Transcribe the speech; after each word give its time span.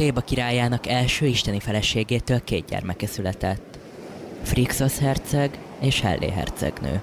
Téba 0.00 0.20
királyának 0.20 0.86
első 0.86 1.26
isteni 1.26 1.60
feleségétől 1.60 2.44
két 2.44 2.64
gyermeke 2.64 3.06
született. 3.06 3.78
Frixos 4.42 4.98
herceg 4.98 5.58
és 5.80 6.00
Hellé 6.00 6.30
hercegnő. 6.30 7.00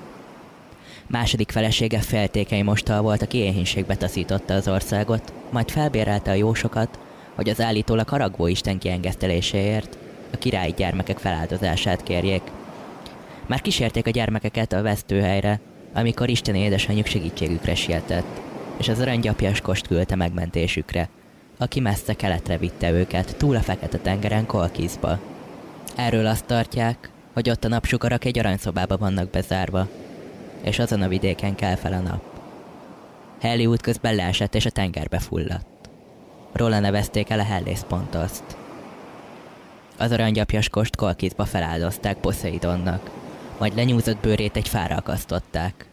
Második 1.07 1.52
felesége 1.52 1.99
feltékeny 1.99 2.63
mostal 2.63 3.02
volt, 3.02 3.21
aki 3.21 3.38
éhénységbe 3.38 3.95
taszította 3.95 4.54
az 4.54 4.68
országot, 4.68 5.34
majd 5.52 5.70
felbérelte 5.70 6.31
a 6.31 6.34
jósokat, 6.34 6.99
hogy 7.36 7.49
az 7.49 7.62
állítólag 7.62 8.09
haragvó 8.09 8.48
Isten 8.48 8.77
kiengeszteléséért 8.77 9.98
a 10.34 10.38
királyi 10.38 10.73
gyermekek 10.77 11.18
feláldozását 11.18 12.04
kérjék. 12.04 12.43
Már 13.45 13.61
kísérték 13.61 14.07
a 14.07 14.11
gyermekeket 14.11 14.73
a 14.73 14.82
vesztőhelyre, 14.82 15.59
amikor 15.93 16.29
Isten 16.29 16.55
édesanyjuk 16.55 17.05
segítségükre 17.05 17.76
sietett, 17.76 18.41
és 18.77 18.88
az 18.88 18.99
aranygyapjaskost 18.99 19.88
küldte 19.88 20.16
megmentésükre, 20.16 21.09
aki 21.57 21.79
messze 21.79 22.13
keletre 22.13 22.57
vitte 22.57 22.91
őket, 22.91 23.35
túl 23.38 23.55
a 23.55 23.61
Fekete-tengeren 23.61 24.45
Kolkizba. 24.45 25.20
Erről 25.95 26.25
azt 26.25 26.45
tartják, 26.45 27.09
hogy 27.34 27.49
ott 27.49 27.63
a 27.63 27.67
napsugarak 27.67 28.25
egy 28.25 28.39
aranyszobába 28.39 28.98
vannak 28.98 29.29
bezárva, 29.29 29.88
és 30.62 30.79
azon 30.79 31.01
a 31.01 31.07
vidéken 31.07 31.55
kell 31.55 31.75
fel 31.75 31.93
a 31.93 31.99
nap. 31.99 32.21
Helli 33.41 33.65
útközben 33.65 34.15
leesett 34.15 34.55
és 34.55 34.65
a 34.65 34.70
tengerbe 34.70 35.20
fulladt. 35.20 35.89
Róla 36.51 36.79
nevezték 36.79 37.29
el 37.29 37.39
a 37.39 37.43
Hellész 37.43 37.85
pontoszt. 37.87 38.43
Az 39.98 40.12
aranygyapjaskost 40.12 40.95
Kolkizba 40.95 41.45
feláldozták 41.45 42.17
Poseidonnak, 42.17 43.09
majd 43.59 43.76
lenyúzott 43.76 44.17
bőrét 44.17 44.55
egy 44.55 44.67
fára 44.67 44.95
akasztották. 44.95 45.89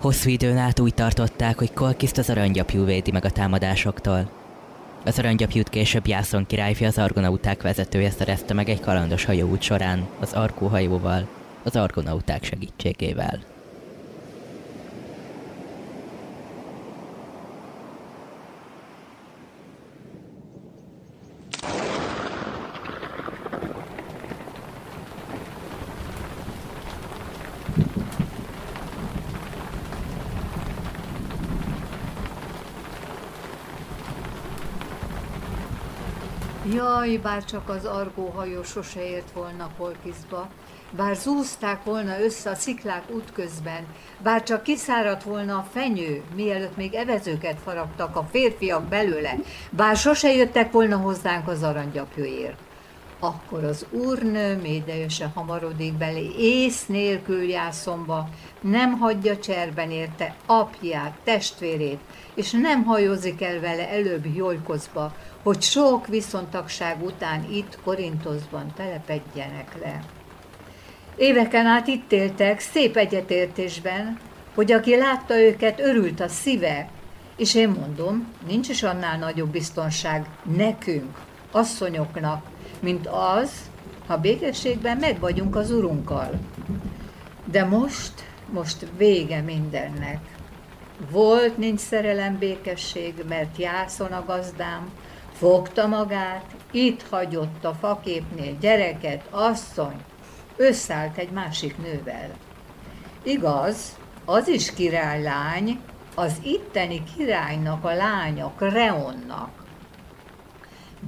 Hosszú 0.00 0.28
időn 0.30 0.56
át 0.56 0.80
úgy 0.80 0.94
tartották, 0.94 1.58
hogy 1.58 1.72
Kolkiszt 1.72 2.18
az 2.18 2.30
aranygyapjú 2.30 2.84
védi 2.84 3.10
meg 3.10 3.24
a 3.24 3.30
támadásoktól. 3.30 4.39
Az 5.04 5.18
aranygyapjút 5.18 5.68
később 5.68 6.06
Jászon 6.06 6.46
királyfi 6.46 6.84
az 6.84 6.98
argonauták 6.98 7.62
vezetője 7.62 8.10
szerezte 8.10 8.54
meg 8.54 8.68
egy 8.68 8.80
kalandos 8.80 9.24
hajóút 9.24 9.62
során, 9.62 10.08
az 10.20 10.32
Arkó 10.32 10.66
hajóval, 10.66 11.28
az 11.62 11.76
argonauták 11.76 12.44
segítségével. 12.44 13.49
Jaj, 36.90 37.16
bár 37.16 37.44
csak 37.44 37.68
az 37.68 37.84
argóhajó 37.84 38.62
sose 38.62 39.08
ért 39.08 39.30
volna 39.32 39.70
Kolkizba, 39.78 40.48
bár 40.90 41.16
zúzták 41.16 41.84
volna 41.84 42.20
össze 42.20 42.50
a 42.50 42.54
sziklák 42.54 43.10
útközben, 43.10 43.86
bár 44.22 44.42
csak 44.42 44.62
kiszáradt 44.62 45.22
volna 45.22 45.56
a 45.56 45.66
fenyő, 45.72 46.22
mielőtt 46.34 46.76
még 46.76 46.94
evezőket 46.94 47.58
faragtak 47.64 48.16
a 48.16 48.28
férfiak 48.30 48.82
belőle, 48.82 49.36
bár 49.70 49.96
sose 49.96 50.32
jöttek 50.32 50.72
volna 50.72 50.96
hozzánk 50.96 51.48
az 51.48 51.62
aranygyapjóért. 51.62 52.58
Akkor 53.18 53.64
az 53.64 53.86
úrnő 53.90 54.56
médejöse 54.56 55.30
hamarodik 55.34 55.92
belé, 55.92 56.30
ész 56.38 56.86
nélkül 56.86 57.42
jászomba, 57.42 58.28
nem 58.60 58.98
hagyja 58.98 59.38
cserben 59.38 59.90
érte 59.90 60.34
apját, 60.46 61.14
testvérét, 61.24 62.00
és 62.34 62.50
nem 62.50 62.84
hajózik 62.84 63.42
el 63.42 63.60
vele 63.60 63.88
előbb 63.88 64.26
Jolkozba, 64.34 65.12
hogy 65.42 65.62
sok 65.62 66.06
viszontagság 66.06 67.02
után 67.02 67.46
itt 67.52 67.78
Korintoszban 67.84 68.72
telepedjenek 68.76 69.76
le. 69.82 70.00
Éveken 71.16 71.66
át 71.66 71.86
itt 71.86 72.12
éltek, 72.12 72.60
szép 72.60 72.96
egyetértésben, 72.96 74.18
hogy 74.54 74.72
aki 74.72 74.96
látta 74.96 75.40
őket, 75.40 75.80
örült 75.80 76.20
a 76.20 76.28
szíve, 76.28 76.88
és 77.36 77.54
én 77.54 77.68
mondom, 77.68 78.32
nincs 78.46 78.68
is 78.68 78.82
annál 78.82 79.18
nagyobb 79.18 79.48
biztonság 79.48 80.26
nekünk, 80.56 81.18
asszonyoknak, 81.52 82.46
mint 82.80 83.06
az, 83.06 83.50
ha 84.06 84.16
békességben 84.16 84.96
meg 84.96 85.20
vagyunk 85.20 85.56
az 85.56 85.70
urunkkal. 85.70 86.30
De 87.44 87.64
most, 87.64 88.12
most 88.52 88.86
vége 88.96 89.40
mindennek. 89.40 90.18
Volt, 91.10 91.56
nincs 91.56 91.80
szerelem, 91.80 92.38
békesség, 92.38 93.14
mert 93.28 93.56
jászon 93.56 94.12
a 94.12 94.24
gazdám, 94.26 94.90
fogta 95.40 95.86
magát, 95.86 96.44
itt 96.70 97.02
hagyott 97.02 97.64
a 97.64 97.74
faképnél 97.74 98.56
gyereket, 98.60 99.26
asszony, 99.30 99.96
összállt 100.56 101.16
egy 101.16 101.30
másik 101.30 101.78
nővel. 101.78 102.30
Igaz, 103.22 103.98
az 104.24 104.48
is 104.48 104.74
királylány, 104.74 105.80
az 106.14 106.40
itteni 106.42 107.02
királynak 107.16 107.84
a 107.84 107.94
lánya, 107.94 108.52
Kreonnak. 108.56 109.50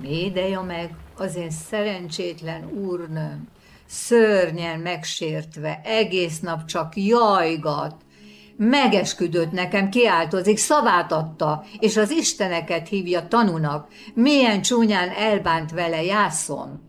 Médeja 0.01 0.63
meg 0.63 0.95
az 1.17 1.37
én 1.37 1.51
szerencsétlen 1.51 2.71
úrnőm, 2.71 3.49
szörnyen 3.87 4.81
megsértve, 4.81 5.81
egész 5.85 6.41
nap 6.41 6.65
csak 6.65 6.97
jajgat, 6.97 7.95
megesküdött 8.69 9.53
nekem, 9.53 9.89
kiáltozik, 9.89 10.59
szavát 10.59 11.13
adta, 11.13 11.65
és 11.79 11.97
az 11.97 12.11
isteneket 12.11 12.89
hívja 12.89 13.29
tanunak, 13.29 13.89
milyen 14.15 14.63
csúnyán 14.63 15.09
elbánt 15.09 15.71
vele 15.71 16.03
jászon. 16.03 16.81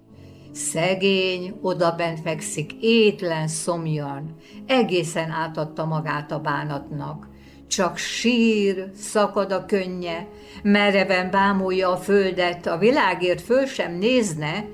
Szegény, 0.51 1.53
odabent 1.61 2.19
fekszik, 2.19 2.71
étlen, 2.81 3.47
szomjan, 3.47 4.35
egészen 4.67 5.29
átadta 5.29 5.85
magát 5.85 6.31
a 6.31 6.39
bánatnak. 6.39 7.27
Csak 7.67 7.97
sír, 7.97 8.91
szakad 8.95 9.51
a 9.51 9.65
könnye, 9.65 10.27
mereven 10.63 11.31
bámulja 11.31 11.89
a 11.91 11.97
földet, 11.97 12.67
a 12.67 12.77
világért 12.77 13.41
föl 13.41 13.65
sem 13.65 13.97
nézne, 13.97 14.65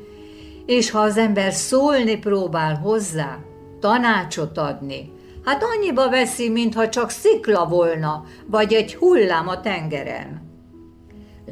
és 0.65 0.91
ha 0.91 0.99
az 0.99 1.17
ember 1.17 1.53
szólni 1.53 2.17
próbál 2.17 2.75
hozzá, 2.75 3.39
tanácsot 3.79 4.57
adni, 4.57 5.17
Hát 5.45 5.63
annyiba 5.63 6.09
veszi, 6.09 6.49
mintha 6.49 6.89
csak 6.89 7.09
szikla 7.09 7.65
volna, 7.65 8.23
vagy 8.45 8.73
egy 8.73 8.95
hullám 8.95 9.47
a 9.47 9.61
tengeren. 9.61 10.41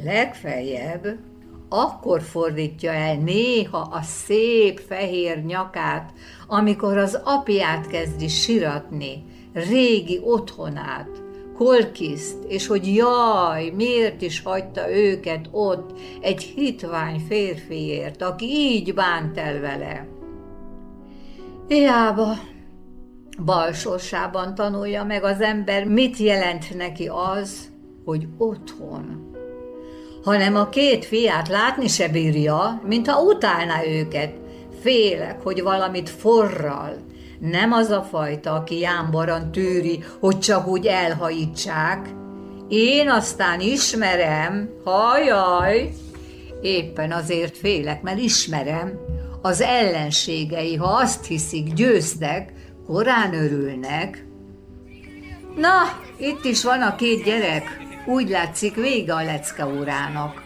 Legfeljebb 0.04 1.18
akkor 1.68 2.22
fordítja 2.22 2.92
el 2.92 3.16
néha 3.16 3.78
a 3.78 4.02
szép 4.02 4.80
fehér 4.80 5.44
nyakát, 5.44 6.12
amikor 6.46 6.96
az 6.96 7.20
apját 7.24 7.86
kezdi 7.86 8.28
siratni, 8.28 9.24
régi 9.52 10.20
otthonát, 10.24 11.08
Kolkiszt, 11.58 12.44
és 12.46 12.66
hogy 12.66 12.94
jaj, 12.94 13.70
miért 13.76 14.22
is 14.22 14.42
hagyta 14.42 14.90
őket 14.94 15.48
ott 15.50 15.98
egy 16.20 16.42
hitvány 16.42 17.20
férfiért, 17.28 18.22
aki 18.22 18.46
így 18.46 18.94
bánt 18.94 19.38
el 19.38 19.60
vele. 19.60 20.06
Hiába, 21.68 22.38
balsorsában 23.44 24.54
tanulja 24.54 25.04
meg 25.04 25.24
az 25.24 25.40
ember, 25.40 25.84
mit 25.84 26.16
jelent 26.16 26.76
neki 26.76 27.10
az, 27.36 27.70
hogy 28.04 28.26
otthon. 28.38 29.32
Hanem 30.24 30.56
a 30.56 30.68
két 30.68 31.04
fiát 31.04 31.48
látni 31.48 31.88
se 31.88 32.08
bírja, 32.08 32.82
mintha 32.86 33.22
utálná 33.22 33.84
őket. 33.84 34.32
Félek, 34.80 35.42
hogy 35.42 35.62
valamit 35.62 36.08
forral. 36.08 36.96
Nem 37.38 37.72
az 37.72 37.90
a 37.90 38.02
fajta, 38.02 38.52
aki 38.52 38.78
jámbaran 38.78 39.52
tűri, 39.52 40.04
hogy 40.20 40.38
csak 40.38 40.66
úgy 40.66 40.86
elhajítsák. 40.86 42.08
Én 42.68 43.10
aztán 43.10 43.60
ismerem, 43.60 44.70
hajaj, 44.84 45.90
éppen 46.62 47.12
azért 47.12 47.56
félek, 47.56 48.02
mert 48.02 48.18
ismerem, 48.18 48.98
az 49.42 49.60
ellenségei, 49.60 50.76
ha 50.76 50.86
azt 50.86 51.26
hiszik, 51.26 51.72
győztek, 51.72 52.52
korán 52.88 53.34
örülnek. 53.34 54.24
Na, 55.56 55.82
itt 56.16 56.44
is 56.44 56.64
van 56.64 56.82
a 56.82 56.94
két 56.94 57.24
gyerek, 57.24 57.80
úgy 58.06 58.28
látszik 58.28 58.74
vége 58.74 59.14
a 59.14 59.22
lecke 59.22 59.66
órának. 59.66 60.42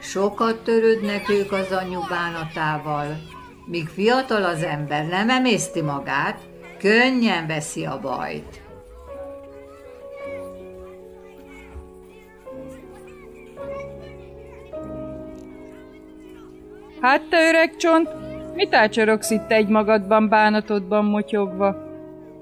Sokat 0.00 0.64
törődnek 0.64 1.28
ők 1.28 1.52
az 1.52 1.70
anyu 1.70 2.00
bánatával, 2.08 3.20
míg 3.66 3.88
fiatal 3.88 4.44
az 4.44 4.62
ember 4.62 5.06
nem 5.06 5.30
emészti 5.30 5.80
magát, 5.80 6.38
könnyen 6.78 7.46
veszi 7.46 7.84
a 7.84 8.00
bajt. 8.00 8.60
Hát 17.00 17.22
te 17.22 17.48
öreg 17.48 17.76
csont, 17.76 18.21
Mit 18.54 18.74
ácsorogsz 18.74 19.30
itt 19.30 19.50
egy 19.50 19.68
magadban, 19.68 20.28
bánatodban 20.28 21.04
motyogva? 21.04 21.76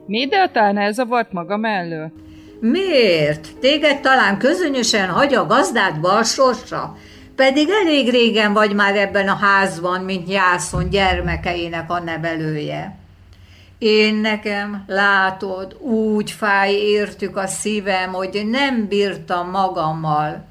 Mi 0.06 0.28
talán 0.28 0.78
elzavart 0.78 1.32
maga 1.32 1.56
mellől? 1.56 2.12
Miért? 2.60 3.48
Téged 3.60 4.00
talán 4.00 4.38
közönösen 4.38 5.08
hagy 5.08 5.34
a 5.34 5.46
gazdádba 5.46 6.12
a 6.12 6.22
sorsa. 6.22 6.96
Pedig 7.36 7.68
elég 7.84 8.10
régen 8.10 8.52
vagy 8.52 8.74
már 8.74 8.96
ebben 8.96 9.28
a 9.28 9.34
házban, 9.34 10.00
mint 10.00 10.30
Jászon 10.30 10.90
gyermekeinek 10.90 11.90
a 11.90 12.00
nevelője. 12.00 12.98
Én 13.78 14.14
nekem, 14.14 14.84
látod, 14.86 15.76
úgy 15.80 16.30
fáj 16.30 16.72
értük 16.72 17.36
a 17.36 17.46
szívem, 17.46 18.12
hogy 18.12 18.46
nem 18.50 18.86
bírtam 18.88 19.50
magammal. 19.50 20.44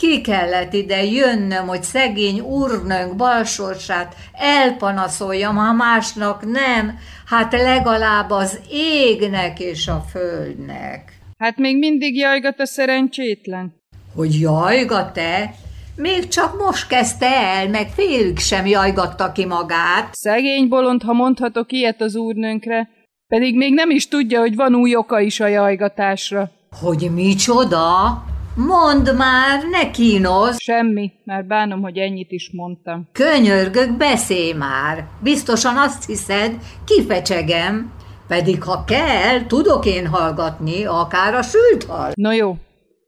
Ki 0.00 0.20
kellett 0.20 0.72
ide 0.72 1.04
jönnöm, 1.04 1.66
hogy 1.66 1.82
szegény 1.82 2.40
úrnőnk 2.40 3.16
balsorsát 3.16 4.14
elpanaszoljam, 4.32 5.56
ha 5.56 5.72
másnak 5.72 6.44
nem, 6.44 6.98
hát 7.26 7.52
legalább 7.52 8.30
az 8.30 8.60
égnek 8.70 9.60
és 9.60 9.88
a 9.88 10.04
földnek. 10.10 11.18
Hát 11.38 11.56
még 11.56 11.78
mindig 11.78 12.16
jajgat 12.16 12.60
a 12.60 12.66
szerencsétlen. 12.66 13.74
Hogy 14.14 14.40
jajgat-e? 14.40 15.54
Még 15.96 16.28
csak 16.28 16.58
most 16.58 16.86
kezdte 16.86 17.26
el, 17.26 17.68
meg 17.68 17.88
félük 17.88 18.38
sem 18.38 18.66
jajgatta 18.66 19.32
ki 19.32 19.44
magát. 19.44 20.08
Szegény 20.14 20.68
bolond, 20.68 21.02
ha 21.02 21.12
mondhatok 21.12 21.72
ilyet 21.72 22.00
az 22.00 22.16
úrnőnkre, 22.16 22.88
pedig 23.28 23.56
még 23.56 23.74
nem 23.74 23.90
is 23.90 24.08
tudja, 24.08 24.40
hogy 24.40 24.54
van 24.54 24.74
új 24.74 24.96
oka 24.96 25.20
is 25.20 25.40
a 25.40 25.46
jajgatásra. 25.46 26.50
Hogy 26.80 27.10
micsoda? 27.14 28.22
Mondd 28.56 29.16
már, 29.16 29.62
ne 29.70 29.90
kínoz! 29.90 30.56
Semmi, 30.62 31.12
már 31.24 31.44
bánom, 31.44 31.80
hogy 31.82 31.98
ennyit 31.98 32.30
is 32.30 32.50
mondtam. 32.52 33.08
Könyörgök, 33.12 33.96
beszélj 33.96 34.52
már! 34.52 35.06
Biztosan 35.22 35.76
azt 35.76 36.06
hiszed, 36.06 36.56
kifecsegem, 36.84 37.92
pedig 38.28 38.62
ha 38.62 38.84
kell, 38.84 39.46
tudok 39.46 39.86
én 39.86 40.06
hallgatni, 40.06 40.84
akár 40.84 41.34
a 41.34 41.42
sült 41.42 41.84
hal. 41.84 42.12
No 42.14 42.32
jó, 42.32 42.56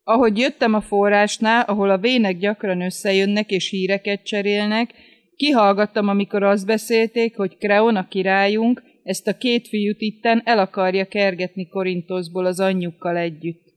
ahogy 0.04 0.38
jöttem 0.38 0.74
a 0.74 0.80
forrásnál, 0.80 1.64
ahol 1.66 1.90
a 1.90 1.98
vének 1.98 2.38
gyakran 2.38 2.82
összejönnek 2.82 3.50
és 3.50 3.68
híreket 3.68 4.24
cserélnek, 4.24 4.90
kihallgattam, 5.36 6.08
amikor 6.08 6.42
azt 6.42 6.66
beszélték, 6.66 7.36
hogy 7.36 7.56
Kreon 7.56 7.96
a 7.96 8.08
királyunk 8.08 8.82
ezt 9.02 9.28
a 9.28 9.36
két 9.36 9.68
fiút 9.68 10.00
itten 10.00 10.42
el 10.44 10.58
akarja 10.58 11.04
kergetni 11.04 11.68
Korintoszból 11.68 12.46
az 12.46 12.60
anyjukkal 12.60 13.16
együtt. 13.16 13.71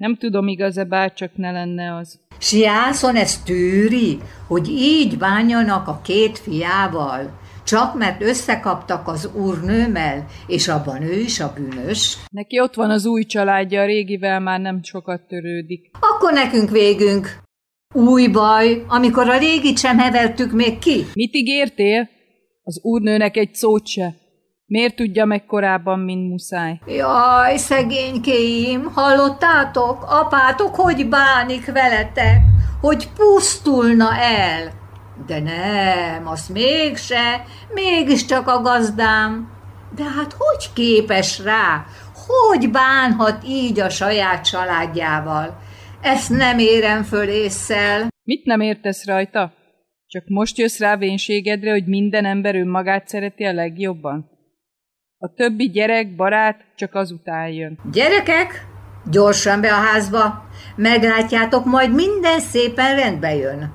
Nem 0.00 0.16
tudom, 0.16 0.48
igaz-e 0.48 0.84
bárcsak 0.84 1.36
ne 1.36 1.50
lenne 1.50 1.96
az. 1.96 2.20
Siászon 2.38 3.16
ezt 3.16 3.44
tűri, 3.44 4.18
hogy 4.46 4.68
így 4.68 5.18
bánjanak 5.18 5.88
a 5.88 6.00
két 6.04 6.38
fiával, 6.38 7.38
csak 7.64 7.98
mert 7.98 8.22
összekaptak 8.22 9.08
az 9.08 9.30
úrnőmmel, 9.34 10.26
és 10.46 10.68
abban 10.68 11.02
ő 11.02 11.18
is 11.18 11.40
a 11.40 11.52
bűnös. 11.56 12.16
Neki 12.30 12.60
ott 12.60 12.74
van 12.74 12.90
az 12.90 13.06
új 13.06 13.24
családja, 13.24 13.80
a 13.80 13.86
régivel 13.86 14.40
már 14.40 14.60
nem 14.60 14.82
sokat 14.82 15.26
törődik. 15.28 15.90
Akkor 16.00 16.32
nekünk 16.32 16.70
végünk. 16.70 17.38
Új 17.94 18.28
baj, 18.28 18.84
amikor 18.88 19.28
a 19.28 19.38
régit 19.38 19.78
sem 19.78 19.98
hevertük 19.98 20.52
még 20.52 20.78
ki. 20.78 21.04
Mit 21.14 21.34
ígértél? 21.34 22.08
Az 22.62 22.80
úrnőnek 22.82 23.36
egy 23.36 23.54
szót 23.54 23.86
se. 23.86 24.19
Miért 24.70 24.96
tudja 24.96 25.24
meg 25.24 25.44
korábban, 25.46 25.98
mint 25.98 26.28
muszáj? 26.28 26.80
Jaj, 26.86 27.56
szegénykéim, 27.56 28.90
hallottátok? 28.94 30.04
Apátok 30.08 30.74
hogy 30.74 31.08
bánik 31.08 31.72
veletek? 31.72 32.40
Hogy 32.80 33.08
pusztulna 33.16 34.08
el? 34.16 34.72
De 35.26 35.40
nem, 35.40 36.26
azt 36.26 36.48
mégse, 36.48 37.44
mégiscsak 37.74 38.48
a 38.48 38.60
gazdám. 38.60 39.50
De 39.96 40.04
hát 40.04 40.32
hogy 40.38 40.72
képes 40.74 41.38
rá? 41.44 41.84
Hogy 42.26 42.70
bánhat 42.70 43.44
így 43.48 43.80
a 43.80 43.88
saját 43.88 44.44
családjával? 44.44 45.58
Ezt 46.00 46.30
nem 46.30 46.58
érem 46.58 47.02
föl 47.02 47.28
észszel. 47.28 48.08
Mit 48.24 48.44
nem 48.44 48.60
értesz 48.60 49.06
rajta? 49.06 49.52
Csak 50.06 50.22
most 50.26 50.58
jössz 50.58 50.78
rá 50.78 50.96
vénségedre, 50.96 51.70
hogy 51.70 51.86
minden 51.86 52.24
ember 52.24 52.54
önmagát 52.54 53.08
szereti 53.08 53.44
a 53.44 53.52
legjobban? 53.52 54.38
A 55.22 55.34
többi 55.34 55.70
gyerek, 55.70 56.16
barát 56.16 56.64
csak 56.76 56.94
azután 56.94 57.48
jön. 57.48 57.78
Gyerekek, 57.92 58.66
gyorsan 59.10 59.60
be 59.60 59.72
a 59.72 59.80
házba, 59.80 60.44
meglátjátok, 60.76 61.64
majd 61.64 61.94
minden 61.94 62.40
szépen 62.40 62.96
rendbe 62.96 63.34
jön. 63.34 63.72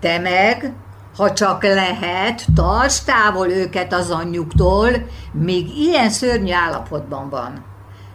Te 0.00 0.18
meg, 0.18 0.72
ha 1.16 1.32
csak 1.32 1.62
lehet, 1.62 2.44
tarts 2.54 3.02
távol 3.04 3.48
őket 3.48 3.92
az 3.92 4.10
anyjuktól, 4.10 4.88
míg 5.32 5.76
ilyen 5.76 6.10
szörnyű 6.10 6.52
állapotban 6.52 7.28
van. 7.28 7.64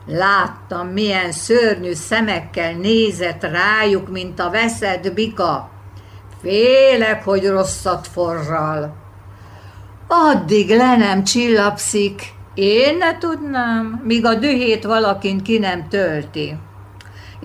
Láttam, 0.06 0.88
milyen 0.88 1.32
szörnyű 1.32 1.94
szemekkel 1.94 2.74
nézett 2.74 3.44
rájuk, 3.44 4.10
mint 4.10 4.40
a 4.40 4.50
veszett 4.50 5.14
bika. 5.14 5.70
Félek, 6.42 7.24
hogy 7.24 7.48
rosszat 7.48 8.08
forral. 8.08 8.96
Addig 10.08 10.70
le 10.70 10.98
nem 10.98 11.24
csillapszik, 11.24 12.34
én 12.56 12.98
ne 12.98 13.18
tudnám, 13.18 14.02
míg 14.04 14.26
a 14.26 14.36
dühét 14.36 14.84
valakin 14.84 15.44
ki 15.44 15.58
nem 15.58 15.88
tölti. 15.90 16.56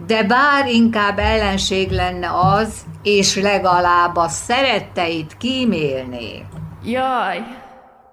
De 0.06 0.22
bár 0.22 0.66
inkább 0.66 1.18
ellenség 1.18 1.90
lenne 1.90 2.30
az, 2.32 2.84
és 3.02 3.36
legalább 3.36 4.16
a 4.16 4.28
szeretteit 4.28 5.36
kímélné. 5.36 6.44
Jaj, 6.84 7.42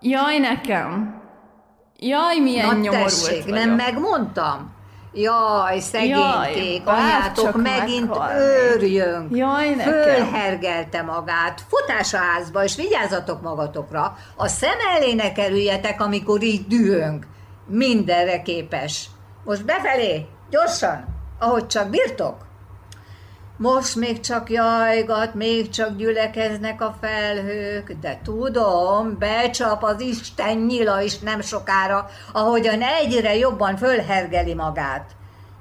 jaj 0.01 0.37
nekem. 0.37 1.15
Jaj, 1.99 2.39
milyen 2.39 2.65
Na 2.65 2.73
nyomorult 2.73 3.03
tessék, 3.03 3.43
vagyok. 3.43 3.57
nem 3.57 3.75
megmondtam? 3.75 4.71
Jaj, 5.19 5.79
szegénykék, 5.79 6.81
Jaj, 6.85 6.95
anyátok 6.95 7.61
megint 7.61 8.07
meghalni. 8.07 8.39
őrjön. 8.39 9.27
Jaj, 9.31 9.69
nekem. 9.75 9.91
Fölhergelte 9.93 11.01
magát. 11.01 11.61
Futás 11.69 12.13
a 12.13 12.17
házba, 12.17 12.63
és 12.63 12.75
vigyázzatok 12.75 13.41
magatokra. 13.41 14.15
A 14.35 14.47
szem 14.47 14.77
elé 14.95 15.13
ne 15.13 15.31
kerüljetek, 15.31 16.01
amikor 16.01 16.43
így 16.43 16.67
dühöng. 16.67 17.25
Mindenre 17.67 18.41
képes. 18.41 19.09
Most 19.45 19.65
befelé, 19.65 20.25
gyorsan, 20.49 21.05
ahogy 21.39 21.67
csak 21.67 21.89
birtok. 21.89 22.46
Most 23.57 23.95
még 23.95 24.19
csak 24.19 24.49
jajgat, 24.49 25.33
még 25.33 25.69
csak 25.69 25.95
gyülekeznek 25.95 26.81
a 26.81 26.95
felhők, 27.01 27.91
de 28.01 28.19
tudom, 28.23 29.17
becsap 29.19 29.83
az 29.83 30.01
Isten 30.01 30.57
nyila 30.57 31.01
is 31.01 31.19
nem 31.19 31.41
sokára, 31.41 32.09
ahogyan 32.33 32.81
egyre 32.81 33.35
jobban 33.35 33.77
fölhergeli 33.77 34.53
magát. 34.53 35.11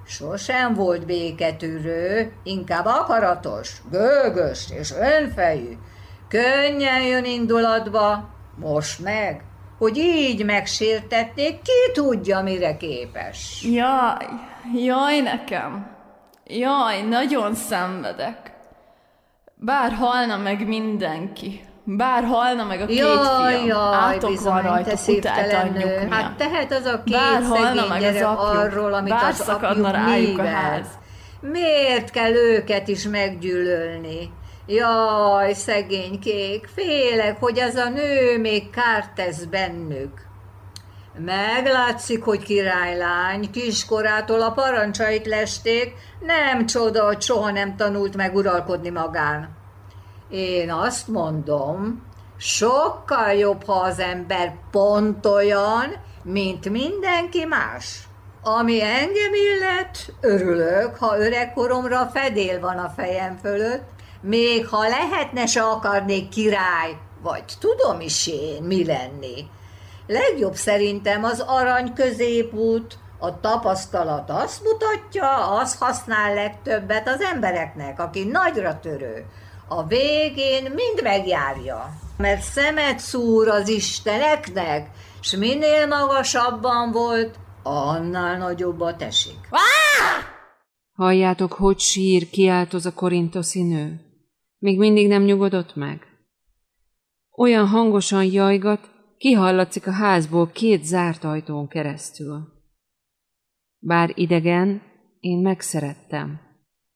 Sosem 0.06 0.75
volt 0.75 1.06
béketűrő, 1.06 2.32
inkább 2.42 2.85
akaratos, 2.87 3.82
gőgös 3.90 4.70
és 4.78 4.92
önfejű. 4.92 5.76
Könnyen 6.28 7.02
jön 7.02 7.25
indulatba, 7.25 8.28
most 8.56 8.99
meg, 8.99 9.42
hogy 9.78 9.97
így 9.97 10.44
megsértetnék, 10.44 11.62
ki 11.62 11.92
tudja, 11.92 12.40
mire 12.40 12.76
képes. 12.76 13.62
Jaj, 13.62 14.26
jaj 14.75 15.20
nekem. 15.20 15.95
Jaj, 16.48 17.02
nagyon 17.02 17.54
szenvedek. 17.54 18.52
Bár 19.54 19.92
halna 19.92 20.36
meg 20.36 20.66
mindenki. 20.66 21.60
Bár 21.84 22.24
halna 22.24 22.64
meg 22.64 22.80
a 22.80 22.86
két 22.86 22.96
Jaj, 22.98 23.52
fiam. 23.54 23.66
jaj, 23.66 23.94
Átok 23.94 24.20
van 24.22 24.30
bizony, 24.30 24.62
rajta, 24.62 24.96
te 25.20 25.58
anyjuk 25.58 25.84
nő. 25.84 26.08
Hát 26.10 26.36
tehet 26.36 26.72
az 26.72 26.84
a 26.84 27.02
két 27.04 27.14
Bár 27.16 27.42
halna 27.42 27.86
meg 27.88 28.02
az 28.02 28.20
apjuk, 28.22 28.38
arról, 28.38 28.94
amit 28.94 29.12
bár 29.12 29.28
az 29.28 29.36
szakadna 29.36 29.90
rájuk 29.90 30.38
a 30.38 30.42
művel. 30.42 30.54
ház. 30.54 30.86
Miért 31.40 32.10
kell 32.10 32.32
őket 32.32 32.88
is 32.88 33.04
meggyűlölni? 33.04 34.30
Jaj, 34.66 35.52
szegény 35.52 36.18
kék, 36.20 36.68
félek, 36.74 37.36
hogy 37.40 37.58
ez 37.58 37.76
a 37.76 37.88
nő 37.88 38.38
még 38.38 38.70
kárt 38.70 39.14
tesz 39.14 39.44
bennük. 39.44 40.25
Meglátszik, 41.18 42.25
hogy 42.25 42.42
királylány, 42.42 43.50
kiskorától 43.50 44.42
a 44.42 44.50
parancsait 44.50 45.26
lesték, 45.26 45.94
nem 46.20 46.66
csoda, 46.66 47.04
hogy 47.04 47.23
soha 47.23 47.50
nem 47.50 47.76
tanult 47.76 48.16
meg 48.16 48.35
uralkodni 48.35 48.90
magán. 48.90 49.56
Én 50.30 50.73
azt 50.73 51.08
mondom, 51.08 52.02
sokkal 52.37 53.32
jobb, 53.32 53.64
ha 53.64 53.73
az 53.73 53.99
ember 53.99 54.54
pont 54.70 55.26
olyan, 55.26 55.92
mint 56.23 56.68
mindenki 56.68 57.44
más. 57.44 57.99
Ami 58.42 58.82
engem 58.82 59.32
illet, 59.32 60.12
örülök, 60.20 60.96
ha 60.96 61.18
öregkoromra 61.18 62.11
fedél 62.14 62.61
van 62.61 62.78
a 62.78 62.92
fejem 62.96 63.37
fölött, 63.42 63.88
még 64.20 64.68
ha 64.68 64.88
lehetne, 64.88 65.46
se 65.46 65.62
akarnék 65.62 66.28
király, 66.28 66.96
vagy 67.23 67.44
tudom 67.61 68.00
is 68.00 68.26
én, 68.26 68.62
mi 68.62 68.85
lenni. 68.85 69.49
Legjobb 70.06 70.54
szerintem 70.54 71.25
az 71.25 71.44
arany 71.46 71.92
középút, 71.92 72.98
a 73.18 73.40
tapasztalat 73.40 74.30
azt 74.30 74.62
mutatja, 74.62 75.58
az 75.58 75.78
használ 75.78 76.34
legtöbbet 76.34 77.08
az 77.08 77.20
embereknek, 77.20 78.00
aki 78.00 78.25
nagyra 78.25 78.80
törő. 78.80 79.25
A 79.68 79.86
végén 79.86 80.62
mind 80.62 81.02
megjárja, 81.02 81.92
mert 82.16 82.42
szemet 82.42 82.98
szúr 82.98 83.48
az 83.48 83.68
isteneknek, 83.68 84.90
s 85.20 85.36
minél 85.36 85.86
magasabban 85.86 86.92
volt, 86.92 87.38
annál 87.62 88.38
nagyobbat 88.38 89.02
esik. 89.02 89.48
Halljátok, 90.92 91.52
hogy 91.52 91.78
sír, 91.78 92.30
kiáltoz 92.30 92.86
a 92.86 92.94
korintoszi 92.94 93.62
nő. 93.62 94.00
Még 94.58 94.78
mindig 94.78 95.08
nem 95.08 95.22
nyugodott 95.22 95.75
meg? 95.75 96.06
Olyan 97.36 97.66
hangosan 97.66 98.25
jajgat, 98.25 98.90
kihallatszik 99.18 99.87
a 99.87 99.92
házból 99.92 100.50
két 100.50 100.85
zárt 100.85 101.25
ajtón 101.25 101.68
keresztül. 101.68 102.54
Bár 103.78 104.12
idegen, 104.14 104.82
én 105.20 105.38
megszerettem, 105.38 106.40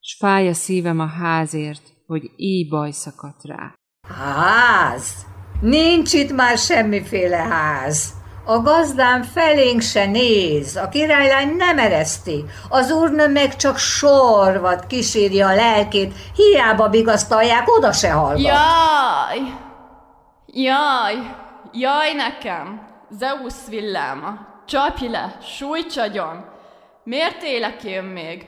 s 0.00 0.17
fáj 0.19 0.49
a 0.49 0.55
szívem 0.55 0.99
a 1.00 1.07
házért, 1.07 1.83
hogy 2.07 2.31
így 2.37 2.69
baj 2.69 2.91
szakadt 2.91 3.45
rá. 3.45 3.75
Ház? 4.09 5.27
Nincs 5.61 6.12
itt 6.12 6.33
már 6.33 6.59
semmiféle 6.59 7.37
ház. 7.37 8.19
A 8.45 8.61
gazdám 8.61 9.23
felénk 9.23 9.81
se 9.81 10.07
néz, 10.07 10.77
a 10.77 10.89
királylány 10.89 11.57
nem 11.57 11.79
ereszti, 11.79 12.45
az 12.69 12.91
úrnő 12.91 13.29
meg 13.29 13.57
csak 13.57 13.79
sorvat 13.79 14.87
kísírja 14.87 15.49
a 15.49 15.55
lelkét, 15.55 16.15
hiába 16.35 16.89
bigasztalják, 16.89 17.77
oda 17.77 17.93
se 17.93 18.11
hallgat. 18.11 18.43
Jaj! 18.43 19.39
Jaj! 20.47 21.40
Jaj 21.73 22.12
nekem! 22.15 22.89
Zeus 23.11 23.69
villáma! 23.69 24.62
Csapj 24.67 25.07
le! 25.07 25.39
Sújtsagyon! 25.43 26.45
Miért 27.05 27.43
élek 27.43 27.85
én 27.85 28.03
még? 28.03 28.47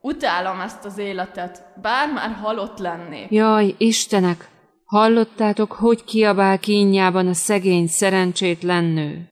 Utálom 0.00 0.60
ezt 0.60 0.84
az 0.84 0.98
életet, 0.98 1.64
bár 1.82 2.12
már 2.12 2.32
halott 2.32 2.78
lennék. 2.78 3.30
Jaj, 3.30 3.74
Istenek, 3.78 4.48
hallottátok, 4.84 5.72
hogy 5.72 6.04
kiabál 6.04 6.58
kínjában 6.58 7.26
a 7.26 7.34
szegény 7.34 7.86
szerencsétlen 7.86 8.84
nő? 8.84 9.28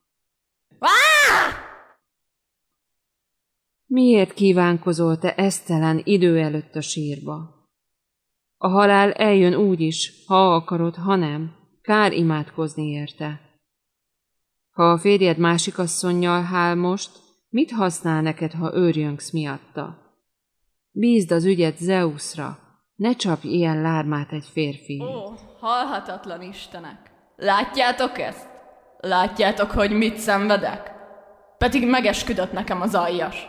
Miért 3.87 4.32
kívánkozol 4.32 5.18
te 5.18 5.34
esztelen 5.34 6.00
idő 6.04 6.38
előtt 6.38 6.75
a 6.75 6.80
sírba? 6.80 7.66
A 8.58 8.68
halál 8.68 9.12
eljön 9.12 9.54
úgy 9.54 9.80
is, 9.80 10.12
ha 10.26 10.54
akarod, 10.54 10.96
ha 10.96 11.16
nem, 11.16 11.59
kár 11.82 12.12
imádkozni 12.12 12.87
érte. 12.87 13.40
Ha 14.70 14.90
a 14.90 14.99
férjed 14.99 15.38
másik 15.38 15.78
asszonynal 15.78 16.42
hál 16.42 16.75
most, 16.75 17.10
mit 17.49 17.70
használ 17.70 18.22
neked, 18.22 18.52
ha 18.52 18.75
őrjöngsz 18.75 19.30
miatta? 19.30 19.99
Bízd 20.90 21.30
az 21.30 21.44
ügyet 21.44 21.78
Zeusra, 21.78 22.58
ne 22.94 23.12
csapj 23.12 23.49
ilyen 23.49 23.80
lármát 23.80 24.32
egy 24.32 24.46
férfi. 24.52 25.02
Ó, 25.02 25.32
halhatatlan 25.60 26.42
Istenek! 26.42 27.10
Látjátok 27.37 28.18
ezt? 28.18 28.49
Látjátok, 28.99 29.70
hogy 29.70 29.90
mit 29.90 30.16
szenvedek? 30.16 30.92
Pedig 31.58 31.88
megesküdött 31.88 32.52
nekem 32.52 32.80
az 32.80 32.94
aljas. 32.94 33.49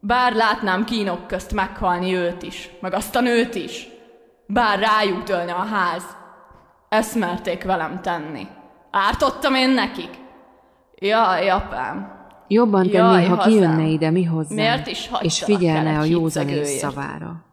Bár 0.00 0.34
látnám 0.34 0.84
kínok 0.84 1.26
közt 1.26 1.52
meghalni 1.52 2.14
őt 2.14 2.42
is, 2.42 2.70
meg 2.80 2.92
azt 2.92 3.16
a 3.16 3.20
nőt 3.20 3.54
is. 3.54 3.88
Bár 4.46 4.78
rájuk 4.78 5.22
dőlne 5.22 5.52
a 5.52 5.64
ház. 5.64 6.17
Ezt 6.88 7.14
merték 7.14 7.62
velem 7.64 8.02
tenni. 8.02 8.46
Ártottam 8.90 9.54
én 9.54 9.70
nekik? 9.70 10.10
Jaj, 10.94 11.48
apám. 11.50 12.16
Jobban 12.48 12.90
tenné, 12.90 12.96
Jaj, 12.96 13.24
ha 13.24 13.34
hazám. 13.34 13.50
kijönne 13.52 13.86
ide 13.86 14.10
mi 14.10 14.24
hozzánk, 14.24 14.60
Miért 14.60 14.86
is 14.86 15.10
és 15.20 15.44
figyelne 15.44 15.90
el 15.90 16.00
a 16.00 16.04
józanész 16.04 16.52
hicegőért? 16.54 16.80
szavára. 16.80 17.44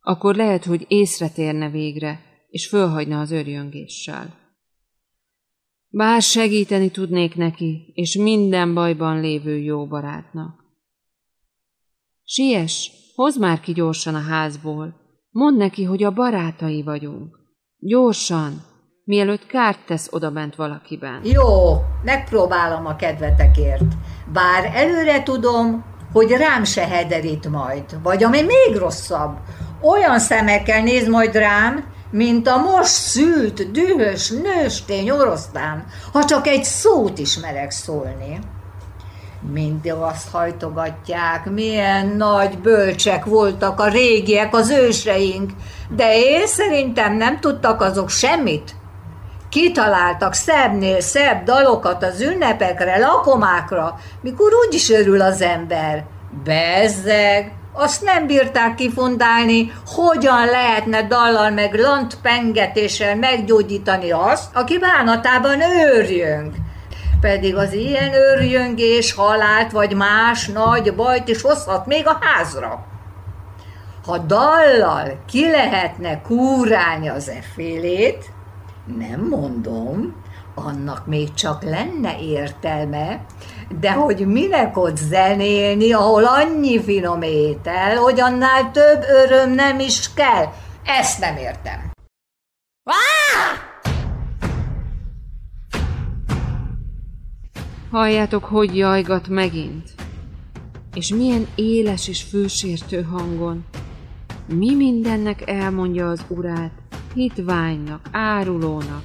Akkor 0.00 0.34
lehet, 0.34 0.64
hogy 0.64 0.84
észre 0.88 1.28
térne 1.28 1.70
végre, 1.70 2.20
és 2.48 2.68
fölhagyna 2.68 3.20
az 3.20 3.30
örjöngéssel. 3.30 4.34
Bár 5.88 6.22
segíteni 6.22 6.90
tudnék 6.90 7.36
neki, 7.36 7.92
és 7.94 8.16
minden 8.16 8.74
bajban 8.74 9.20
lévő 9.20 9.58
jó 9.58 9.86
barátnak. 9.86 10.64
Siess, 12.24 12.90
hozd 13.14 13.40
már 13.40 13.60
ki 13.60 13.72
gyorsan 13.72 14.14
a 14.14 14.20
házból, 14.20 14.94
mondd 15.30 15.56
neki, 15.56 15.84
hogy 15.84 16.02
a 16.02 16.10
barátai 16.12 16.82
vagyunk. 16.82 17.38
Gyorsan, 17.86 18.62
mielőtt 19.04 19.46
kárt 19.46 19.78
tesz 19.86 20.08
odabent 20.10 20.56
valakiben. 20.56 21.20
Jó, 21.22 21.80
megpróbálom 22.02 22.86
a 22.86 22.96
kedvetekért. 22.96 23.92
Bár 24.32 24.70
előre 24.74 25.22
tudom, 25.22 25.84
hogy 26.12 26.30
rám 26.30 26.64
se 26.64 26.86
hederít 26.86 27.48
majd, 27.48 28.02
vagy 28.02 28.24
ami 28.24 28.42
még 28.42 28.76
rosszabb, 28.76 29.36
olyan 29.82 30.18
szemekkel 30.18 30.82
néz 30.82 31.08
majd 31.08 31.34
rám, 31.34 31.84
mint 32.10 32.48
a 32.48 32.56
most 32.56 32.90
szült, 32.90 33.70
dühös, 33.70 34.30
nőstény 34.30 35.10
oroszlán, 35.10 35.84
ha 36.12 36.24
csak 36.24 36.46
egy 36.46 36.64
szót 36.64 37.18
is 37.18 37.38
merek 37.38 37.70
szólni. 37.70 38.38
Mindig 39.52 39.92
azt 39.92 40.30
hajtogatják, 40.30 41.50
milyen 41.50 42.06
nagy 42.06 42.58
bölcsek 42.58 43.24
voltak 43.24 43.80
a 43.80 43.88
régiek, 43.88 44.54
az 44.54 44.70
őseink, 44.70 45.50
de 45.88 46.16
én 46.16 46.46
szerintem 46.46 47.16
nem 47.16 47.40
tudtak 47.40 47.80
azok 47.80 48.10
semmit. 48.10 48.74
Kitaláltak 49.48 50.34
szebbnél 50.34 51.00
szebb 51.00 51.44
dalokat 51.44 52.02
az 52.02 52.20
ünnepekre, 52.20 52.98
lakomákra, 52.98 53.98
mikor 54.20 54.50
úgy 54.66 54.74
is 54.74 54.90
örül 54.90 55.20
az 55.20 55.40
ember. 55.40 56.04
Bezzeg, 56.44 57.52
azt 57.72 58.02
nem 58.02 58.26
bírták 58.26 58.74
kifundálni, 58.74 59.72
hogyan 59.86 60.44
lehetne 60.46 61.02
dallal 61.02 61.50
meg 61.50 61.74
lantpengetéssel 61.74 63.16
meggyógyítani 63.16 64.10
azt, 64.10 64.56
aki 64.56 64.78
bánatában 64.78 65.60
őrjöng. 65.60 66.63
Pedig 67.24 67.56
az 67.56 67.72
ilyen 67.72 68.12
őrjöngés 68.12 69.12
halált 69.12 69.70
vagy 69.70 69.94
más 69.94 70.48
nagy 70.48 70.94
bajt 70.94 71.28
is 71.28 71.42
hozhat 71.42 71.86
még 71.86 72.06
a 72.06 72.18
házra. 72.20 72.86
Ha 74.06 74.18
dallal 74.18 75.22
ki 75.26 75.50
lehetne 75.50 76.20
kúrálni 76.20 77.08
az 77.08 77.28
effélét, 77.28 78.30
nem 78.98 79.26
mondom, 79.30 80.22
annak 80.54 81.06
még 81.06 81.34
csak 81.34 81.62
lenne 81.62 82.18
értelme, 82.20 83.24
de 83.80 83.92
hogy 83.92 84.26
minek 84.26 84.76
ott 84.76 84.96
zenélni, 84.96 85.92
ahol 85.92 86.24
annyi 86.24 86.82
finom 86.82 87.22
étel, 87.22 87.96
hogy 87.96 88.20
annál 88.20 88.70
több 88.70 89.02
öröm 89.08 89.50
nem 89.50 89.80
is 89.80 90.14
kell, 90.14 90.44
ezt 90.84 91.20
nem 91.20 91.36
értem. 91.36 91.92
Halljátok, 97.94 98.44
hogy 98.44 98.76
jajgat 98.76 99.28
megint? 99.28 99.94
És 100.94 101.08
milyen 101.08 101.46
éles 101.54 102.08
és 102.08 102.22
fősértő 102.22 103.02
hangon. 103.02 103.64
Mi 104.46 104.74
mindennek 104.74 105.48
elmondja 105.48 106.08
az 106.08 106.24
urát, 106.28 106.72
hitványnak, 107.14 108.08
árulónak. 108.12 109.02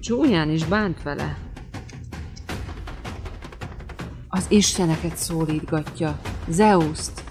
Csúnyán 0.00 0.50
is 0.50 0.64
bánt 0.64 1.02
vele. 1.02 1.38
Az 4.28 4.46
isteneket 4.48 5.16
szólítgatja, 5.16 6.20
Zeuszt. 6.48 7.24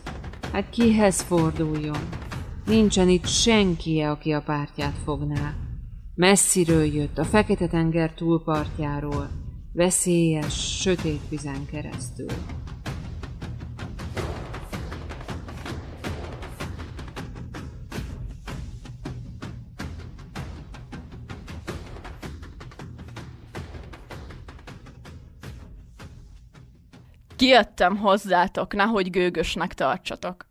Hát 0.52 0.70
kihez 0.70 1.22
forduljon? 1.22 2.10
Nincsen 2.66 3.10
itt 3.10 3.28
senkie, 3.28 4.10
aki 4.10 4.32
a 4.32 4.42
pártját 4.42 4.96
fogná. 5.04 5.54
Messziről 6.16 6.84
jött, 6.84 7.18
a 7.18 7.24
Fekete-tenger 7.24 8.14
túlpartjáról, 8.14 9.30
veszélyes, 9.78 10.80
sötét 10.82 11.22
vizen 11.30 11.66
keresztül. 11.66 12.28
Kijöttem 27.36 27.98
hozzátok, 27.98 28.74
nehogy 28.74 29.10
gőgösnek 29.10 29.74
tartsatok. 29.74 30.48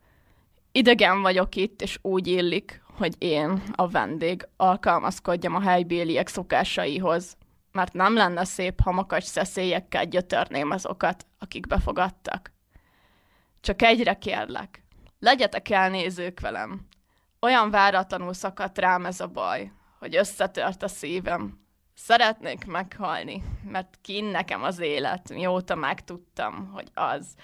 Idegen 0.72 1.22
vagyok 1.22 1.56
itt, 1.56 1.82
és 1.82 1.98
úgy 2.02 2.26
illik, 2.26 2.82
hogy 2.86 3.14
én, 3.18 3.62
a 3.72 3.88
vendég, 3.88 4.48
alkalmazkodjam 4.56 5.54
a 5.54 5.60
helybéliek 5.60 6.28
szokásaihoz, 6.28 7.36
mert 7.76 7.92
nem 7.92 8.14
lenne 8.14 8.44
szép, 8.44 8.80
ha 8.80 8.92
makacs 8.92 9.24
szeszélyekkel 9.24 10.04
gyötörném 10.04 10.70
azokat, 10.70 11.26
akik 11.38 11.66
befogadtak. 11.66 12.52
Csak 13.60 13.82
egyre 13.82 14.14
kérlek, 14.14 14.82
legyetek 15.18 15.70
elnézők 15.70 16.40
velem. 16.40 16.86
Olyan 17.40 17.70
váratlanul 17.70 18.32
szakadt 18.32 18.78
rám 18.78 19.06
ez 19.06 19.20
a 19.20 19.26
baj, 19.26 19.72
hogy 19.98 20.16
összetört 20.16 20.82
a 20.82 20.88
szívem. 20.88 21.60
Szeretnék 21.94 22.64
meghalni, 22.64 23.42
mert 23.70 23.98
kín 24.02 24.24
nekem 24.24 24.62
az 24.62 24.78
élet, 24.78 25.28
mióta 25.28 25.74
megtudtam, 25.74 26.70
hogy 26.72 26.88
az, 26.94 27.34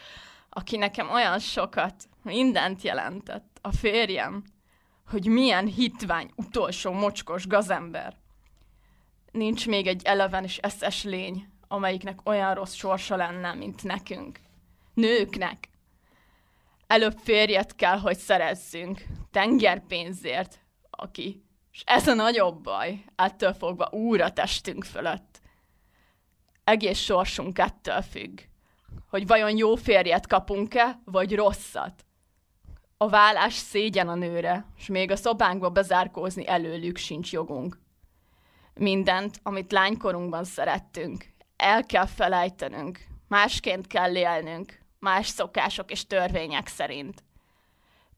aki 0.48 0.76
nekem 0.76 1.10
olyan 1.10 1.38
sokat, 1.38 2.08
mindent 2.22 2.82
jelentett, 2.82 3.58
a 3.60 3.72
férjem, 3.72 4.44
hogy 5.06 5.26
milyen 5.26 5.66
hitvány, 5.66 6.30
utolsó 6.36 6.92
mocskos 6.92 7.46
gazember. 7.46 8.21
Nincs 9.32 9.66
még 9.66 9.86
egy 9.86 10.02
eleven 10.04 10.44
és 10.44 10.58
eszes 10.58 11.04
lény, 11.04 11.48
amelyiknek 11.68 12.18
olyan 12.24 12.54
rossz 12.54 12.74
sorsa 12.74 13.16
lenne, 13.16 13.54
mint 13.54 13.82
nekünk. 13.82 14.40
Nőknek. 14.94 15.68
Előbb 16.86 17.18
férjet 17.18 17.74
kell, 17.74 17.98
hogy 17.98 18.18
szerezzünk, 18.18 19.04
tengerpénzért, 19.30 20.60
valaki. 20.90 21.44
És 21.72 21.82
ez 21.86 22.08
a 22.08 22.14
nagyobb 22.14 22.62
baj, 22.62 23.04
ettől 23.16 23.52
fogva 23.52 23.88
úra 23.90 24.32
testünk 24.32 24.84
fölött. 24.84 25.40
Egész 26.64 26.98
sorsunk 26.98 27.58
ettől 27.58 28.02
függ, 28.02 28.40
hogy 29.08 29.26
vajon 29.26 29.56
jó 29.56 29.74
férjet 29.74 30.26
kapunk-e, 30.26 31.00
vagy 31.04 31.34
rosszat. 31.34 32.04
A 32.96 33.08
vállás 33.08 33.54
szégyen 33.54 34.08
a 34.08 34.14
nőre, 34.14 34.66
és 34.76 34.86
még 34.86 35.10
a 35.10 35.16
szobánkba 35.16 35.70
bezárkózni 35.70 36.46
előlük 36.46 36.96
sincs 36.96 37.32
jogunk. 37.32 37.81
Mindent, 38.74 39.40
amit 39.42 39.72
lánykorunkban 39.72 40.44
szerettünk, 40.44 41.24
el 41.56 41.86
kell 41.86 42.06
felejtenünk, 42.06 43.00
másként 43.28 43.86
kell 43.86 44.16
élnünk, 44.16 44.78
más 44.98 45.26
szokások 45.26 45.90
és 45.90 46.06
törvények 46.06 46.66
szerint. 46.66 47.22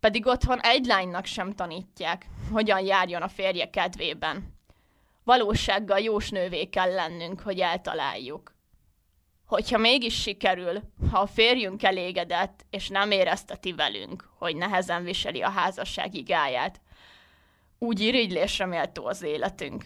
Pedig 0.00 0.26
otthon 0.26 0.60
egy 0.60 0.84
lánynak 0.84 1.24
sem 1.24 1.52
tanítják, 1.52 2.26
hogyan 2.52 2.80
járjon 2.80 3.22
a 3.22 3.28
férje 3.28 3.70
kedvében. 3.70 4.54
Valósággal 5.24 5.98
jós 5.98 6.30
nővé 6.30 6.64
kell 6.64 6.94
lennünk, 6.94 7.40
hogy 7.40 7.60
eltaláljuk. 7.60 8.54
Hogyha 9.46 9.78
mégis 9.78 10.20
sikerül, 10.20 10.80
ha 11.10 11.18
a 11.18 11.26
férjünk 11.26 11.82
elégedett, 11.82 12.64
és 12.70 12.88
nem 12.88 13.10
érezteti 13.10 13.72
velünk, 13.72 14.28
hogy 14.38 14.56
nehezen 14.56 15.04
viseli 15.04 15.42
a 15.42 15.50
házasság 15.50 16.14
igáját, 16.14 16.80
úgy 17.78 18.00
irigylésre 18.00 18.66
méltó 18.66 19.06
az 19.06 19.22
életünk, 19.22 19.84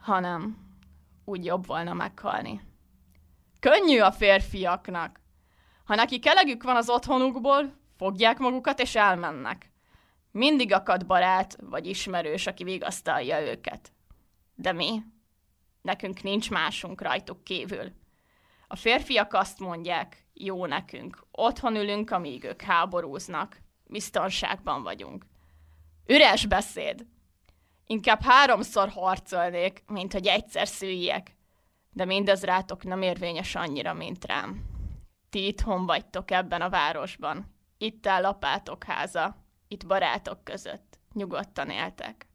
hanem 0.00 0.56
úgy 1.24 1.44
jobb 1.44 1.66
volna 1.66 1.92
meghalni. 1.92 2.60
Könnyű 3.60 3.98
a 3.98 4.12
férfiaknak. 4.12 5.20
Ha 5.84 5.94
neki 5.94 6.18
kelegük 6.18 6.62
van 6.62 6.76
az 6.76 6.90
otthonukból, 6.90 7.72
fogják 7.96 8.38
magukat 8.38 8.80
és 8.80 8.94
elmennek. 8.94 9.70
Mindig 10.30 10.72
akad 10.72 11.06
barát 11.06 11.56
vagy 11.60 11.86
ismerős, 11.86 12.46
aki 12.46 12.64
vigasztalja 12.64 13.40
őket. 13.40 13.92
De 14.54 14.72
mi? 14.72 15.02
Nekünk 15.82 16.22
nincs 16.22 16.50
másunk 16.50 17.00
rajtuk 17.00 17.44
kívül. 17.44 17.92
A 18.66 18.76
férfiak 18.76 19.32
azt 19.32 19.58
mondják, 19.58 20.26
jó 20.34 20.66
nekünk, 20.66 21.26
otthon 21.30 21.76
ülünk, 21.76 22.10
amíg 22.10 22.44
ők 22.44 22.62
háborúznak, 22.62 23.56
biztonságban 23.86 24.82
vagyunk. 24.82 25.26
Üres 26.06 26.46
beszéd! 26.46 27.06
Inkább 27.90 28.22
háromszor 28.22 28.88
harcolnék, 28.88 29.82
mint 29.86 30.12
hogy 30.12 30.26
egyszer 30.26 30.68
szüljek. 30.68 31.36
De 31.90 32.04
mindez 32.04 32.42
rátok 32.42 32.84
nem 32.84 33.02
érvényes 33.02 33.54
annyira, 33.54 33.92
mint 33.92 34.24
rám. 34.24 34.64
Ti 35.30 35.46
itthon 35.46 35.86
vagytok 35.86 36.30
ebben 36.30 36.60
a 36.62 36.68
városban. 36.68 37.54
Itt 37.78 38.06
áll 38.06 38.24
apátok 38.24 38.84
háza, 38.84 39.36
itt 39.68 39.86
barátok 39.86 40.44
között. 40.44 40.98
Nyugodtan 41.12 41.70
éltek. 41.70 42.26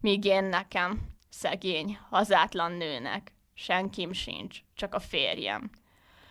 Míg 0.00 0.24
én 0.24 0.44
nekem, 0.44 1.00
szegény, 1.28 1.98
hazátlan 2.10 2.72
nőnek, 2.72 3.34
senkim 3.54 4.12
sincs, 4.12 4.60
csak 4.74 4.94
a 4.94 5.00
férjem, 5.00 5.70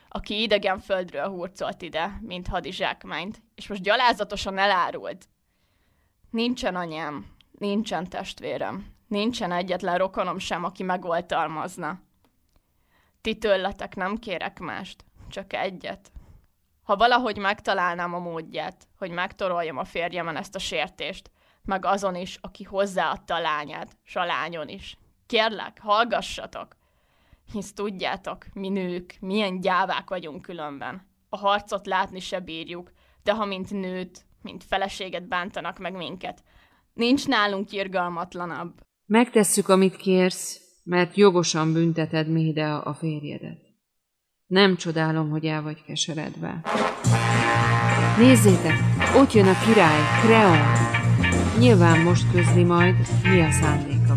aki 0.08 0.42
idegen 0.42 0.80
földről 0.80 1.28
hurcolt 1.28 1.82
ide, 1.82 2.18
mint 2.22 2.48
hadizsákmányt, 2.48 3.42
és 3.56 3.68
most 3.68 3.82
gyalázatosan 3.82 4.58
elárult. 4.58 5.30
Nincsen 6.30 6.76
anyám, 6.76 7.31
nincsen 7.62 8.10
testvérem, 8.10 8.86
nincsen 9.08 9.52
egyetlen 9.52 9.98
rokonom 9.98 10.38
sem, 10.38 10.64
aki 10.64 10.84
megoltalmazna. 10.84 12.00
Ti 13.22 13.38
tőletek 13.38 13.96
nem 13.96 14.18
kérek 14.18 14.60
mást, 14.60 15.06
csak 15.30 15.54
egyet. 15.54 16.12
Ha 16.84 16.96
valahogy 16.96 17.38
megtalálnám 17.38 18.14
a 18.14 18.20
módját, 18.20 18.88
hogy 18.98 19.12
megtoroljam 19.12 19.78
a 19.78 19.84
férjemen 19.84 20.36
ezt 20.36 20.56
a 20.56 20.60
sértést, 20.60 21.32
meg 21.64 21.86
azon 21.86 22.16
is, 22.16 22.38
aki 22.42 22.64
hozzáadta 22.64 23.36
a 23.36 23.40
lányát, 23.40 23.98
s 24.04 24.16
a 24.16 24.26
lányon 24.26 24.68
is. 24.68 24.98
Kérlek, 25.26 25.80
hallgassatok! 25.82 26.76
Hisz 27.52 27.74
tudjátok, 27.74 28.46
mi 28.54 28.70
nők, 28.70 29.18
milyen 29.20 29.60
gyávák 29.60 30.10
vagyunk 30.10 30.42
különben. 30.42 31.08
A 31.30 31.38
harcot 31.38 31.86
látni 31.86 32.20
se 32.20 32.40
bírjuk, 32.40 32.92
de 33.24 33.34
ha 33.34 33.46
mint 33.46 33.72
nőt, 33.72 34.26
mint 34.42 34.64
feleséget 34.64 35.28
bántanak 35.28 35.80
meg 35.80 35.94
minket, 35.94 36.44
nincs 36.94 37.28
nálunk 37.28 37.72
irgalmatlanabb. 37.72 38.74
Megtesszük, 39.06 39.70
amit 39.70 39.96
kérsz, 39.96 40.60
mert 40.84 41.16
jogosan 41.16 41.74
bünteted 41.74 42.28
Médea 42.28 42.82
a 42.82 42.94
férjedet. 42.94 43.60
Nem 44.46 44.76
csodálom, 44.76 45.30
hogy 45.30 45.46
el 45.46 45.62
vagy 45.62 45.84
keseredve. 45.84 46.62
Nézzétek, 48.18 48.74
ott 49.16 49.34
jön 49.34 49.48
a 49.48 49.60
király, 49.66 50.22
Kreon. 50.22 50.58
Nyilván 51.60 52.00
most 52.00 52.32
közli 52.32 52.64
majd, 52.64 52.96
mi 53.24 53.42
a 53.42 53.52
szándéka. 53.52 54.16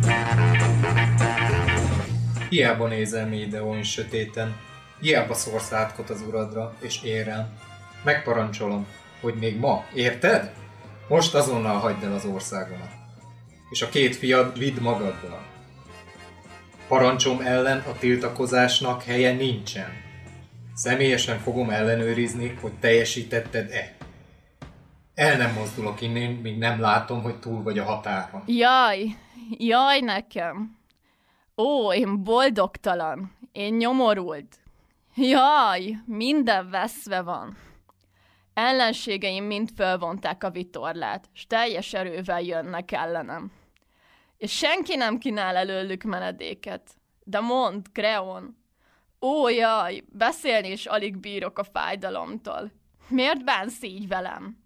Hiába 2.48 2.88
nézel 2.88 3.28
Médeon 3.28 3.82
sötéten, 3.82 4.56
hiába 5.00 5.34
szórsz 5.34 5.72
átkot 5.72 6.10
az 6.10 6.24
uradra, 6.28 6.74
és 6.80 7.02
én 7.02 7.24
rám. 7.24 7.58
Megparancsolom, 8.04 8.86
hogy 9.20 9.34
még 9.34 9.58
ma, 9.58 9.84
érted? 9.94 10.63
Most 11.08 11.34
azonnal 11.34 11.78
hagyd 11.78 12.02
el 12.02 12.12
az 12.12 12.24
országomat. 12.24 12.90
És 13.70 13.82
a 13.82 13.88
két 13.88 14.16
fiad 14.16 14.58
vidd 14.58 14.80
magaddal. 14.80 15.42
Parancsom 16.88 17.40
ellen 17.40 17.78
a 17.78 17.98
tiltakozásnak 17.98 19.02
helye 19.02 19.32
nincsen. 19.32 19.88
Személyesen 20.74 21.38
fogom 21.38 21.70
ellenőrizni, 21.70 22.58
hogy 22.60 22.72
teljesítetted-e. 22.72 23.96
El 25.14 25.36
nem 25.36 25.52
mozdulok 25.52 26.00
innen, 26.00 26.30
míg 26.30 26.58
nem 26.58 26.80
látom, 26.80 27.22
hogy 27.22 27.38
túl 27.38 27.62
vagy 27.62 27.78
a 27.78 27.84
határon. 27.84 28.42
Jaj, 28.46 29.16
jaj 29.50 30.00
nekem. 30.00 30.78
Ó, 31.56 31.92
én 31.92 32.22
boldogtalan, 32.22 33.32
én 33.52 33.74
nyomorult. 33.74 34.56
Jaj, 35.14 35.96
minden 36.06 36.70
veszve 36.70 37.20
van. 37.20 37.56
Ellenségeim 38.54 39.44
mind 39.44 39.68
fölvonták 39.76 40.44
a 40.44 40.50
vitorlát, 40.50 41.28
s 41.32 41.46
teljes 41.46 41.92
erővel 41.92 42.40
jönnek 42.40 42.92
ellenem 42.92 43.52
és 44.44 44.56
senki 44.56 44.96
nem 44.96 45.18
kínál 45.18 45.56
előlük 45.56 46.02
menedéket. 46.02 46.90
De 47.22 47.40
mond, 47.40 47.86
Kreon, 47.92 48.56
ó 49.20 49.48
jaj, 49.48 50.02
beszélni 50.12 50.70
is 50.70 50.86
alig 50.86 51.16
bírok 51.16 51.58
a 51.58 51.64
fájdalomtól. 51.64 52.72
Miért 53.08 53.44
bánsz 53.44 53.82
így 53.82 54.08
velem? 54.08 54.56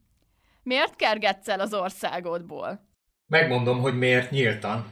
Miért 0.62 0.96
kergetsz 0.96 1.48
el 1.48 1.60
az 1.60 1.74
országodból? 1.74 2.86
Megmondom, 3.26 3.80
hogy 3.80 3.98
miért 3.98 4.30
nyíltan. 4.30 4.86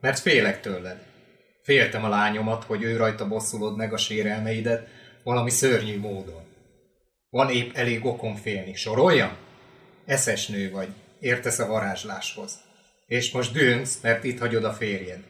Mert 0.00 0.18
félek 0.18 0.60
tőled. 0.60 1.06
Féltem 1.62 2.04
a 2.04 2.08
lányomat, 2.08 2.64
hogy 2.64 2.82
ő 2.82 2.96
rajta 2.96 3.28
bosszulod 3.28 3.76
meg 3.76 3.92
a 3.92 3.96
sérelmeidet 3.96 4.88
valami 5.22 5.50
szörnyű 5.50 5.98
módon. 5.98 6.41
Van 7.32 7.50
épp 7.50 7.76
elég 7.76 8.04
okon 8.04 8.36
félni. 8.36 8.74
Soroljam? 8.74 9.36
Eszes 10.06 10.46
nő 10.46 10.70
vagy. 10.70 10.88
Értesz 11.20 11.58
a 11.58 11.66
varázsláshoz 11.66 12.70
és 13.12 13.30
most 13.30 13.52
dűnsz, 13.52 13.98
mert 14.02 14.24
itt 14.24 14.38
hagyod 14.38 14.64
a 14.64 14.72
férjed. 14.72 15.20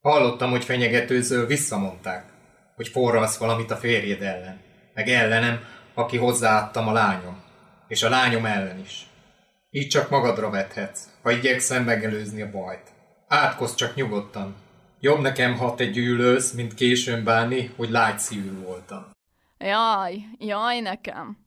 Hallottam, 0.00 0.50
hogy 0.50 0.64
fenyegetőzől 0.64 1.46
visszamondták, 1.46 2.24
hogy 2.76 2.88
forralsz 2.88 3.36
valamit 3.36 3.70
a 3.70 3.76
férjed 3.76 4.22
ellen, 4.22 4.60
meg 4.94 5.08
ellenem, 5.08 5.64
aki 5.94 6.16
hozzáadtam 6.16 6.88
a 6.88 6.92
lányom, 6.92 7.42
és 7.88 8.02
a 8.02 8.08
lányom 8.08 8.44
ellen 8.44 8.78
is. 8.78 9.06
Így 9.70 9.88
csak 9.88 10.10
magadra 10.10 10.50
vethetsz, 10.50 11.00
ha 11.22 11.30
igyekszem 11.30 11.84
megelőzni 11.84 12.42
a 12.42 12.50
bajt. 12.50 12.92
Átkozz 13.28 13.74
csak 13.74 13.94
nyugodtan. 13.94 14.56
Jobb 15.00 15.20
nekem, 15.20 15.56
ha 15.56 15.74
te 15.74 15.84
gyűlölsz, 15.84 16.52
mint 16.52 16.74
későn 16.74 17.24
bánni, 17.24 17.72
hogy 17.76 17.90
lágyszívű 17.90 18.52
voltam. 18.64 19.10
Jaj, 19.64 20.28
jaj 20.38 20.80
nekem. 20.80 21.38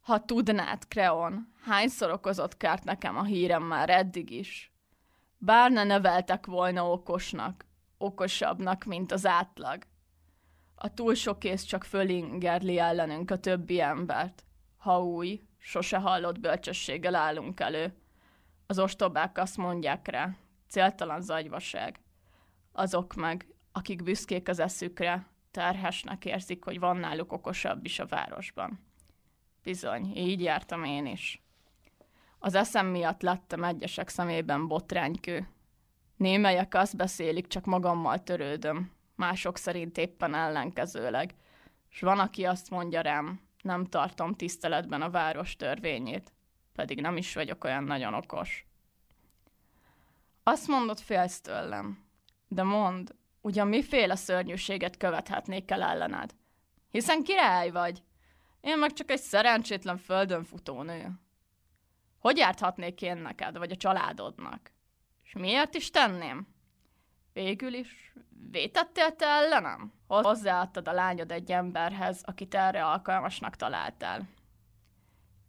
Ha 0.00 0.24
tudnád, 0.24 0.88
Kreon, 0.88 1.52
hányszor 1.62 2.10
okozott 2.10 2.56
kárt 2.56 2.84
nekem 2.84 3.16
a 3.16 3.24
hírem 3.24 3.62
már 3.62 3.90
eddig 3.90 4.30
is. 4.30 4.72
Bár 5.38 5.70
ne 5.70 5.84
neveltek 5.84 6.46
volna 6.46 6.90
okosnak, 6.90 7.64
okosabbnak, 7.98 8.84
mint 8.84 9.12
az 9.12 9.26
átlag. 9.26 9.82
A 10.74 10.94
túl 10.94 11.14
sok 11.14 11.44
ész 11.44 11.62
csak 11.62 11.84
fölingerli 11.84 12.78
ellenünk 12.78 13.30
a 13.30 13.38
többi 13.38 13.80
embert. 13.80 14.44
Ha 14.76 15.02
új, 15.02 15.40
sose 15.58 15.98
hallott 15.98 16.40
bölcsességgel 16.40 17.14
állunk 17.14 17.60
elő. 17.60 17.94
Az 18.66 18.78
ostobák 18.78 19.38
azt 19.38 19.56
mondják 19.56 20.08
rá, 20.08 20.30
céltalan 20.68 21.20
zagyvaság. 21.20 22.00
Azok 22.72 23.14
meg, 23.14 23.46
akik 23.72 24.02
büszkék 24.02 24.48
az 24.48 24.58
eszükre, 24.58 25.26
terhesnek 25.58 26.24
érzik, 26.24 26.64
hogy 26.64 26.78
van 26.78 26.96
náluk 26.96 27.32
okosabb 27.32 27.84
is 27.84 27.98
a 27.98 28.06
városban. 28.06 28.80
Bizony, 29.62 30.16
így 30.16 30.42
jártam 30.42 30.84
én 30.84 31.06
is. 31.06 31.42
Az 32.38 32.54
eszem 32.54 32.86
miatt 32.86 33.22
lettem 33.22 33.64
egyesek 33.64 34.08
szemében 34.08 34.68
botránykő. 34.68 35.48
Némelyek 36.16 36.74
azt 36.74 36.96
beszélik, 36.96 37.46
csak 37.46 37.64
magammal 37.64 38.22
törődöm, 38.22 38.92
mások 39.14 39.56
szerint 39.56 39.98
éppen 39.98 40.34
ellenkezőleg, 40.34 41.34
s 41.88 42.00
van, 42.00 42.18
aki 42.18 42.44
azt 42.44 42.70
mondja 42.70 43.00
rám, 43.00 43.40
nem 43.62 43.84
tartom 43.84 44.34
tiszteletben 44.34 45.02
a 45.02 45.10
város 45.10 45.56
törvényét, 45.56 46.32
pedig 46.74 47.00
nem 47.00 47.16
is 47.16 47.34
vagyok 47.34 47.64
olyan 47.64 47.84
nagyon 47.84 48.14
okos. 48.14 48.66
Azt 50.42 50.66
mondod, 50.66 50.98
félsz 51.00 51.40
tőlem. 51.40 52.06
De 52.48 52.62
mond, 52.62 53.14
ugyan 53.48 53.68
miféle 53.68 54.16
szörnyűséget 54.16 54.96
követhetnék 54.96 55.70
el 55.70 55.82
ellened? 55.82 56.34
Hiszen 56.90 57.22
király 57.22 57.70
vagy. 57.70 58.02
Én 58.60 58.78
meg 58.78 58.92
csak 58.92 59.10
egy 59.10 59.20
szerencsétlen 59.20 59.96
földön 59.96 60.44
futó 60.44 60.82
nő. 60.82 61.12
Hogy 62.18 62.36
járthatnék 62.36 63.02
én 63.02 63.16
neked, 63.16 63.58
vagy 63.58 63.70
a 63.70 63.76
családodnak? 63.76 64.72
És 65.24 65.32
miért 65.32 65.74
is 65.74 65.90
tenném? 65.90 66.46
Végül 67.32 67.74
is 67.74 68.12
vétettél 68.50 69.16
te 69.16 69.26
ellenem? 69.26 69.92
Hozzáadtad 70.06 70.88
a 70.88 70.92
lányod 70.92 71.32
egy 71.32 71.52
emberhez, 71.52 72.22
akit 72.24 72.54
erre 72.54 72.84
alkalmasnak 72.84 73.56
találtál. 73.56 74.28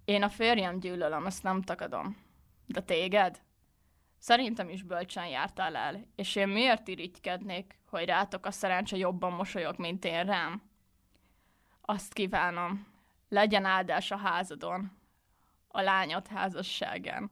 Én 0.06 0.24
a 0.24 0.30
férjem 0.30 0.80
gyűlölöm, 0.80 1.26
ezt 1.26 1.44
nem 1.44 1.62
tagadom. 1.62 2.18
De 2.66 2.82
téged? 2.82 3.42
Szerintem 4.20 4.70
is 4.70 4.84
bölcsen 4.84 5.28
jártál 5.28 5.76
el, 5.76 6.06
és 6.16 6.36
én 6.36 6.48
miért 6.48 6.88
irigykednék, 6.88 7.80
hogy 7.90 8.06
rátok 8.06 8.46
a 8.46 8.52
szerencse 8.52 8.98
jobban 8.98 9.34
mosolyog, 9.34 9.78
mint 9.78 10.06
én 10.06 10.26
rám? 10.26 10.62
Azt 11.82 12.14
kívánom, 12.14 12.88
legyen 13.30 13.66
áldás 13.66 14.12
a 14.12 14.18
házadon, 14.18 14.92
a 15.68 15.82
lányod 15.82 16.28
házasságán. 16.28 17.32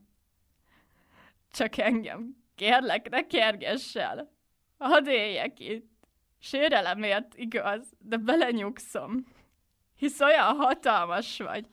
Csak 1.51 1.77
engem, 1.77 2.35
kérlek, 2.55 3.09
ne 3.09 3.27
kergess 3.27 3.95
el. 3.95 4.31
Hadd 4.77 5.07
éljek 5.07 5.59
itt. 5.59 5.95
Sérelemért 6.39 7.37
igaz, 7.37 7.93
de 7.99 8.17
belenyugszom. 8.17 9.25
Hisz 9.95 10.19
olyan 10.19 10.55
hatalmas 10.55 11.37
vagy. 11.37 11.67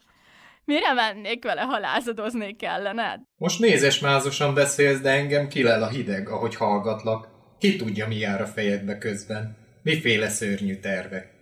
Mire 0.65 0.93
mennék 0.93 1.45
vele, 1.45 1.61
ha 1.61 1.79
lázadoznék 1.79 2.63
ellened? 2.63 3.21
Most 3.37 3.61
mézesmázosan 3.61 4.55
beszélsz, 4.55 5.01
de 5.01 5.11
engem 5.11 5.49
kilel 5.49 5.83
a 5.83 5.89
hideg, 5.89 6.29
ahogy 6.29 6.55
hallgatlak. 6.55 7.29
Ki 7.59 7.77
tudja, 7.77 8.07
mi 8.07 8.17
jár 8.17 8.41
a 8.41 8.47
fejedbe 8.47 8.99
közben. 8.99 9.57
Miféle 9.83 10.29
szörnyű 10.29 10.77
tervek. 10.77 11.33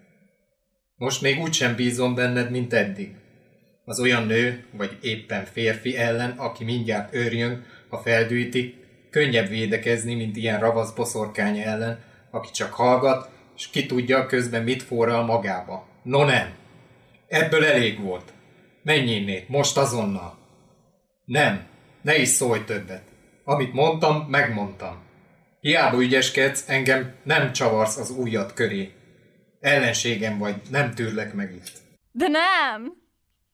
Most 0.96 1.22
még 1.22 1.40
úgysem 1.40 1.74
bízom 1.74 2.14
benned, 2.14 2.50
mint 2.50 2.72
eddig. 2.72 3.14
Az 3.85 4.00
olyan 4.00 4.26
nő, 4.26 4.64
vagy 4.72 4.98
éppen 5.00 5.44
férfi 5.44 5.96
ellen, 5.96 6.30
aki 6.30 6.64
mindjárt 6.64 7.14
őrjön, 7.14 7.64
ha 7.88 7.98
feldűjtik, 7.98 8.74
könnyebb 9.11 9.48
védekezni, 9.48 10.14
mint 10.14 10.37
ilyen 10.37 10.61
ravasz 10.61 10.92
boszorkány 10.92 11.58
ellen, 11.58 12.00
aki 12.30 12.50
csak 12.50 12.72
hallgat, 12.72 13.30
és 13.56 13.68
ki 13.68 13.87
tudja 13.87 14.26
közben 14.26 14.62
mit 14.62 14.82
forral 14.82 15.24
magába. 15.24 15.87
No 16.02 16.24
nem! 16.24 16.54
Ebből 17.28 17.64
elég 17.64 18.00
volt. 18.00 18.32
Menj 18.82 19.10
innét, 19.10 19.48
most 19.48 19.76
azonnal. 19.76 20.38
Nem, 21.24 21.66
ne 22.02 22.16
is 22.16 22.28
szólj 22.28 22.64
többet. 22.64 23.02
Amit 23.44 23.72
mondtam, 23.72 24.16
megmondtam. 24.16 25.02
Hiába 25.60 26.02
ügyeskedsz, 26.02 26.68
engem 26.68 27.14
nem 27.22 27.52
csavarsz 27.52 27.96
az 27.96 28.10
ujjad 28.10 28.52
köré. 28.52 28.92
Ellenségem 29.60 30.38
vagy, 30.38 30.56
nem 30.70 30.94
tűrlek 30.94 31.34
meg 31.34 31.52
itt. 31.52 31.72
De 32.12 32.28
nem! 32.28 32.92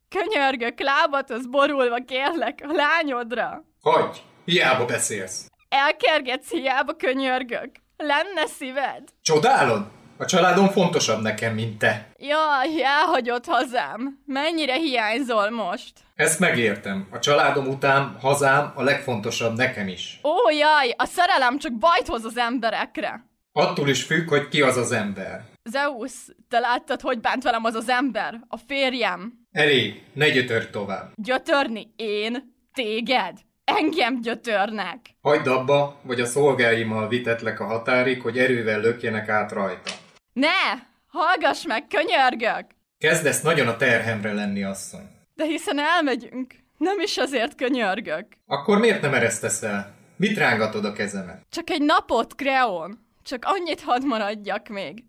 Könyörgök, 0.08 0.80
lábathoz 0.80 1.46
borulva 1.46 2.04
kérlek 2.06 2.58
a 2.62 2.72
lányodra. 2.72 3.64
Hagyj! 3.82 4.18
Hiába 4.44 4.84
beszélsz. 4.84 5.50
Elkergetsz, 5.68 6.50
hiába 6.50 6.94
könyörgök. 6.94 7.70
Lenne 7.96 8.46
szíved? 8.46 9.02
Csodálod? 9.22 9.86
A 10.20 10.24
családom 10.24 10.68
fontosabb 10.68 11.22
nekem, 11.22 11.54
mint 11.54 11.78
te. 11.78 12.09
Jaj, 12.18 12.85
elhagyott 12.85 13.44
hazám. 13.46 14.18
Mennyire 14.26 14.74
hiányzol 14.74 15.50
most? 15.50 15.92
Ezt 16.14 16.38
megértem. 16.40 17.09
A 17.11 17.18
családom 17.18 17.66
után 17.66 18.16
hazám 18.20 18.72
a 18.74 18.83
legfontosabb 18.83 19.57
nekem 19.57 19.88
is. 19.88 20.20
Ó, 20.22 20.50
jaj, 20.50 20.94
a 20.96 21.04
szerelem 21.04 21.59
csak 21.59 21.78
bajt 21.78 22.07
hoz 22.07 22.24
az 22.24 22.37
emberekre. 22.37 23.24
Attól 23.52 23.88
is 23.88 24.02
függ, 24.02 24.28
hogy 24.28 24.48
ki 24.48 24.61
az 24.62 24.76
az 24.76 24.92
ember. 24.92 25.44
Zeus, 25.64 26.12
te 26.48 26.59
láttad, 26.59 27.00
hogy 27.00 27.20
bánt 27.20 27.42
velem 27.42 27.64
az 27.64 27.74
az 27.74 27.88
ember? 27.88 28.40
A 28.48 28.57
férjem. 28.66 29.33
Elég, 29.52 30.02
ne 30.12 30.28
gyötör 30.28 30.70
tovább. 30.70 31.11
Gyötörni 31.14 31.92
én? 31.96 32.54
Téged? 32.74 33.33
Engem 33.64 34.20
gyötörnek. 34.20 34.98
Hagyd 35.22 35.46
abba, 35.46 35.96
vagy 36.02 36.20
a 36.20 36.26
szolgáimmal 36.26 37.09
vitetlek 37.09 37.61
a 37.61 37.64
határig, 37.64 38.22
hogy 38.22 38.38
erővel 38.38 38.81
lökjenek 38.81 39.28
át 39.28 39.52
rajta. 39.52 39.90
Ne! 40.38 40.87
Hallgass 41.07 41.66
meg, 41.66 41.87
könyörgök! 41.87 42.66
Kezdesz 42.98 43.40
nagyon 43.40 43.68
a 43.68 43.77
terhemre 43.77 44.33
lenni, 44.33 44.62
asszony. 44.62 45.09
De 45.35 45.44
hiszen 45.44 45.79
elmegyünk. 45.79 46.55
Nem 46.77 47.01
is 47.01 47.16
azért 47.16 47.55
könyörgök. 47.55 48.27
Akkor 48.46 48.79
miért 48.79 49.03
nem 49.03 49.14
eresztesz 49.14 49.62
el? 49.62 49.94
Mit 50.16 50.37
rángatod 50.37 50.85
a 50.85 50.92
kezemet? 50.92 51.46
Csak 51.51 51.70
egy 51.70 51.83
napot, 51.83 52.35
Kreon. 52.35 52.98
Csak 53.22 53.44
annyit 53.44 53.81
hadd 53.81 54.05
maradjak 54.05 54.68
még. 54.68 55.05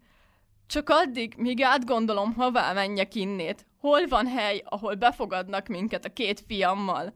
Csak 0.67 0.89
addig, 0.89 1.33
míg 1.37 1.61
átgondolom, 1.61 2.33
hová 2.33 2.73
menjek 2.73 3.15
innét. 3.15 3.65
Hol 3.79 4.07
van 4.07 4.27
hely, 4.27 4.63
ahol 4.65 4.95
befogadnak 4.95 5.67
minket 5.67 6.05
a 6.05 6.13
két 6.13 6.43
fiammal. 6.47 7.13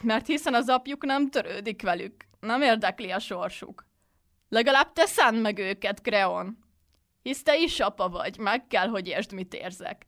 Mert 0.00 0.26
hiszen 0.26 0.54
az 0.54 0.68
apjuk 0.68 1.04
nem 1.04 1.30
törődik 1.30 1.82
velük. 1.82 2.14
Nem 2.40 2.62
érdekli 2.62 3.10
a 3.10 3.18
sorsuk. 3.18 3.86
Legalább 4.48 4.92
te 4.92 5.06
szánd 5.06 5.40
meg 5.40 5.58
őket, 5.58 6.00
Kreon. 6.00 6.63
Hisz 7.24 7.42
te 7.42 7.56
is 7.56 7.80
apa 7.80 8.08
vagy, 8.08 8.38
meg 8.38 8.66
kell, 8.66 8.88
hogy 8.88 9.06
értsd, 9.06 9.32
mit 9.32 9.54
érzek. 9.54 10.06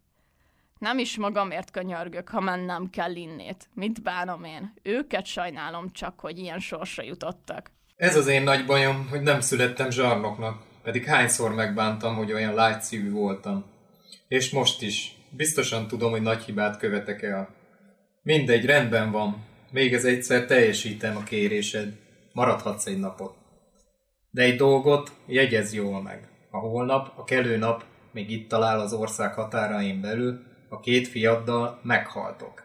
Nem 0.79 0.99
is 0.99 1.17
magamért 1.17 1.71
könyörgök, 1.71 2.29
ha 2.29 2.41
mennem 2.41 2.91
kell 2.91 3.15
innét. 3.15 3.69
Mit 3.75 4.03
bánom 4.03 4.45
én? 4.45 4.73
Őket 4.83 5.27
sajnálom 5.27 5.93
csak, 5.93 6.21
hogy 6.21 6.39
ilyen 6.39 6.59
sorsra 6.59 7.03
jutottak. 7.03 7.71
Ez 7.97 8.17
az 8.17 8.27
én 8.27 8.43
nagy 8.43 8.67
bajom, 8.67 9.09
hogy 9.11 9.21
nem 9.21 9.41
születtem 9.41 9.91
zsarnoknak, 9.91 10.63
pedig 10.83 11.05
hányszor 11.05 11.55
megbántam, 11.55 12.17
hogy 12.17 12.33
olyan 12.33 12.55
lágyszívű 12.55 13.11
voltam. 13.11 13.65
És 14.29 14.51
most 14.51 14.83
is. 14.83 15.17
Biztosan 15.31 15.89
tudom, 15.89 16.11
hogy 16.11 16.23
nagy 16.23 16.43
hibát 16.43 16.79
követek 16.79 17.23
el. 17.23 17.55
Mindegy, 18.23 18.65
rendben 18.65 19.11
van. 19.11 19.45
Még 19.71 19.95
ez 19.95 20.05
egyszer 20.05 20.45
teljesítem 20.45 21.17
a 21.17 21.23
kérésed. 21.23 21.93
Maradhatsz 22.33 22.87
egy 22.87 22.99
napot. 22.99 23.35
De 24.31 24.43
egy 24.43 24.57
dolgot 24.57 25.13
jegyez 25.27 25.75
jól 25.75 26.03
meg. 26.03 26.29
A 26.57 26.59
holnap, 26.59 27.13
a 27.17 27.25
kelő 27.25 27.57
nap 27.57 27.85
még 28.13 28.31
itt 28.31 28.49
talál 28.49 28.81
az 28.81 28.93
ország 28.93 29.35
határain 29.35 30.01
belül, 30.01 30.41
a 30.69 30.81
két 30.81 31.09
fiaddal 31.09 31.81
meghaltok. 31.83 32.63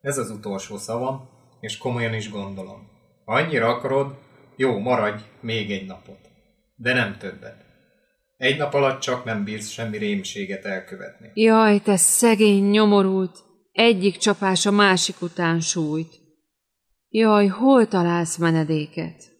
Ez 0.00 0.18
az 0.18 0.30
utolsó 0.30 0.76
szavam, 0.76 1.28
és 1.60 1.78
komolyan 1.78 2.14
is 2.14 2.30
gondolom. 2.30 2.88
Ha 3.24 3.34
annyira 3.34 3.68
akarod, 3.68 4.18
jó, 4.56 4.78
maradj 4.78 5.22
még 5.40 5.70
egy 5.70 5.86
napot. 5.86 6.18
De 6.76 6.92
nem 6.92 7.16
többet. 7.18 7.64
Egy 8.36 8.58
nap 8.58 8.74
alatt 8.74 9.00
csak 9.00 9.24
nem 9.24 9.44
bírsz 9.44 9.68
semmi 9.68 9.96
rémséget 9.96 10.64
elkövetni. 10.64 11.30
Jaj, 11.34 11.78
te 11.78 11.96
szegény 11.96 12.64
nyomorult! 12.64 13.38
Egyik 13.72 14.16
csapás 14.16 14.66
a 14.66 14.70
másik 14.70 15.22
után 15.22 15.60
sújt. 15.60 16.20
Jaj, 17.08 17.46
hol 17.46 17.88
találsz 17.88 18.36
menedéket? 18.36 19.30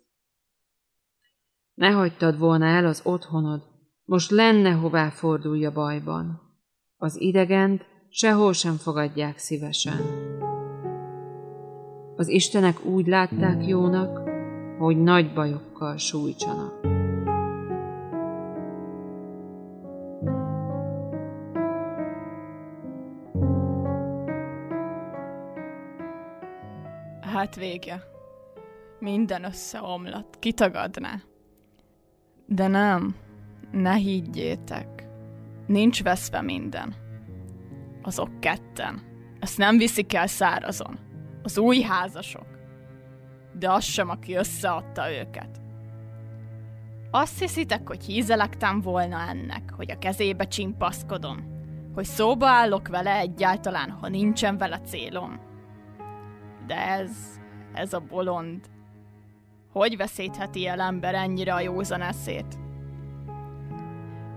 Ne 1.74 1.90
hagytad 1.90 2.38
volna 2.38 2.66
el 2.66 2.86
az 2.86 3.00
otthonod, 3.04 3.69
most 4.10 4.30
lenne 4.30 4.70
hová 4.70 5.08
fordulj 5.08 5.64
a 5.64 5.72
bajban. 5.72 6.40
Az 6.96 7.20
idegent 7.20 7.86
sehol 8.08 8.52
sem 8.52 8.76
fogadják 8.76 9.38
szívesen. 9.38 10.00
Az 12.16 12.28
istenek 12.28 12.84
úgy 12.84 13.06
látták 13.06 13.66
jónak, 13.66 14.28
hogy 14.78 14.96
nagy 14.96 15.32
bajokkal 15.32 15.96
sújtsanak. 15.96 16.80
Hát 27.20 27.56
vége. 27.56 28.02
Minden 28.98 29.44
összeomlott, 29.44 30.38
kitagadná. 30.38 31.20
De 32.46 32.66
nem, 32.66 33.14
ne 33.70 33.94
higgyétek. 33.94 35.08
Nincs 35.66 36.02
veszve 36.02 36.40
minden. 36.40 36.94
Azok 38.02 38.40
ketten. 38.40 39.02
Ezt 39.40 39.58
nem 39.58 39.76
viszik 39.76 40.14
el 40.14 40.26
szárazon. 40.26 40.98
Az 41.42 41.58
új 41.58 41.80
házasok. 41.80 42.46
De 43.58 43.70
az 43.70 43.84
sem, 43.84 44.08
aki 44.08 44.34
összeadta 44.34 45.12
őket. 45.12 45.60
Azt 47.10 47.38
hiszitek, 47.38 47.88
hogy 47.88 48.04
hízelektem 48.04 48.80
volna 48.80 49.28
ennek, 49.28 49.72
hogy 49.76 49.90
a 49.90 49.98
kezébe 49.98 50.44
csimpaszkodom? 50.44 51.58
Hogy 51.94 52.04
szóba 52.04 52.46
állok 52.46 52.88
vele 52.88 53.16
egyáltalán, 53.16 53.90
ha 53.90 54.08
nincsen 54.08 54.58
vele 54.58 54.78
célom? 54.78 55.40
De 56.66 56.76
ez, 56.76 57.10
ez 57.72 57.92
a 57.92 58.00
bolond. 58.00 58.60
Hogy 59.72 59.96
veszítheti 59.96 60.66
el 60.66 60.80
ember 60.80 61.14
ennyire 61.14 61.54
a 61.54 61.60
józan 61.60 62.00
eszét? 62.00 62.58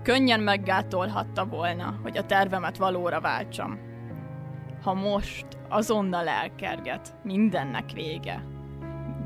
Könnyen 0.04 0.40
meggátolhatta 0.40 1.46
volna, 1.46 1.98
hogy 2.02 2.16
a 2.16 2.26
tervemet 2.26 2.76
valóra 2.76 3.20
váltsam. 3.20 3.78
Ha 4.82 4.94
most 4.94 5.46
azonnal 5.68 6.28
elkerget, 6.28 7.16
mindennek 7.22 7.90
vége. 7.90 8.44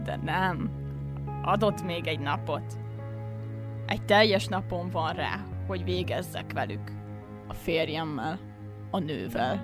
De 0.05 0.17
nem. 0.23 0.71
adott 1.43 1.83
még 1.83 2.07
egy 2.07 2.21
napot. 2.21 2.79
Egy 3.87 4.05
teljes 4.05 4.47
napon 4.47 4.91
van 4.91 5.13
rá, 5.13 5.45
hogy 5.67 5.85
végezzek 5.85 6.53
velük. 6.53 6.93
A 7.49 7.55
férjemmel, 7.55 8.39
a 8.91 8.99
nővel, 8.99 9.61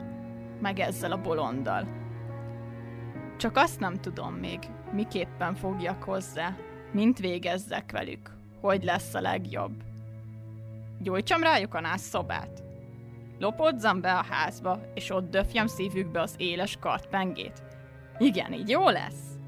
meg 0.60 0.78
ezzel 0.78 1.12
a 1.12 1.20
bolonddal. 1.20 1.88
Csak 3.36 3.56
azt 3.56 3.80
nem 3.80 3.94
tudom 3.94 4.34
még, 4.34 4.58
miképpen 4.92 5.54
fogjak 5.54 6.02
hozzá, 6.02 6.56
mint 6.92 7.18
végezzek 7.18 7.92
velük, 7.92 8.30
hogy 8.60 8.84
lesz 8.84 9.14
a 9.14 9.20
legjobb. 9.20 9.93
Gyújtsam 11.04 11.42
rájuk 11.42 11.74
a 11.74 11.80
nász 11.80 12.02
szobát. 12.08 12.62
Lopodzam 13.38 14.00
be 14.00 14.12
a 14.12 14.24
házba, 14.24 14.80
és 14.94 15.10
ott 15.10 15.30
döfjem 15.30 15.66
szívükbe 15.66 16.20
az 16.20 16.34
éles 16.38 16.76
kartpengét. 16.80 17.62
Igen, 18.18 18.52
így 18.52 18.68
jó 18.68 18.88
lesz. 18.88 19.38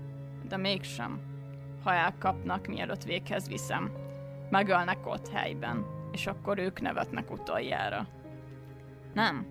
De 0.49 0.57
mégsem. 0.57 1.21
Ha 1.83 1.93
elkapnak, 1.93 2.67
mielőtt 2.67 3.03
véghez 3.03 3.49
viszem. 3.49 3.93
Megölnek 4.51 5.07
ott 5.07 5.29
helyben, 5.29 5.87
és 6.13 6.27
akkor 6.27 6.59
ők 6.59 6.81
nevetnek 6.81 7.31
utoljára. 7.31 8.09
Nem. 9.15 9.47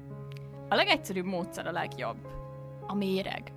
A 0.70 0.76
legegyszerűbb 0.76 1.26
módszer 1.26 1.68
a 1.68 1.72
legjobb. 1.72 2.28
A 2.88 2.94
méreg. 2.94 3.52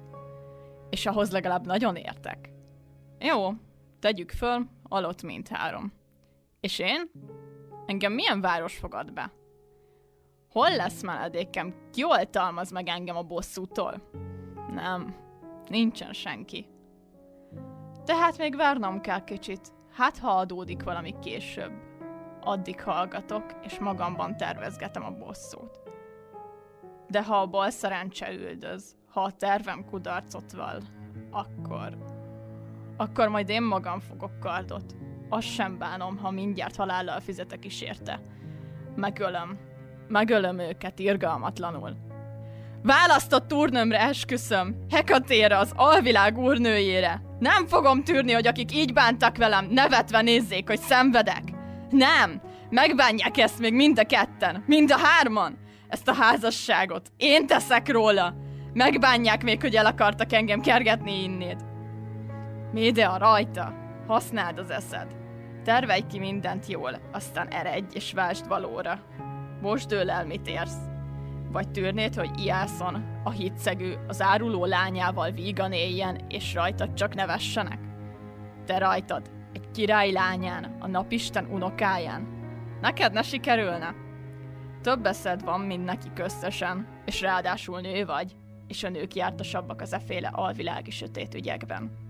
És 0.91 1.07
ahhoz 1.07 1.31
legalább 1.31 1.67
nagyon 1.67 1.97
értek. 1.97 2.51
Jó, 3.19 3.51
tegyük 4.01 4.31
föl, 4.31 4.67
alott 4.83 5.23
mindhárom. 5.23 5.93
És 6.61 6.79
én? 6.79 7.11
Engem 7.89 8.13
milyen 8.13 8.41
város 8.41 8.77
fogad 8.77 9.13
be? 9.13 9.33
Hol 10.51 10.77
lesz 10.77 11.03
menedékem? 11.03 11.75
Ki 11.93 12.05
oltalmaz 12.05 12.71
meg 12.71 12.89
engem 12.89 13.17
a 13.17 13.23
bosszútól? 13.23 14.11
Nem, 14.73 15.15
nincsen 15.69 16.13
senki. 16.13 16.67
Tehát 18.05 18.39
még 18.39 18.57
várnom 18.57 19.01
kell 19.01 19.25
kicsit, 19.25 19.73
hát 19.93 20.19
ha 20.19 20.31
adódik 20.31 20.83
valami 20.83 21.15
később. 21.21 21.73
Addig 22.41 22.83
hallgatok, 22.83 23.45
és 23.63 23.79
magamban 23.79 24.37
tervezgetem 24.37 25.05
a 25.05 25.11
bosszút. 25.11 25.81
De 27.07 27.25
ha 27.25 27.41
a 27.41 27.47
bal 27.47 27.71
szerencse 27.71 28.33
üldöz, 28.33 28.97
ha 29.07 29.23
a 29.23 29.33
tervem 29.33 29.85
kudarcot 29.85 30.53
val, 30.53 30.81
akkor... 31.31 31.99
Akkor 32.97 33.29
majd 33.29 33.49
én 33.49 33.63
magam 33.63 34.01
fogok 34.01 34.41
kardot. 34.41 34.95
Azt 35.29 35.47
sem 35.47 35.79
bánom, 35.79 36.17
ha 36.17 36.31
mindjárt 36.31 36.77
halállal 36.77 37.21
fizetek 37.21 37.65
is 37.65 37.83
érte. 37.83 38.21
Megölöm. 38.97 39.59
Megölöm 40.09 40.59
őket 40.59 40.99
irgalmatlanul. 40.99 41.97
Választott 42.83 43.53
úrnőmre 43.53 44.01
esküszöm, 44.01 44.85
Hekatére, 44.91 45.59
az 45.59 45.73
alvilág 45.77 46.39
úrnőjére. 46.39 47.23
Nem 47.39 47.67
fogom 47.67 48.05
tűrni, 48.05 48.33
hogy 48.33 48.47
akik 48.47 48.77
így 48.77 48.93
bántak 48.93 49.37
velem, 49.37 49.67
nevetve 49.71 50.23
nézzék, 50.23 50.69
hogy 50.69 50.79
szenvedek. 50.79 51.43
Nem! 51.91 52.41
Megbánják 52.71 53.39
ezt 53.39 53.59
még 53.59 53.75
mind 53.75 53.99
a 53.99 54.05
ketten, 54.05 54.65
mind 54.67 54.91
a 54.91 54.99
hárman. 54.99 55.59
Ezt 55.89 56.09
a 56.09 56.15
házasságot. 56.15 57.11
Én 57.17 57.47
teszek 57.47 57.89
róla. 57.91 58.35
Megbánják 58.73 59.43
még, 59.43 59.61
hogy 59.61 59.75
el 59.75 59.87
akartak 59.87 60.33
engem 60.33 60.61
kergetni 60.61 61.23
innét. 61.23 61.65
Médea 62.73 63.19
rajta. 63.19 63.75
Használd 64.09 64.59
az 64.59 64.71
eszed. 64.71 65.17
Tervelj 65.65 66.01
ki 66.11 66.19
mindent 66.19 66.67
jól, 66.67 66.99
aztán 67.13 67.49
eredj 67.49 67.95
és 67.95 68.13
váltsd 68.13 68.49
valóra. 68.49 69.01
Most 69.61 69.89
dől 69.89 70.11
el, 70.11 70.27
mit 70.27 70.49
érsz. 70.49 70.79
Vagy 71.53 71.71
tűrnéd, 71.71 72.15
hogy 72.15 72.41
Iászon, 72.41 73.21
a 73.25 73.31
hitszegő, 73.31 74.05
az 74.07 74.23
áruló 74.23 74.65
lányával 74.65 75.31
vígan 75.31 75.73
éljen, 75.73 76.21
és 76.29 76.55
rajtad 76.55 76.95
csak 76.95 77.15
nevessenek? 77.15 77.79
Te 78.67 78.79
rajtad, 78.79 79.31
egy 79.53 79.71
király 79.71 80.13
lányán, 80.13 80.77
a 80.81 80.87
napisten 80.87 81.47
unokáján. 81.51 82.29
Neked 82.81 83.13
ne 83.13 83.23
sikerülne? 83.23 83.95
Több 84.83 85.07
eszed 85.07 85.45
van, 85.45 85.61
mint 85.61 85.85
neki 85.85 86.09
köztesen, 86.15 86.89
és 87.05 87.21
ráadásul 87.21 87.81
nő 87.81 88.05
vagy, 88.05 88.37
és 88.69 88.85
a 88.85 88.89
nők 88.89 89.15
jártasabbak 89.15 89.81
az 89.81 89.93
eféle 89.93 90.29
alvilági 90.29 90.91
sötét 90.91 91.35
ügyekben. 91.35 92.07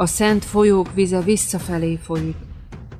A 0.00 0.06
szent 0.06 0.44
folyók 0.44 0.94
vize 0.94 1.20
visszafelé 1.20 1.96
folyik. 1.96 2.36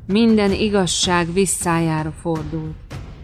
Minden 0.06 0.52
igazság 0.52 1.32
visszájára 1.32 2.10
fordul. 2.10 2.74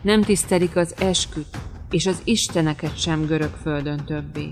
Nem 0.03 0.23
tisztelik 0.23 0.77
az 0.77 0.95
esküt, 0.99 1.59
és 1.91 2.07
az 2.07 2.21
isteneket 2.25 2.99
sem 2.99 3.27
görög 3.27 3.51
földön 3.63 4.05
többé. 4.07 4.51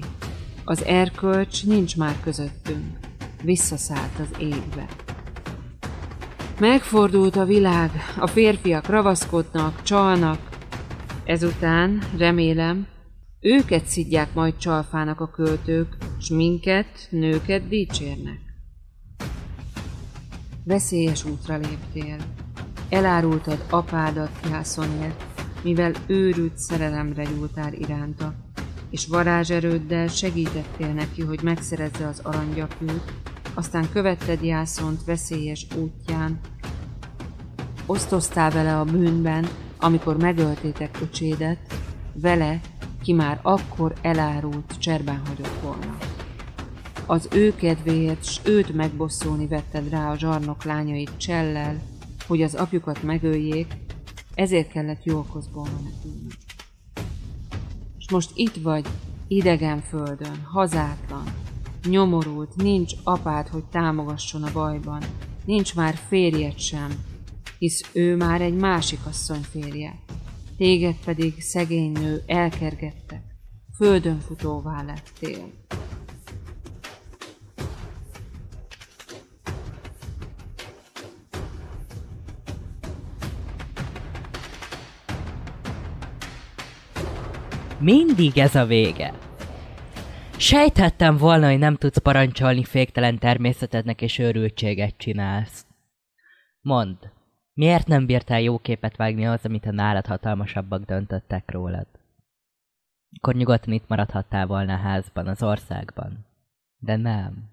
Az 0.64 0.84
erkölcs 0.84 1.66
nincs 1.66 1.96
már 1.96 2.16
közöttünk. 2.22 2.98
Visszaszállt 3.42 4.18
az 4.18 4.38
égbe. 4.38 4.86
Megfordult 6.58 7.36
a 7.36 7.44
világ, 7.44 7.90
a 8.18 8.26
férfiak 8.26 8.86
ravaszkodnak, 8.86 9.82
csalnak. 9.82 10.48
Ezután, 11.24 12.02
remélem, 12.16 12.86
őket 13.40 13.86
szidják 13.86 14.34
majd 14.34 14.56
csalfának 14.56 15.20
a 15.20 15.30
költők, 15.30 15.96
s 16.20 16.28
minket, 16.28 17.06
nőket 17.10 17.68
dicsérnek. 17.68 18.51
Veszélyes 20.64 21.24
útra 21.24 21.56
léptél. 21.56 22.16
Elárultad 22.88 23.64
apádat 23.70 24.30
Jászonért, 24.50 25.24
mivel 25.62 25.92
őrült 26.06 26.58
szerelemre 26.58 27.24
gyúltál 27.24 27.72
iránta, 27.72 28.34
és 28.90 29.06
varázserőddel 29.06 30.06
segítettél 30.06 30.92
neki, 30.92 31.22
hogy 31.22 31.42
megszerezze 31.42 32.06
az 32.06 32.20
aranygyapjút, 32.22 33.12
aztán 33.54 33.90
követted 33.92 34.42
Jászont 34.42 35.04
veszélyes 35.04 35.66
útján, 35.76 36.40
osztoztál 37.86 38.50
vele 38.50 38.78
a 38.78 38.84
bűnben, 38.84 39.46
amikor 39.78 40.16
megöltétek 40.16 40.98
öcsédet, 41.00 41.74
vele, 42.14 42.60
ki 43.02 43.12
már 43.12 43.38
akkor 43.42 43.92
elárult 44.02 44.78
cserben 44.78 45.22
hagyott 45.26 45.60
volna. 45.62 46.11
Az 47.12 47.28
ő 47.32 47.54
kedvéért, 47.54 48.24
s 48.24 48.40
őt 48.44 48.74
megbosszulni 48.74 49.46
vetted 49.46 49.88
rá 49.88 50.10
a 50.10 50.18
zsarnok 50.18 50.64
lányait 50.64 51.16
csellel, 51.16 51.82
hogy 52.26 52.42
az 52.42 52.54
apjukat 52.54 53.02
megöljék, 53.02 53.74
ezért 54.34 54.68
kellett 54.68 55.04
jókozbolna 55.04 55.80
nekünk. 55.84 56.32
És 57.98 58.10
most 58.10 58.30
itt 58.34 58.56
vagy, 58.56 58.86
idegen 59.28 59.80
földön, 59.80 60.42
hazátlan, 60.44 61.24
nyomorult, 61.88 62.56
nincs 62.56 62.92
apád, 63.02 63.48
hogy 63.48 63.64
támogasson 63.64 64.42
a 64.42 64.52
bajban, 64.52 65.02
nincs 65.44 65.74
már 65.74 65.94
férjed 65.94 66.58
sem, 66.58 66.90
hisz 67.58 67.90
ő 67.92 68.16
már 68.16 68.40
egy 68.40 68.56
másik 68.56 69.06
asszony 69.06 69.42
férje. 69.50 69.98
Téged 70.56 70.96
pedig 71.04 71.42
szegény 71.42 71.92
nő 71.92 72.22
elkergettek, 72.26 73.22
földön 73.76 74.20
futóvá 74.20 74.82
lettél. 74.82 75.50
Mindig 87.82 88.38
ez 88.38 88.54
a 88.54 88.66
vége. 88.66 89.14
Sejthettem 90.36 91.16
volna, 91.16 91.48
hogy 91.48 91.58
nem 91.58 91.76
tudsz 91.76 91.98
parancsolni 91.98 92.64
féktelen 92.64 93.18
természetednek 93.18 94.02
és 94.02 94.18
őrültséget 94.18 94.96
csinálsz. 94.96 95.66
Mondd, 96.60 96.96
miért 97.54 97.86
nem 97.86 98.06
bírtál 98.06 98.40
jó 98.40 98.58
képet 98.58 98.96
vágni 98.96 99.26
az, 99.26 99.40
amit 99.44 99.66
a 99.66 99.72
nálad 99.72 100.06
hatalmasabbak 100.06 100.84
döntöttek 100.84 101.50
rólad? 101.50 101.86
Akkor 103.16 103.34
nyugodtan 103.34 103.72
itt 103.72 103.88
maradhattál 103.88 104.46
volna 104.46 104.74
a 104.74 104.80
házban, 104.80 105.26
az 105.26 105.42
országban. 105.42 106.26
De 106.78 106.96
nem. 106.96 107.50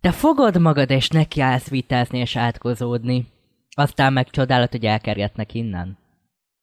Te 0.00 0.12
fogod 0.12 0.60
magad 0.60 0.90
és 0.90 1.08
nekiállsz 1.08 1.68
vitázni 1.68 2.18
és 2.18 2.36
átkozódni. 2.36 3.26
Aztán 3.70 4.12
meg 4.12 4.30
csodálod, 4.30 4.70
hogy 4.70 4.84
elkergetnek 4.84 5.54
innen. 5.54 5.98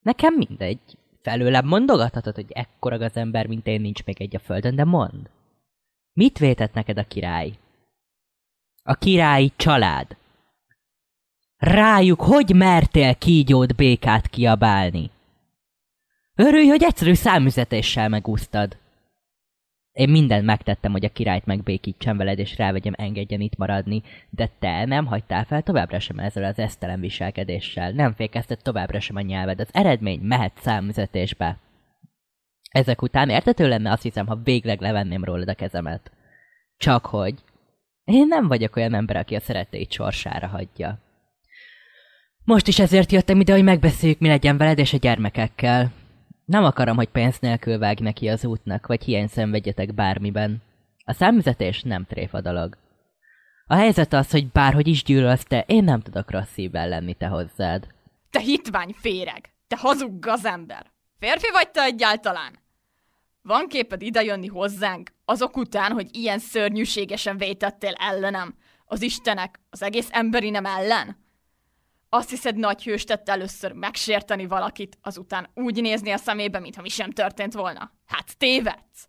Nekem 0.02 0.34
mindegy. 0.34 0.80
Felőlem 1.22 1.68
mondogathatod, 1.68 2.36
hogy 2.36 2.52
ekkora 2.52 2.96
az 2.96 3.16
ember, 3.16 3.48
mint 3.48 3.68
én 3.68 3.82
nincs 3.82 4.04
még 4.04 4.22
egy 4.22 4.36
a 4.36 4.40
földön, 4.40 4.76
de 4.76 4.84
mond. 4.84 5.30
Mit 6.14 6.38
vétett 6.38 6.74
neked 6.74 6.98
a 6.98 7.04
király? 7.04 7.54
A 8.84 8.96
királyi 8.96 9.52
család. 9.56 10.18
Rájuk 11.58 12.22
hogy 12.22 12.56
mertél 12.56 13.16
kígyót 13.16 13.76
békát 13.76 14.28
kiabálni? 14.28 15.12
Örülj, 16.36 16.68
hogy 16.68 16.84
egyszerű 16.84 17.14
számüzetéssel 17.14 18.10
megúsztad. 18.10 18.78
Én 20.00 20.10
mindent 20.10 20.46
megtettem, 20.46 20.92
hogy 20.92 21.06
a 21.06 21.10
királyt 21.10 21.46
megbékítsem 21.46 22.18
veled, 22.18 22.40
és 22.40 22.58
rávegyem 22.58 22.94
engedjen 22.98 23.40
itt 23.40 23.58
maradni, 23.58 24.02
de 24.30 24.50
te 24.60 24.86
nem 24.86 25.06
hagytál 25.06 25.46
fel 25.46 25.62
továbbra 25.62 26.00
sem 26.00 26.20
ezzel 26.20 26.44
az 26.44 26.60
esztelen 26.60 27.00
viselkedéssel. 27.00 27.92
Nem 27.92 28.14
fékezted 28.14 28.60
továbbra 28.62 29.00
sem 29.00 29.16
a 29.16 29.22
nyelved. 29.22 29.60
Az 29.60 29.70
eredmény 29.72 30.20
mehet 30.20 30.58
számüzetésbe. 30.62 31.58
Ezek 32.72 33.02
után 33.02 33.30
értető 33.30 33.68
lenne 33.68 33.92
azt 33.92 34.02
hiszem, 34.02 34.28
ha 34.28 34.42
végleg 34.44 34.82
levenném 34.82 35.24
rólad 35.24 35.50
a 35.50 35.54
kezemet. 35.54 36.12
Csak 36.78 37.06
hogy 37.06 37.36
én 38.04 38.28
nem 38.28 38.48
vagyok 38.48 38.76
olyan 38.76 38.94
ember, 38.94 39.16
aki 39.16 39.36
a 39.36 39.40
szeretteit 39.40 39.92
sorsára 39.92 40.48
hagyja. 40.48 41.00
Most 42.44 42.68
is 42.68 42.80
ezért 42.80 43.12
jöttem 43.12 43.40
ide, 43.40 43.54
hogy 43.54 43.64
megbeszéljük, 43.64 44.20
mi 44.20 44.28
legyen 44.28 44.58
veled 44.58 44.78
és 44.78 44.94
a 44.94 44.98
gyermekekkel. 44.98 45.92
Nem 46.50 46.64
akarom, 46.64 46.96
hogy 46.96 47.10
pénz 47.10 47.40
nélkül 47.40 47.78
vág 47.78 48.00
neki 48.00 48.28
az 48.28 48.46
útnak, 48.46 48.88
vagy 48.88 49.04
hiány 49.04 49.28
szenvedjetek 49.28 49.94
bármiben. 49.94 50.62
A 51.06 51.14
számüzetés 51.14 51.82
nem 51.82 52.06
tréfa 52.06 52.42
dolog. 52.42 52.78
A 53.68 53.76
helyzet 53.76 54.14
az, 54.14 54.32
hogy 54.32 54.52
bárhogy 54.52 54.88
is 54.88 55.04
gyűlölsz 55.04 55.44
te, 55.44 55.64
én 55.68 55.84
nem 55.84 56.02
tudok 56.02 56.32
rossz 56.32 56.52
szívvel 56.52 56.90
lenni 56.90 57.14
te 57.14 57.28
hozzád. 57.28 57.88
Te 58.30 58.40
hitvány 58.40 58.96
féreg! 58.98 59.54
Te 59.68 59.78
hazug 59.78 60.20
gazember! 60.20 60.92
Férfi 61.20 61.52
vagy 61.52 61.70
te 61.70 61.84
egyáltalán? 61.84 62.60
Van 63.42 63.68
képed 63.68 64.02
idejönni 64.02 64.48
hozzánk, 64.48 65.12
azok 65.26 65.58
után, 65.58 65.92
hogy 65.92 66.08
ilyen 66.12 66.40
szörnyűségesen 66.40 67.38
vétettél 67.38 67.94
ellenem, 67.94 68.56
az 68.86 69.02
Istenek, 69.02 69.60
az 69.70 69.84
egész 69.84 70.10
emberi 70.12 70.50
nem 70.50 70.66
ellen? 70.66 71.18
Azt 72.10 72.30
hiszed, 72.30 72.56
nagy 72.56 72.84
hős 72.84 73.04
tett 73.04 73.30
először 73.30 73.72
megsérteni 73.72 74.48
valakit, 74.48 74.98
azután 75.02 75.50
úgy 75.54 75.82
nézni 75.82 76.12
a 76.12 76.18
szemébe, 76.18 76.60
mintha 76.60 76.82
mi 76.82 76.90
sem 76.90 77.12
történt 77.12 77.54
volna? 77.54 77.92
Hát 78.06 78.38
tévedsz! 78.38 79.08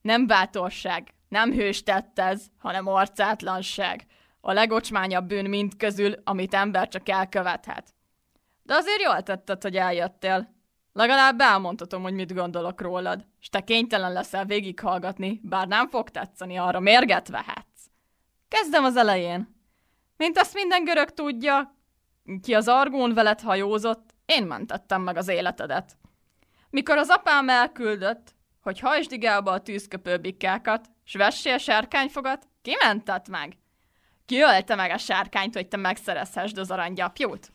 Nem 0.00 0.26
bátorság, 0.26 1.14
nem 1.28 1.52
hős 1.52 1.82
tett 1.82 2.18
ez, 2.18 2.46
hanem 2.58 2.86
arcátlanság. 2.86 4.06
A 4.40 4.52
legocsmányabb 4.52 5.26
bűn 5.26 5.48
mind 5.48 5.76
közül, 5.76 6.14
amit 6.24 6.54
ember 6.54 6.88
csak 6.88 7.08
elkövethet. 7.08 7.94
De 8.62 8.74
azért 8.74 9.02
jól 9.02 9.22
tetted, 9.22 9.62
hogy 9.62 9.76
eljöttél. 9.76 10.54
Legalább 10.92 11.40
elmondhatom, 11.40 12.02
hogy 12.02 12.12
mit 12.12 12.34
gondolok 12.34 12.80
rólad, 12.80 13.26
és 13.40 13.48
te 13.48 13.60
kénytelen 13.60 14.12
leszel 14.12 14.44
végighallgatni, 14.44 15.40
bár 15.42 15.68
nem 15.68 15.88
fog 15.88 16.10
tetszeni, 16.10 16.56
arra 16.56 16.80
mérget 16.80 17.28
vehetsz. 17.28 17.86
Kezdem 18.48 18.84
az 18.84 18.96
elején. 18.96 19.54
Mint 20.16 20.38
azt 20.38 20.54
minden 20.54 20.84
görög 20.84 21.10
tudja, 21.10 21.75
ki 22.42 22.54
az 22.54 22.68
argón 22.68 23.14
veled 23.14 23.40
hajózott, 23.40 24.14
én 24.26 24.46
mentettem 24.46 25.02
meg 25.02 25.16
az 25.16 25.28
életedet. 25.28 25.96
Mikor 26.70 26.96
az 26.96 27.08
apám 27.08 27.48
elküldött, 27.48 28.34
hogy 28.62 28.80
hajtsd 28.80 29.12
igába 29.12 29.52
a 29.52 29.60
tűzköpő 29.60 30.18
bikkákat, 30.18 30.86
s 31.04 31.14
vessél 31.14 31.58
sárkányfogat, 31.58 32.48
ki 32.62 32.76
mentett 32.82 33.28
meg? 33.28 33.58
Ki 34.26 34.40
ölte 34.40 34.74
meg 34.74 34.90
a 34.90 34.98
sárkányt, 34.98 35.54
hogy 35.54 35.68
te 35.68 35.76
megszerezhessd 35.76 36.58
az 36.58 36.70
aranygyapjút? 36.70 37.52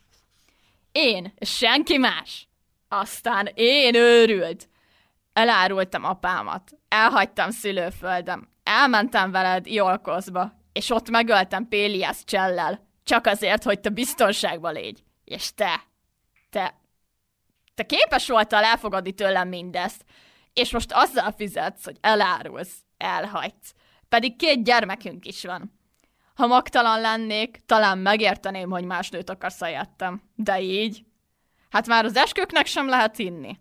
Én, 0.92 1.34
és 1.36 1.58
senki 1.58 1.98
más. 1.98 2.50
Aztán 2.88 3.50
én 3.54 3.96
őrült. 3.96 4.70
Elárultam 5.34 6.04
apámat, 6.04 6.72
elhagytam 6.88 7.50
szülőföldem, 7.50 8.50
elmentem 8.64 9.32
veled 9.32 9.66
Iolkoszba, 9.66 10.54
és 10.74 10.90
ott 10.90 11.10
megöltem 11.10 11.68
Péliász 11.68 12.24
csellel, 12.24 12.91
csak 13.04 13.26
azért, 13.26 13.64
hogy 13.64 13.80
te 13.80 13.90
biztonságban 13.90 14.74
légy. 14.74 15.04
És 15.24 15.54
te, 15.54 15.84
te, 16.50 16.80
te 17.76 17.86
képes 17.86 18.28
voltál 18.28 18.64
elfogadni 18.64 19.12
tőlem 19.12 19.48
mindezt, 19.48 20.06
és 20.54 20.72
most 20.72 20.92
azzal 20.94 21.32
fizetsz, 21.32 21.86
hogy 21.86 21.98
elárulsz, 22.02 22.76
elhagysz. 22.98 23.74
Pedig 24.10 24.36
két 24.36 24.64
gyermekünk 24.64 25.26
is 25.26 25.44
van. 25.44 25.80
Ha 26.34 26.48
magtalan 26.48 27.02
lennék, 27.02 27.60
talán 27.66 27.98
megérteném, 27.98 28.70
hogy 28.70 28.84
más 28.84 29.10
nőt 29.10 29.30
akarsz 29.30 29.60
helyettem. 29.60 30.22
De 30.36 30.62
így? 30.62 31.04
Hát 31.70 31.88
már 31.88 32.06
az 32.06 32.16
esküknek 32.16 32.66
sem 32.66 32.88
lehet 32.88 33.20
inni. 33.20 33.60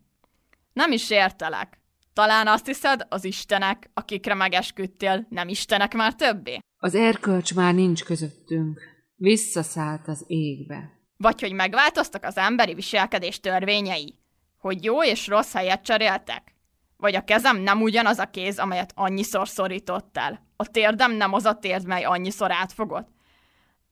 Nem 0.73 0.93
is 0.93 1.11
értelek. 1.11 1.79
Talán 2.13 2.47
azt 2.47 2.67
hiszed, 2.67 3.07
az 3.09 3.25
istenek, 3.25 3.91
akikre 3.95 4.35
megesküdtél, 4.35 5.27
nem 5.29 5.49
istenek 5.49 5.95
már 5.95 6.15
többé? 6.15 6.59
Az 6.79 6.95
erkölcs 6.95 7.55
már 7.55 7.75
nincs 7.75 8.05
közöttünk. 8.05 8.81
Visszaszállt 9.23 10.09
az 10.09 10.25
égbe. 10.27 10.93
Vagy 11.17 11.41
hogy 11.41 11.53
megváltoztak 11.53 12.25
az 12.25 12.37
emberi 12.37 12.75
viselkedés 12.75 13.41
törvényei? 13.41 14.19
Hogy 14.59 14.85
jó 14.85 15.05
és 15.05 15.27
rossz 15.27 15.53
helyet 15.53 15.83
cseréltek? 15.83 16.55
Vagy 16.97 17.15
a 17.15 17.25
kezem 17.25 17.57
nem 17.57 17.83
ugyanaz 17.83 18.19
a 18.19 18.31
kéz, 18.31 18.59
amelyet 18.59 18.93
annyiszor 18.95 19.49
szorított 19.49 20.17
el? 20.17 20.47
A 20.57 20.67
térdem 20.67 21.13
nem 21.13 21.33
az 21.33 21.45
a 21.45 21.59
térd, 21.59 21.87
mely 21.87 22.05
annyiszor 22.05 22.53
átfogott? 22.53 23.09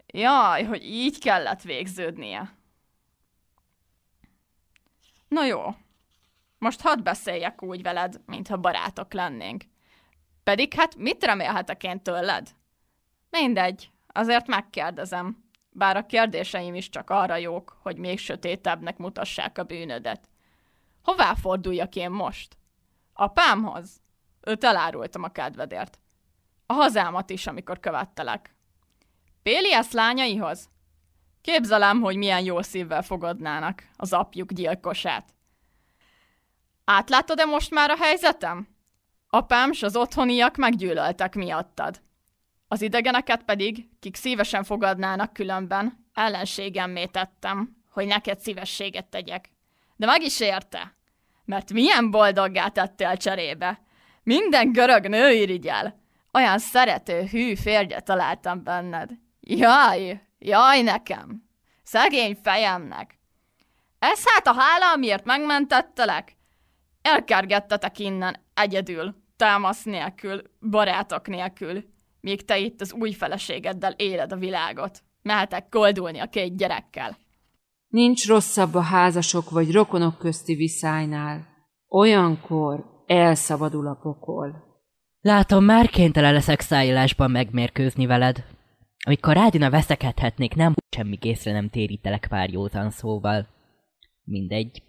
Jaj, 0.07 0.64
hogy 0.64 0.83
így 0.83 1.19
kellett 1.19 1.62
végződnie. 1.62 2.57
Na 5.29 5.45
jó, 5.45 5.62
most 6.59 6.81
hadd 6.81 7.03
beszéljek 7.03 7.62
úgy 7.62 7.83
veled, 7.83 8.21
mintha 8.27 8.57
barátok 8.57 9.12
lennénk. 9.12 9.64
Pedig 10.43 10.75
hát 10.75 10.97
mit 10.97 11.25
remélhetek 11.25 11.83
én 11.83 12.03
tőled? 12.03 12.49
Mindegy, 13.31 13.91
azért 14.19 14.47
megkérdezem. 14.47 15.45
Bár 15.71 15.97
a 15.97 16.07
kérdéseim 16.07 16.75
is 16.75 16.89
csak 16.89 17.11
arra 17.11 17.37
jók, 17.37 17.79
hogy 17.83 17.97
még 17.97 18.19
sötétebbnek 18.19 18.97
mutassák 18.97 19.59
a 19.59 19.63
bűnödet. 19.63 20.29
Hová 21.03 21.35
forduljak 21.35 21.97
én 21.97 22.11
most? 22.11 22.57
Apámhoz? 23.13 24.01
Őt 24.41 24.65
elárultam 24.65 25.23
a 25.23 25.29
kedvedért. 25.29 25.99
A 26.67 26.73
hazámat 26.73 27.31
is, 27.31 27.47
amikor 27.47 27.81
követtelek. 27.81 28.55
Péliász 29.43 29.93
lányaihoz? 29.93 30.69
Képzelem, 31.41 32.01
hogy 32.01 32.17
milyen 32.17 32.45
jó 32.45 32.63
szívvel 32.63 33.03
fogadnának 33.03 33.89
az 33.97 34.13
apjuk 34.13 34.53
gyilkosát. 34.53 35.35
Átlátod-e 36.85 37.45
most 37.45 37.71
már 37.71 37.91
a 37.91 37.97
helyzetem? 37.97 38.69
Apám 39.29 39.73
s 39.73 39.83
az 39.83 39.97
otthoniak 39.97 40.57
meggyűlöltek 40.57 41.35
miattad. 41.35 42.07
Az 42.69 42.83
idegeneket 42.83 43.43
pedig, 43.43 43.89
kik 44.01 44.17
szívesen 44.17 44.65
fogadnának 44.65 45.33
különben, 45.33 46.07
ellenségemmé 46.15 47.05
tettem, 47.05 47.77
hogy 47.91 48.07
neked 48.07 48.41
szívességet 48.41 49.07
tegyek. 49.07 49.51
De 49.97 50.07
meg 50.07 50.23
is 50.23 50.41
érte, 50.41 50.95
mert 51.45 51.73
milyen 51.73 52.11
boldoggá 52.11 52.69
tettél 52.69 53.17
cserébe. 53.17 53.81
Minden 54.23 54.73
görög 54.73 55.07
nő 55.07 55.33
irigyel. 55.33 56.01
Olyan 56.33 56.59
szerető, 56.59 57.25
hű 57.25 57.55
férje 57.55 58.01
találtam 58.01 58.63
benned. 58.63 59.11
Jaj, 59.41 60.21
jaj 60.39 60.83
nekem! 60.83 61.43
Szegény 61.83 62.39
fejemnek! 62.43 63.19
Ez 63.99 64.25
hát 64.29 64.47
a 64.47 64.61
hála, 64.61 64.93
amiért 64.93 65.25
megmentettelek? 65.25 66.37
Elkergettetek 67.03 67.99
innen, 67.99 68.45
egyedül, 68.55 69.15
támasz 69.37 69.83
nélkül, 69.83 70.43
barátok 70.71 71.27
nélkül, 71.27 71.85
míg 72.21 72.45
te 72.45 72.59
itt 72.59 72.81
az 72.81 72.93
új 72.93 73.13
feleségeddel 73.13 73.93
éled 73.97 74.33
a 74.33 74.37
világot. 74.37 75.03
Mehetek 75.23 75.69
koldulni 75.69 76.19
a 76.19 76.27
két 76.27 76.57
gyerekkel. 76.57 77.16
Nincs 77.89 78.27
rosszabb 78.27 78.75
a 78.75 78.81
házasok 78.81 79.51
vagy 79.51 79.73
rokonok 79.73 80.19
közti 80.19 80.55
viszálynál. 80.55 81.47
Olyankor 81.89 82.85
elszabadul 83.07 83.87
a 83.87 83.95
pokol. 83.95 84.66
Látom, 85.21 85.64
már 85.64 85.89
kénytelen 85.89 86.33
leszek 86.33 86.61
szállásban 86.61 87.31
megmérkőzni 87.31 88.07
veled. 88.07 88.45
Amikor 89.07 89.35
Rádina 89.35 89.71
veszekedhetnék, 89.71 90.55
nem 90.55 90.75
semmi 90.97 91.19
észre 91.21 91.53
nem 91.53 91.69
térítelek 91.69 92.27
pár 92.29 92.51
józan 92.51 92.91
szóval. 92.91 93.47
Mindegy. 94.25 94.83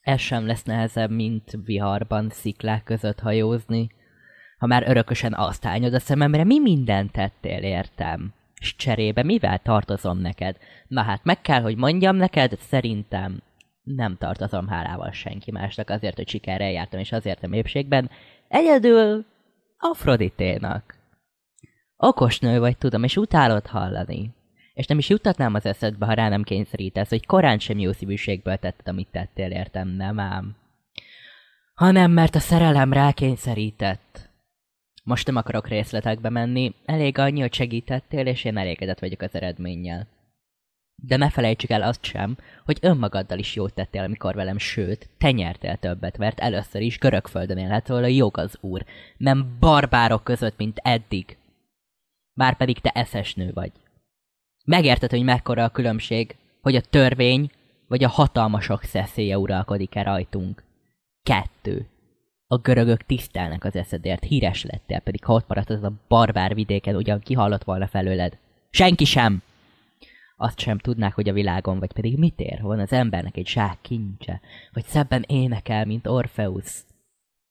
Ez 0.00 0.20
sem 0.20 0.46
lesz 0.46 0.62
nehezebb, 0.62 1.10
mint 1.10 1.50
viharban, 1.64 2.30
sziklák 2.30 2.84
között 2.84 3.20
hajózni. 3.20 3.90
Ha 4.58 4.66
már 4.66 4.88
örökösen 4.88 5.34
azt 5.34 5.66
ányod 5.66 5.94
a 5.94 6.00
szememre, 6.00 6.44
mi 6.44 6.58
mindent 6.58 7.12
tettél, 7.12 7.62
értem. 7.62 8.32
S 8.60 8.76
cserébe 8.76 9.22
mivel 9.22 9.58
tartozom 9.58 10.18
neked? 10.18 10.56
Na 10.88 11.02
hát 11.02 11.24
meg 11.24 11.40
kell, 11.40 11.60
hogy 11.60 11.76
mondjam 11.76 12.16
neked, 12.16 12.58
szerintem 12.58 13.42
nem 13.82 14.16
tartozom 14.16 14.68
hálával 14.68 15.10
senki 15.10 15.50
másnak 15.50 15.90
azért, 15.90 16.16
hogy 16.16 16.28
sikerrel 16.28 16.70
jártam, 16.70 17.00
és 17.00 17.12
azért 17.12 17.42
a 17.42 17.48
épségben. 17.50 18.10
Egyedül 18.48 19.24
Afroditénak. 19.78 20.94
Okos 21.96 22.38
nő 22.38 22.58
vagy, 22.58 22.76
tudom, 22.76 23.02
és 23.04 23.16
utálod 23.16 23.66
hallani. 23.66 24.34
És 24.74 24.86
nem 24.86 24.98
is 24.98 25.08
juttatnám 25.08 25.54
az 25.54 25.66
eszedbe, 25.66 26.06
ha 26.06 26.12
rá 26.12 26.28
nem 26.28 26.42
kényszerítesz, 26.42 27.08
hogy 27.08 27.26
korán 27.26 27.58
sem 27.58 27.78
jó 27.78 27.92
szívűségből 27.92 28.56
tetted, 28.56 28.88
amit 28.88 29.08
tettél, 29.10 29.50
értem, 29.50 29.88
nem 29.88 30.18
ám. 30.18 30.56
Hanem 31.74 32.10
mert 32.10 32.34
a 32.34 32.38
szerelem 32.38 32.92
rákényszerített. 32.92 34.30
Most 35.06 35.26
nem 35.26 35.36
akarok 35.36 35.68
részletekbe 35.68 36.30
menni, 36.30 36.74
elég 36.84 37.18
annyi, 37.18 37.40
hogy 37.40 37.54
segítettél, 37.54 38.26
és 38.26 38.44
én 38.44 38.56
elégedett 38.56 38.98
vagyok 38.98 39.20
az 39.20 39.34
eredménnyel. 39.34 40.06
De 41.02 41.16
ne 41.16 41.30
felejtsük 41.30 41.70
el 41.70 41.82
azt 41.82 42.04
sem, 42.04 42.36
hogy 42.64 42.78
önmagaddal 42.80 43.38
is 43.38 43.54
jót 43.54 43.74
tettél, 43.74 44.02
amikor 44.02 44.34
velem, 44.34 44.58
sőt, 44.58 45.08
te 45.18 45.30
nyertél 45.30 45.76
többet, 45.76 46.18
mert 46.18 46.40
először 46.40 46.80
is 46.80 46.98
görögföldön 46.98 47.58
élhet 47.58 47.90
a 47.90 48.06
jog 48.06 48.38
az 48.38 48.58
úr, 48.60 48.84
nem 49.16 49.56
barbárok 49.60 50.24
között, 50.24 50.56
mint 50.56 50.78
eddig. 50.82 51.36
Bár 52.32 52.56
pedig 52.56 52.78
te 52.78 52.90
eszes 52.90 53.34
nő 53.34 53.50
vagy. 53.52 53.72
Megérted, 54.64 55.10
hogy 55.10 55.22
mekkora 55.22 55.64
a 55.64 55.70
különbség, 55.70 56.36
hogy 56.62 56.74
a 56.74 56.80
törvény 56.80 57.50
vagy 57.88 58.04
a 58.04 58.08
hatalmasok 58.08 58.82
szeszélye 58.82 59.38
uralkodik-e 59.38 60.02
rajtunk. 60.02 60.62
Kettő. 61.22 61.86
A 62.48 62.56
görögök 62.56 63.02
tisztelnek 63.02 63.64
az 63.64 63.76
eszedért, 63.76 64.24
híres 64.24 64.64
lettél, 64.64 65.00
pedig 65.00 65.24
ha 65.24 65.32
ott 65.32 65.48
maradt 65.48 65.70
az 65.70 65.82
a 65.82 65.92
barbár 66.08 66.54
vidéken, 66.54 66.96
ugyan 66.96 67.20
kihallott 67.20 67.64
volna 67.64 67.86
felőled. 67.86 68.38
Senki 68.70 69.04
sem! 69.04 69.42
Azt 70.36 70.58
sem 70.58 70.78
tudnák, 70.78 71.14
hogy 71.14 71.28
a 71.28 71.32
világon, 71.32 71.78
vagy 71.78 71.92
pedig 71.92 72.18
mit 72.18 72.40
ér, 72.40 72.62
van 72.62 72.78
az 72.78 72.92
embernek 72.92 73.36
egy 73.36 73.46
zsák 73.46 73.78
kincse, 73.80 74.40
vagy 74.72 74.84
szebben 74.84 75.24
énekel, 75.26 75.84
mint 75.84 76.06
Orpheus. 76.06 76.84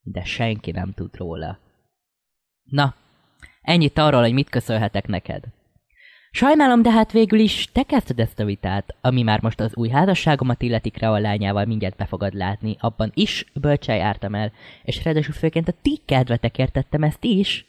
De 0.02 0.24
senki 0.24 0.72
nem 0.72 0.94
tud 0.94 1.16
róla. 1.16 1.60
Na, 2.64 2.96
ennyit 3.62 3.98
arról, 3.98 4.22
hogy 4.22 4.34
mit 4.34 4.50
köszönhetek 4.50 5.08
neked. 5.08 5.44
Sajnálom, 6.36 6.82
de 6.82 6.92
hát 6.92 7.12
végül 7.12 7.40
is 7.40 7.70
te 7.72 7.84
kezdted 7.84 8.20
ezt 8.20 8.40
a 8.40 8.46
vitát, 8.46 8.96
ami 9.02 9.22
már 9.22 9.42
most 9.42 9.60
az 9.60 9.76
új 9.76 9.90
házasságomat 9.90 10.62
illeti 10.62 10.90
Kreol 10.90 11.22
lányával 11.22 11.66
mindjárt 11.66 11.96
be 11.96 12.06
fogad 12.06 12.34
látni, 12.34 12.76
abban 12.80 13.12
is 13.14 13.46
bölcsel 13.54 13.96
jártam 13.98 14.36
el, 14.36 14.52
és 14.84 15.04
ráadásul 15.04 15.34
főként 15.34 15.68
a 15.68 15.74
ti 15.82 16.02
kedvetekért 16.06 16.72
tettem 16.72 17.04
ezt 17.04 17.24
is, 17.24 17.66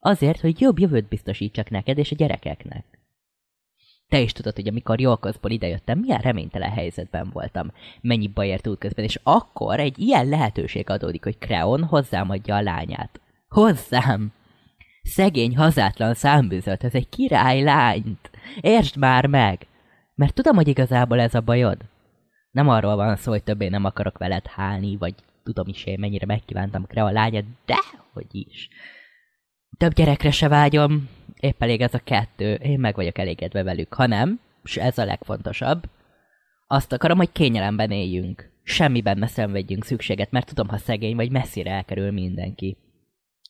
azért, 0.00 0.40
hogy 0.40 0.60
jobb 0.60 0.78
jövőt 0.78 1.08
biztosítsak 1.08 1.70
neked 1.70 1.98
és 1.98 2.10
a 2.10 2.14
gyerekeknek. 2.14 2.84
Te 4.08 4.20
is 4.20 4.32
tudod, 4.32 4.54
hogy 4.54 4.68
amikor 4.68 5.00
Jolkozból 5.00 5.50
idejöttem, 5.50 5.98
milyen 5.98 6.20
reménytelen 6.20 6.70
helyzetben 6.70 7.30
voltam, 7.32 7.72
mennyi 8.00 8.28
bajért 8.28 8.66
út 8.66 8.78
közben, 8.78 9.04
és 9.04 9.20
akkor 9.22 9.80
egy 9.80 9.98
ilyen 9.98 10.28
lehetőség 10.28 10.90
adódik, 10.90 11.24
hogy 11.24 11.38
Kreon 11.38 11.84
hozzám 11.84 12.30
adja 12.30 12.54
a 12.54 12.62
lányát. 12.62 13.20
Hozzám! 13.48 14.32
Szegény, 15.08 15.56
hazátlan 15.56 16.14
számbűzött, 16.14 16.82
ez 16.82 16.94
egy 16.94 17.08
király 17.08 17.62
lányt. 17.62 18.30
Értsd 18.60 18.96
már 18.96 19.26
meg! 19.26 19.66
Mert 20.14 20.34
tudom, 20.34 20.56
hogy 20.56 20.68
igazából 20.68 21.20
ez 21.20 21.34
a 21.34 21.40
bajod. 21.40 21.78
Nem 22.50 22.68
arról 22.68 22.96
van 22.96 23.16
szó, 23.16 23.30
hogy 23.30 23.42
többé 23.42 23.68
nem 23.68 23.84
akarok 23.84 24.18
veled 24.18 24.46
hálni, 24.46 24.96
vagy 24.96 25.14
tudom 25.42 25.68
is 25.68 25.84
én 25.84 25.98
mennyire 25.98 26.26
megkívántam 26.26 26.86
Krea 26.86 27.04
a 27.04 27.10
lányát, 27.10 27.44
de 27.66 27.76
hogy 28.12 28.26
is. 28.30 28.68
Több 29.76 29.92
gyerekre 29.92 30.30
se 30.30 30.48
vágyom, 30.48 31.08
épp 31.40 31.62
elég 31.62 31.80
ez 31.80 31.94
a 31.94 32.00
kettő, 32.04 32.54
én 32.54 32.80
meg 32.80 32.94
vagyok 32.94 33.18
elégedve 33.18 33.62
velük. 33.62 33.94
Ha 33.94 34.06
nem, 34.06 34.40
és 34.64 34.76
ez 34.76 34.98
a 34.98 35.04
legfontosabb, 35.04 35.88
azt 36.66 36.92
akarom, 36.92 37.16
hogy 37.16 37.32
kényelemben 37.32 37.90
éljünk. 37.90 38.50
Semmiben 38.62 39.18
ne 39.18 39.26
szenvedjünk 39.26 39.84
szükséget, 39.84 40.30
mert 40.30 40.46
tudom, 40.46 40.68
ha 40.68 40.78
szegény 40.78 41.16
vagy, 41.16 41.30
messzire 41.30 41.70
elkerül 41.70 42.10
mindenki 42.10 42.76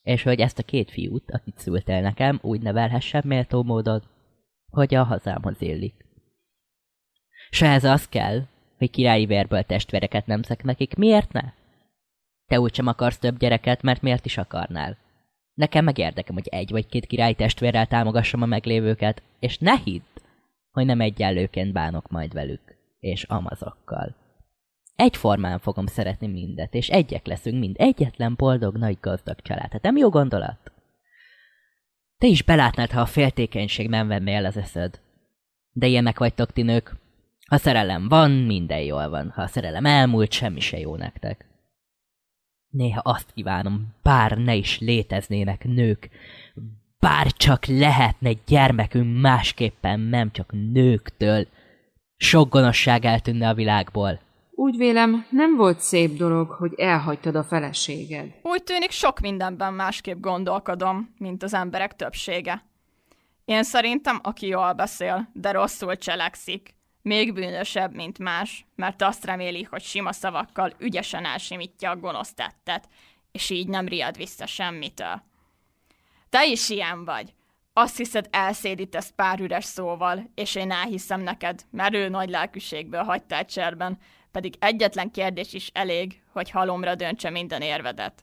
és 0.09 0.23
hogy 0.23 0.41
ezt 0.41 0.59
a 0.59 0.63
két 0.63 0.91
fiút, 0.91 1.31
akit 1.31 1.59
szültél 1.59 2.01
nekem, 2.01 2.39
úgy 2.43 2.61
nevelhessem 2.61 3.23
méltó 3.25 3.63
módon, 3.63 4.03
hogy 4.71 4.95
a 4.95 5.05
hazámhoz 5.05 5.61
illik. 5.61 5.95
S 7.51 7.63
ez 7.63 7.85
az 7.85 8.09
kell, 8.09 8.43
hogy 8.79 8.91
királyi 8.91 9.27
vérből 9.27 9.63
testvéreket 9.63 10.27
nemzek 10.27 10.63
nekik, 10.63 10.95
miért 10.95 11.33
ne? 11.33 11.53
Te 12.47 12.61
úgysem 12.61 12.87
akarsz 12.87 13.19
több 13.19 13.39
gyereket, 13.39 13.83
mert 13.83 14.03
miért 14.03 14.25
is 14.25 14.39
akarnál? 14.39 14.97
Nekem 15.55 15.85
meg 15.85 15.99
érdekem, 15.99 16.35
hogy 16.35 16.49
egy 16.49 16.71
vagy 16.71 16.87
két 16.87 17.07
királyi 17.07 17.35
testvérrel 17.35 17.87
támogassam 17.87 18.43
a 18.43 18.47
meglévőket, 18.47 19.23
és 19.39 19.59
ne 19.59 19.77
hidd, 19.77 20.03
hogy 20.71 20.87
nem 20.87 21.01
egyenlőként 21.01 21.73
bánok 21.73 22.11
majd 22.11 22.33
velük, 22.33 22.77
és 23.01 23.23
amazokkal. 23.23 24.15
Egyformán 24.99 25.59
fogom 25.59 25.87
szeretni 25.87 26.27
mindet, 26.27 26.75
és 26.75 26.89
egyek 26.89 27.27
leszünk 27.27 27.59
mind. 27.59 27.77
Egyetlen 27.79 28.35
boldog, 28.37 28.77
nagy 28.77 28.99
gazdag 29.01 29.41
család. 29.41 29.73
Hát 29.73 29.83
nem 29.83 29.97
jó 29.97 30.09
gondolat? 30.09 30.73
Te 32.19 32.27
is 32.27 32.43
belátnád, 32.43 32.91
ha 32.91 33.01
a 33.01 33.07
féltékenység 33.07 33.89
nem 33.89 34.09
venne 34.09 34.33
el 34.33 34.45
az 34.45 34.57
eszed. 34.57 35.01
De 35.73 35.87
ilyenek 35.87 36.19
vagytok 36.19 36.53
ti 36.53 36.63
nők. 36.63 36.97
Ha 37.49 37.57
szerelem 37.57 38.09
van, 38.09 38.31
minden 38.31 38.81
jól 38.81 39.09
van. 39.09 39.31
Ha 39.31 39.43
a 39.43 39.47
szerelem 39.47 39.87
elmúlt, 39.87 40.33
semmi 40.33 40.61
se 40.61 40.79
jó 40.79 40.97
nektek. 40.97 41.47
Néha 42.69 43.01
azt 43.01 43.33
kívánom, 43.35 43.95
bár 44.03 44.39
ne 44.39 44.55
is 44.55 44.79
léteznének 44.79 45.65
nők, 45.65 46.11
bár 46.99 47.27
csak 47.27 47.67
lehetne 47.67 48.33
gyermekünk 48.47 49.21
másképpen, 49.21 50.01
nem 50.01 50.31
csak 50.31 50.53
nőktől. 50.73 51.47
Sok 52.17 52.49
gonoszság 52.49 53.05
eltűnne 53.05 53.49
a 53.49 53.55
világból. 53.55 54.27
Úgy 54.61 54.77
vélem, 54.77 55.27
nem 55.31 55.57
volt 55.57 55.81
szép 55.81 56.17
dolog, 56.17 56.51
hogy 56.51 56.75
elhagytad 56.77 57.35
a 57.35 57.45
feleséged. 57.45 58.35
Úgy 58.43 58.63
tűnik 58.63 58.91
sok 58.91 59.21
mindenben 59.21 59.75
másképp 59.75 60.21
gondolkodom, 60.21 61.15
mint 61.19 61.43
az 61.43 61.55
emberek 61.55 61.97
többsége. 61.97 62.65
Én 63.45 63.63
szerintem, 63.63 64.21
aki 64.23 64.47
jól 64.47 64.73
beszél, 64.73 65.31
de 65.33 65.51
rosszul 65.51 65.97
cselekszik, 65.97 66.75
még 67.03 67.33
bűnösebb, 67.35 67.95
mint 67.95 68.19
más, 68.19 68.67
mert 68.75 69.03
azt 69.03 69.25
reméli, 69.25 69.63
hogy 69.63 69.83
sima 69.83 70.13
szavakkal 70.13 70.73
ügyesen 70.79 71.25
elsimítja 71.25 71.91
a 71.91 71.97
gonosz 71.97 72.35
tettet, 72.35 72.89
és 73.33 73.51
így 73.51 73.69
nem 73.69 73.89
riad 73.89 74.17
vissza 74.17 74.47
semmitől. 74.47 75.23
Te 76.29 76.47
is 76.47 76.69
ilyen 76.69 77.05
vagy. 77.05 77.35
Azt 77.73 77.97
hiszed, 77.97 78.29
elszédítesz 78.31 79.13
pár 79.17 79.41
üres 79.41 79.65
szóval, 79.65 80.31
és 80.35 80.55
én 80.55 80.71
elhiszem 80.71 81.21
neked, 81.21 81.63
mert 81.71 81.95
ő 81.95 82.09
nagy 82.09 82.29
lelkűségből 82.29 83.03
hagytál 83.03 83.45
cserben, 83.45 83.99
pedig 84.33 84.55
egyetlen 84.59 85.11
kérdés 85.11 85.53
is 85.53 85.71
elég, 85.73 86.23
hogy 86.33 86.51
halomra 86.51 86.95
döntse 86.95 87.31
minden 87.31 87.61
érvedet. 87.61 88.23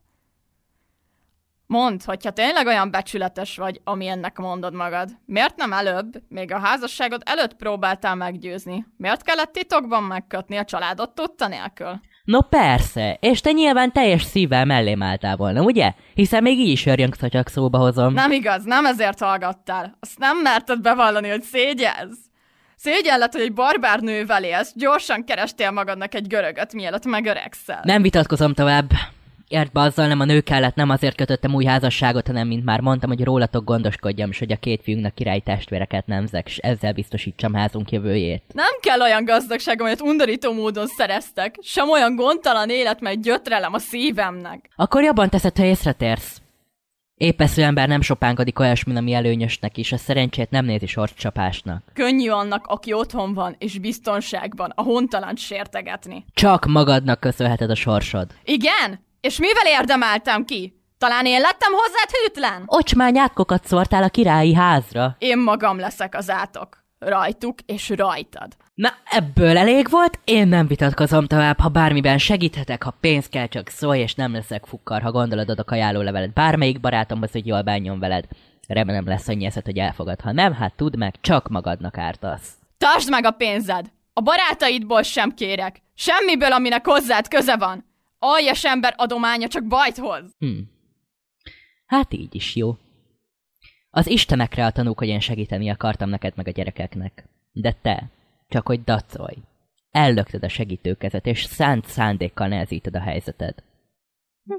Mondd, 1.68 2.00
hogyha 2.06 2.32
tényleg 2.32 2.66
olyan 2.66 2.92
becsületes 2.92 3.58
vagy, 3.58 3.82
ami 3.84 4.08
ennek 4.08 4.38
mondod 4.38 4.74
magad, 4.74 5.10
miért 5.26 5.56
nem 5.56 5.74
előbb, 5.74 6.14
még 6.28 6.52
a 6.52 6.60
házasságod 6.60 7.22
előtt 7.26 7.56
próbáltál 7.56 8.16
meggyőzni? 8.16 8.86
Miért 8.98 9.22
kellett 9.22 9.52
titokban 9.52 10.04
megkötni 10.04 10.58
a 10.58 10.66
családot 10.66 11.16
tudta 11.16 11.48
nélkül? 11.48 12.00
No 12.24 12.42
persze, 12.42 13.18
és 13.20 13.42
te 13.42 13.52
nyilván 13.52 13.92
teljes 13.92 14.24
szívvel 14.24 14.66
mellém 14.66 15.04
álltál 15.04 15.36
volna, 15.36 15.62
ugye? 15.62 15.94
Hiszen 16.14 16.42
még 16.42 16.60
így 16.60 16.70
is 16.70 16.86
örjöngsz, 16.86 17.20
ha 17.20 17.30
csak 17.30 17.48
szóba 17.48 17.78
hozom. 17.78 18.14
Nem 18.14 18.32
igaz, 18.32 18.64
nem 18.64 18.86
ezért 18.86 19.20
hallgattál. 19.20 19.98
Azt 20.00 20.18
nem 20.20 20.38
merted 20.38 20.82
bevallani, 20.82 21.30
hogy 21.30 21.42
szégyelsz. 21.42 22.25
Szégyenlet, 22.86 23.34
hogy 23.34 23.42
egy 23.42 23.54
barbárnővel 23.54 24.44
élsz, 24.44 24.72
gyorsan 24.76 25.24
kerestél 25.24 25.72
magadnak 25.72 26.16
egy 26.16 26.28
görögöt, 26.28 26.74
mielőtt 26.74 27.06
megöregszel. 27.06 27.80
Nem 27.84 28.02
vitatkozom 28.02 28.54
tovább. 28.54 28.92
Ért 29.48 29.72
be 29.72 29.80
azzal 29.80 30.08
nem 30.08 30.20
a 30.20 30.26
nő 30.26 30.42
kellett, 30.42 30.76
nem 30.76 30.90
azért 30.90 31.16
kötöttem 31.16 31.54
új 31.54 31.66
házasságot, 31.66 32.28
hanem 32.28 32.48
mint 32.48 32.66
már 32.66 32.80
mondtam, 32.80 33.10
hogy 33.10 33.24
rólatok 33.24 33.64
gondoskodjam, 33.64 34.30
és 34.30 34.40
hogy 34.40 34.52
a 34.52 34.56
két 34.56 34.82
fiúnknak 34.84 35.16
király 35.16 35.40
testvéreket 35.40 36.08
nemzek, 36.08 36.48
és 36.48 36.58
ezzel 36.58 36.94
biztosítsam 36.94 37.54
házunk 37.54 37.92
jövőjét. 37.92 38.44
Nem 38.54 38.74
kell 38.82 39.02
olyan 39.02 39.26
gazdagság, 39.26 39.80
amelyet 39.80 40.02
undorító 40.02 40.54
módon 40.54 40.88
szereztek. 40.88 41.56
Sem 41.62 41.90
olyan 41.90 42.16
gondtalan 42.16 42.70
élet, 42.70 43.00
mely 43.00 43.16
gyötrelem 43.16 43.74
a 43.74 43.80
szívemnek. 43.80 44.70
Akkor 44.76 45.04
jobban 45.04 45.30
teszed, 45.30 45.58
ha 45.58 45.64
észretérsz. 45.64 46.42
Épesző 47.18 47.64
ember 47.64 47.88
nem 47.88 48.02
sopánkodik 48.02 48.60
olyasmin, 48.60 48.96
ami 48.96 49.14
előnyösnek 49.14 49.78
is, 49.78 49.92
a 49.92 49.98
szerencsét 49.98 50.50
nem 50.50 50.66
nézi 50.66 50.86
sorcsapásnak. 50.86 51.84
Könnyű 51.94 52.30
annak, 52.30 52.68
aki 52.68 52.94
otthon 52.94 53.34
van 53.34 53.56
és 53.58 53.80
biztonságban, 53.80 54.72
a 54.76 54.82
hontalant 54.82 55.38
sértegetni. 55.38 56.26
Csak 56.34 56.66
magadnak 56.66 57.20
köszönheted 57.20 57.70
a 57.70 57.76
sorsod. 57.76 58.32
Igen? 58.44 59.06
És 59.22 59.40
mivel 59.40 59.80
érdemeltem 59.80 60.46
ki? 60.46 60.80
Talán 60.98 61.26
én 61.26 61.40
lettem 61.40 61.72
hozzád 61.72 62.10
hűtlen? 62.12 62.64
Ocsmány 62.66 63.18
átkokat 63.18 63.66
szórtál 63.66 64.04
a 64.04 64.10
királyi 64.10 64.54
házra. 64.54 65.16
Én 65.20 65.38
magam 65.38 65.80
leszek 65.80 66.16
az 66.16 66.30
átok. 66.30 66.85
Rajtuk 67.06 67.60
és 67.66 67.90
rajtad. 67.90 68.56
Na, 68.74 68.90
ebből 69.10 69.58
elég 69.58 69.90
volt? 69.90 70.20
Én 70.24 70.48
nem 70.48 70.68
vitatkozom 70.68 71.26
tovább, 71.26 71.60
ha 71.60 71.70
bármiben 71.70 72.18
segíthetek, 72.18 72.84
ha 72.84 72.98
pénz 73.00 73.28
kell, 73.28 73.48
csak 73.48 73.70
szólj, 73.70 74.00
és 74.00 74.16
nem 74.16 74.34
leszek 74.34 74.66
fukkar, 74.66 75.02
ha 75.02 75.12
gondolod 75.12 75.50
adok 75.50 75.72
ajánlólevelet 75.72 76.34
bármelyik 76.34 76.80
barátomhoz, 76.80 77.32
hogy 77.32 77.48
jól 77.48 77.62
bánjon 77.62 78.00
veled. 78.00 78.26
Remélem 78.68 79.08
lesz 79.08 79.28
annyi 79.28 79.46
eszed, 79.46 79.66
hogy 79.66 79.78
elfogad. 79.78 80.22
Ha 80.22 80.32
nem, 80.32 80.54
hát 80.54 80.76
tudd 80.76 80.98
meg, 80.98 81.16
csak 81.22 81.48
magadnak 81.48 81.98
ártasz. 81.98 82.54
Tartsd 82.78 83.10
meg 83.10 83.26
a 83.26 83.32
pénzed! 83.32 83.92
A 84.14 84.22
barátaidból 84.22 85.02
sem 85.02 85.34
kérek. 85.34 85.82
Semmiből, 85.96 86.52
aminek 86.52 86.86
hozzád 86.86 87.28
köze 87.28 87.58
van. 87.58 87.86
Aljas 88.20 88.66
ember 88.66 88.94
adománya 88.98 89.48
csak 89.48 89.68
bajt 89.68 89.98
hoz. 89.98 90.24
Hm. 90.40 90.60
Hát 91.86 92.14
így 92.14 92.36
is 92.36 92.56
jó. 92.56 92.78
Az 93.98 94.08
istenekre 94.08 94.66
a 94.66 94.72
tanúk, 94.72 94.98
hogy 94.98 95.08
én 95.08 95.20
segíteni 95.20 95.70
akartam 95.70 96.10
neked 96.10 96.34
meg 96.36 96.48
a 96.48 96.52
gyerekeknek. 96.52 97.24
De 97.52 97.76
te, 97.82 98.04
csak 98.48 98.68
hogy 98.68 98.84
dacolj. 98.84 99.36
Ellökted 99.92 100.44
a 100.44 100.50
segítőkezet, 100.50 101.26
és 101.26 101.44
szánt 101.44 101.86
szándékkal 101.88 102.48
nehezíted 102.48 102.96
a 102.96 103.00
helyzeted. 103.00 103.54
Hm. 104.46 104.54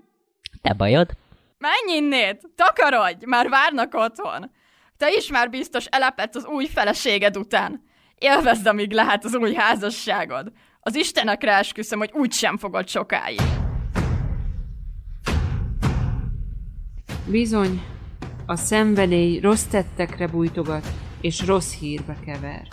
Te 0.62 0.72
bajod? 0.72 1.10
Menj 1.58 1.96
innét! 1.96 2.40
Takarodj! 2.54 3.24
Már 3.26 3.48
várnak 3.48 3.94
otthon! 3.94 4.50
Te 4.96 5.12
is 5.16 5.30
már 5.30 5.50
biztos 5.50 5.86
elepett 5.86 6.34
az 6.34 6.44
új 6.46 6.66
feleséged 6.66 7.36
után. 7.36 7.82
Élvezd, 8.18 8.66
amíg 8.66 8.92
lehet 8.92 9.24
az 9.24 9.34
új 9.34 9.54
házasságod. 9.54 10.52
Az 10.80 10.94
Istenekre 10.94 11.52
esküszöm, 11.52 11.98
hogy 11.98 12.10
úgy 12.12 12.32
sem 12.32 12.56
fogod 12.56 12.88
sokáig. 12.88 13.40
Bizony, 17.30 17.95
a 18.46 18.56
szenvedély 18.56 19.40
rossz 19.40 19.64
tettekre 19.64 20.26
bújtogat, 20.26 20.92
és 21.20 21.46
rossz 21.46 21.74
hírbe 21.74 22.16
kever. 22.24 22.68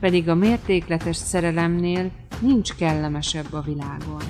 Pedig 0.00 0.28
a 0.28 0.34
mértékletes 0.34 1.16
szerelemnél 1.16 2.10
nincs 2.40 2.74
kellemesebb 2.74 3.52
a 3.52 3.60
világon. 3.60 4.22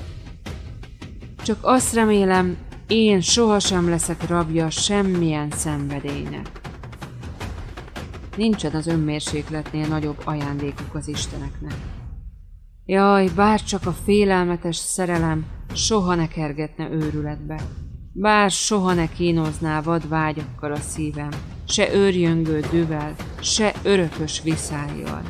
Csak 1.44 1.58
azt 1.60 1.94
remélem, 1.94 2.56
én 2.86 3.20
sohasem 3.20 3.88
leszek 3.88 4.28
rabja 4.28 4.70
semmilyen 4.70 5.50
szenvedélynek. 5.50 6.60
Nincsen 8.36 8.72
az 8.72 8.86
önmérsékletnél 8.86 9.86
nagyobb 9.86 10.20
ajándékuk 10.24 10.94
az 10.94 11.08
Isteneknek. 11.08 11.74
Jaj, 12.86 13.28
bár 13.36 13.62
csak 13.62 13.86
a 13.86 13.92
félelmetes 13.92 14.76
szerelem 14.76 15.46
soha 15.74 16.14
ne 16.14 16.28
kergetne 16.28 16.90
őrületbe, 16.90 17.60
bár 18.12 18.50
soha 18.50 18.94
ne 18.94 19.08
kínozná 19.08 19.80
vad 19.80 20.08
vágyakkal 20.08 20.72
a 20.72 20.80
szívem, 20.80 21.30
se 21.68 21.94
őrjöngő 21.94 22.60
düvel, 22.70 23.14
se 23.40 23.72
örökös 23.82 24.42
viszályjal. 24.42 25.22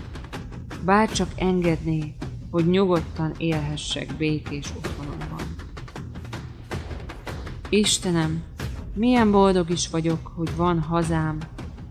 Bár 0.84 1.12
csak 1.12 1.28
engedné, 1.36 2.14
hogy 2.50 2.66
nyugodtan 2.66 3.34
élhessek 3.38 4.14
békés 4.16 4.72
otthonomban. 4.76 5.56
Istenem, 7.68 8.42
milyen 8.94 9.30
boldog 9.30 9.70
is 9.70 9.88
vagyok, 9.88 10.32
hogy 10.34 10.56
van 10.56 10.80
hazám, 10.80 11.38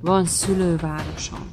van 0.01 0.25
szülővárosom. 0.25 1.49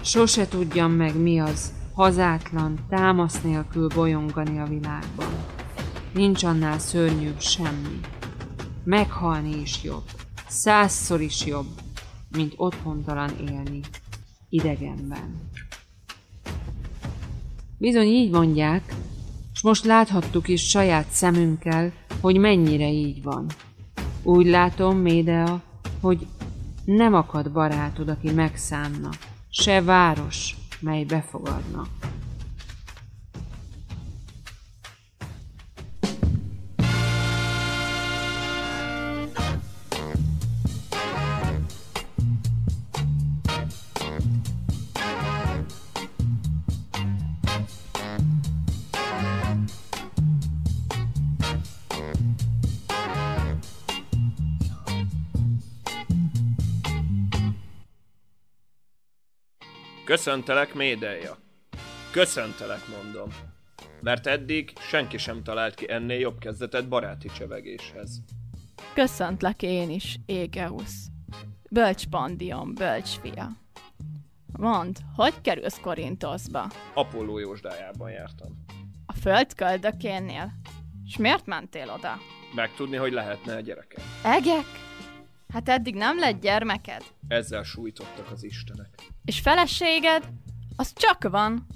Sose 0.00 0.48
tudjam 0.48 0.92
meg 0.92 1.16
mi 1.16 1.40
az, 1.40 1.72
hazátlan, 1.94 2.78
támasz 2.88 3.40
nélkül 3.40 3.88
bolyongani 3.94 4.58
a 4.58 4.64
világban. 4.64 5.59
Nincs 6.12 6.44
annál 6.44 6.78
szörnyűbb 6.78 7.40
semmi. 7.40 8.00
Meghalni 8.84 9.60
is 9.60 9.82
jobb, 9.82 10.04
százszor 10.48 11.20
is 11.20 11.46
jobb, 11.46 11.66
mint 12.30 12.52
otthontalan 12.56 13.30
élni, 13.48 13.80
idegenben. 14.48 15.50
Bizony 17.78 18.06
így 18.06 18.30
mondják, 18.30 18.94
és 19.52 19.62
most 19.62 19.84
láthattuk 19.84 20.48
is 20.48 20.68
saját 20.68 21.10
szemünkkel, 21.10 21.92
hogy 22.20 22.36
mennyire 22.36 22.88
így 22.88 23.22
van. 23.22 23.46
Úgy 24.22 24.46
látom, 24.46 24.96
Médea, 24.96 25.62
hogy 26.00 26.26
nem 26.84 27.14
akad 27.14 27.52
barátod, 27.52 28.08
aki 28.08 28.30
megszánna, 28.30 29.08
se 29.50 29.82
város, 29.82 30.56
mely 30.80 31.04
befogadna. 31.04 31.86
Köszöntelek, 60.10 60.74
Médeja. 60.74 61.36
Köszöntelek, 62.10 62.80
mondom. 63.02 63.28
Mert 64.00 64.26
eddig 64.26 64.72
senki 64.78 65.18
sem 65.18 65.42
talált 65.42 65.74
ki 65.74 65.90
ennél 65.90 66.18
jobb 66.18 66.38
kezdetet 66.38 66.88
baráti 66.88 67.28
csevegéshez. 67.28 68.20
Köszöntlek 68.94 69.62
én 69.62 69.90
is, 69.90 70.18
Égeusz. 70.26 71.06
Bölcs 71.70 72.06
Pandion, 72.06 72.74
bölcs 72.74 73.08
fia. 73.08 73.48
Mond, 74.58 74.98
hogy 75.16 75.40
kerülsz 75.40 75.80
Korintoszba? 75.80 76.66
Apolló 76.94 77.38
Jósdájában 77.38 78.10
jártam. 78.10 78.64
A 79.06 79.12
földköldökénél? 79.12 80.52
És 81.06 81.16
miért 81.16 81.46
mentél 81.46 81.92
oda? 81.96 82.18
Megtudni, 82.54 82.96
hogy 82.96 83.12
lehetne 83.12 83.56
a 83.56 83.60
gyerekem. 83.60 84.04
Egek? 84.24 84.66
Hát 85.52 85.68
eddig 85.68 85.94
nem 85.94 86.18
lett 86.18 86.40
gyermeked? 86.40 87.02
Ezzel 87.28 87.62
sújtottak 87.62 88.30
az 88.30 88.44
istenek. 88.44 88.88
És 89.24 89.40
feleséged? 89.40 90.28
Az 90.76 90.92
csak 90.94 91.28
van. 91.30 91.66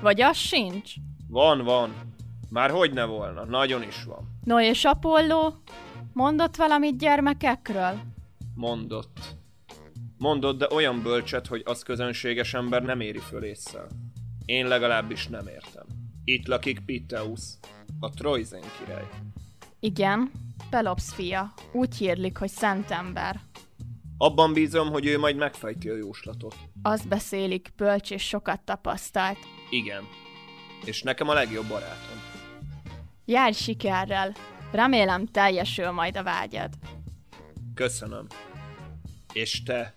Vagy 0.00 0.20
az 0.20 0.36
sincs. 0.36 0.94
Van, 1.28 1.64
van. 1.64 2.14
Már 2.48 2.70
hogy 2.70 2.92
ne 2.92 3.04
volna, 3.04 3.44
nagyon 3.44 3.82
is 3.82 4.04
van. 4.04 4.38
No 4.44 4.60
és 4.60 4.84
Apolló? 4.84 5.54
Mondott 6.12 6.56
valamit 6.56 6.98
gyermekekről? 6.98 8.00
Mondott. 8.54 9.20
Mondott, 10.18 10.58
de 10.58 10.68
olyan 10.70 11.02
bölcset, 11.02 11.46
hogy 11.46 11.62
az 11.64 11.82
közönséges 11.82 12.54
ember 12.54 12.82
nem 12.82 13.00
éri 13.00 13.18
föl 13.18 13.44
észszel. 13.44 13.86
Én 14.44 14.66
legalábbis 14.66 15.28
nem 15.28 15.46
értem. 15.46 15.86
Itt 16.24 16.46
lakik 16.46 16.80
Piteusz, 16.80 17.58
a 18.00 18.10
Troizen 18.10 18.62
király. 18.78 19.08
Igen, 19.80 20.30
Pelops 20.70 21.14
fia. 21.14 21.52
Úgy 21.72 21.96
hírlik, 21.96 22.36
hogy 22.38 22.48
szent 22.48 22.90
ember. 22.90 23.40
Abban 24.18 24.52
bízom, 24.52 24.90
hogy 24.90 25.06
ő 25.06 25.18
majd 25.18 25.36
megfejti 25.36 25.88
a 25.88 25.96
jóslatot. 25.96 26.54
Azt 26.82 27.08
beszélik, 27.08 27.72
bölcs 27.76 28.10
és 28.10 28.22
sokat 28.22 28.60
tapasztalt. 28.60 29.38
Igen. 29.70 30.02
És 30.84 31.02
nekem 31.02 31.28
a 31.28 31.32
legjobb 31.32 31.66
barátom. 31.66 32.20
Járj 33.24 33.52
sikerrel. 33.52 34.34
Remélem 34.72 35.26
teljesül 35.26 35.90
majd 35.90 36.16
a 36.16 36.22
vágyad. 36.22 36.72
Köszönöm. 37.74 38.26
És 39.32 39.62
te? 39.62 39.94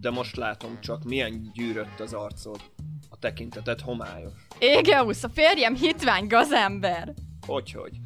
De 0.00 0.10
most 0.10 0.36
látom 0.36 0.80
csak, 0.80 1.04
milyen 1.04 1.50
gyűrött 1.54 2.00
az 2.00 2.12
arcod. 2.12 2.60
A 3.08 3.16
tekinteted 3.16 3.80
homályos. 3.80 4.32
Égeusz, 4.58 5.22
a 5.24 5.28
férjem 5.28 5.74
hitvány 5.74 6.26
gazember. 6.26 7.14
Hogyhogy? 7.46 8.00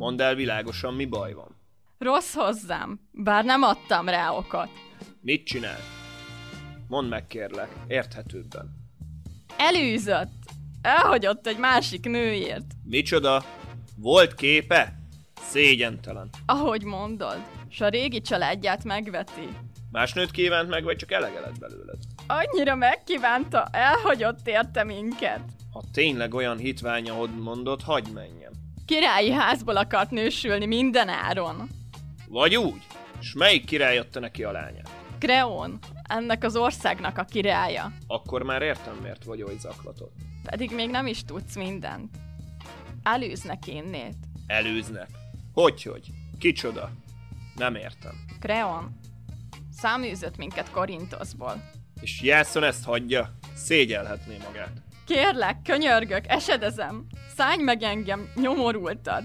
Mondd 0.00 0.20
el 0.20 0.34
világosan, 0.34 0.94
mi 0.94 1.04
baj 1.04 1.32
van. 1.32 1.56
Rossz 1.98 2.34
hozzám, 2.34 3.00
bár 3.12 3.44
nem 3.44 3.62
adtam 3.62 4.08
rá 4.08 4.30
okot. 4.30 4.68
Mit 5.20 5.44
csinál? 5.44 5.78
Mondd 6.88 7.08
meg 7.08 7.26
kérlek, 7.26 7.68
érthetőbben. 7.86 8.76
Elűzött. 9.56 10.32
Elhagyott 10.82 11.46
egy 11.46 11.58
másik 11.58 12.04
nőért. 12.04 12.64
Micsoda? 12.84 13.44
Volt 13.96 14.34
képe? 14.34 14.98
Szégyentelen. 15.40 16.28
Ahogy 16.46 16.84
mondod, 16.84 17.42
s 17.68 17.80
a 17.80 17.88
régi 17.88 18.20
családját 18.20 18.84
megveti. 18.84 19.48
Más 19.90 20.12
nőt 20.12 20.30
kívánt 20.30 20.68
meg, 20.68 20.84
vagy 20.84 20.96
csak 20.96 21.12
elege 21.12 21.40
lett 21.40 21.58
belőled? 21.58 21.98
Annyira 22.26 22.74
megkívánta, 22.74 23.68
elhagyott 23.72 24.46
érte 24.46 24.84
minket. 24.84 25.42
Ha 25.72 25.82
tényleg 25.92 26.34
olyan 26.34 26.56
hitvány, 26.58 27.10
ahogy 27.10 27.30
mondod, 27.30 27.82
hagyd 27.82 28.12
menjem. 28.12 28.39
Királyi 28.90 29.30
házból 29.30 29.76
akart 29.76 30.10
nősülni 30.10 30.66
minden 30.66 31.08
áron. 31.08 31.68
Vagy 32.28 32.56
úgy? 32.56 32.86
S 33.20 33.32
melyik 33.32 33.64
király 33.64 33.98
adta 33.98 34.20
neki 34.20 34.44
a 34.44 34.52
lányát? 34.52 34.90
Kreón, 35.18 35.78
ennek 36.02 36.44
az 36.44 36.56
országnak 36.56 37.18
a 37.18 37.24
királya. 37.24 37.92
Akkor 38.06 38.42
már 38.42 38.62
értem, 38.62 38.96
miért 39.02 39.24
vagy 39.24 39.42
oly 39.42 39.56
zaklatott. 39.58 40.12
Pedig 40.42 40.70
még 40.74 40.90
nem 40.90 41.06
is 41.06 41.24
tudsz 41.24 41.56
mindent. 41.56 42.16
Elűznek 43.02 43.66
innét. 43.66 44.16
Előznek. 44.46 45.08
Hogyhogy? 45.52 46.06
Kicsoda? 46.38 46.90
Nem 47.54 47.74
értem. 47.74 48.14
Kreón, 48.40 48.98
száműzött 49.72 50.36
minket 50.36 50.70
Korintoszból. 50.70 51.70
És 52.00 52.22
Jászon 52.22 52.64
ezt 52.64 52.84
hagyja? 52.84 53.34
Szégyelhetné 53.54 54.36
magát. 54.44 54.82
Kérlek, 55.10 55.62
könyörgök, 55.62 56.24
esedezem. 56.28 57.06
Szállj 57.36 57.62
meg 57.62 57.82
engem, 57.82 58.28
nyomorultad. 58.34 59.24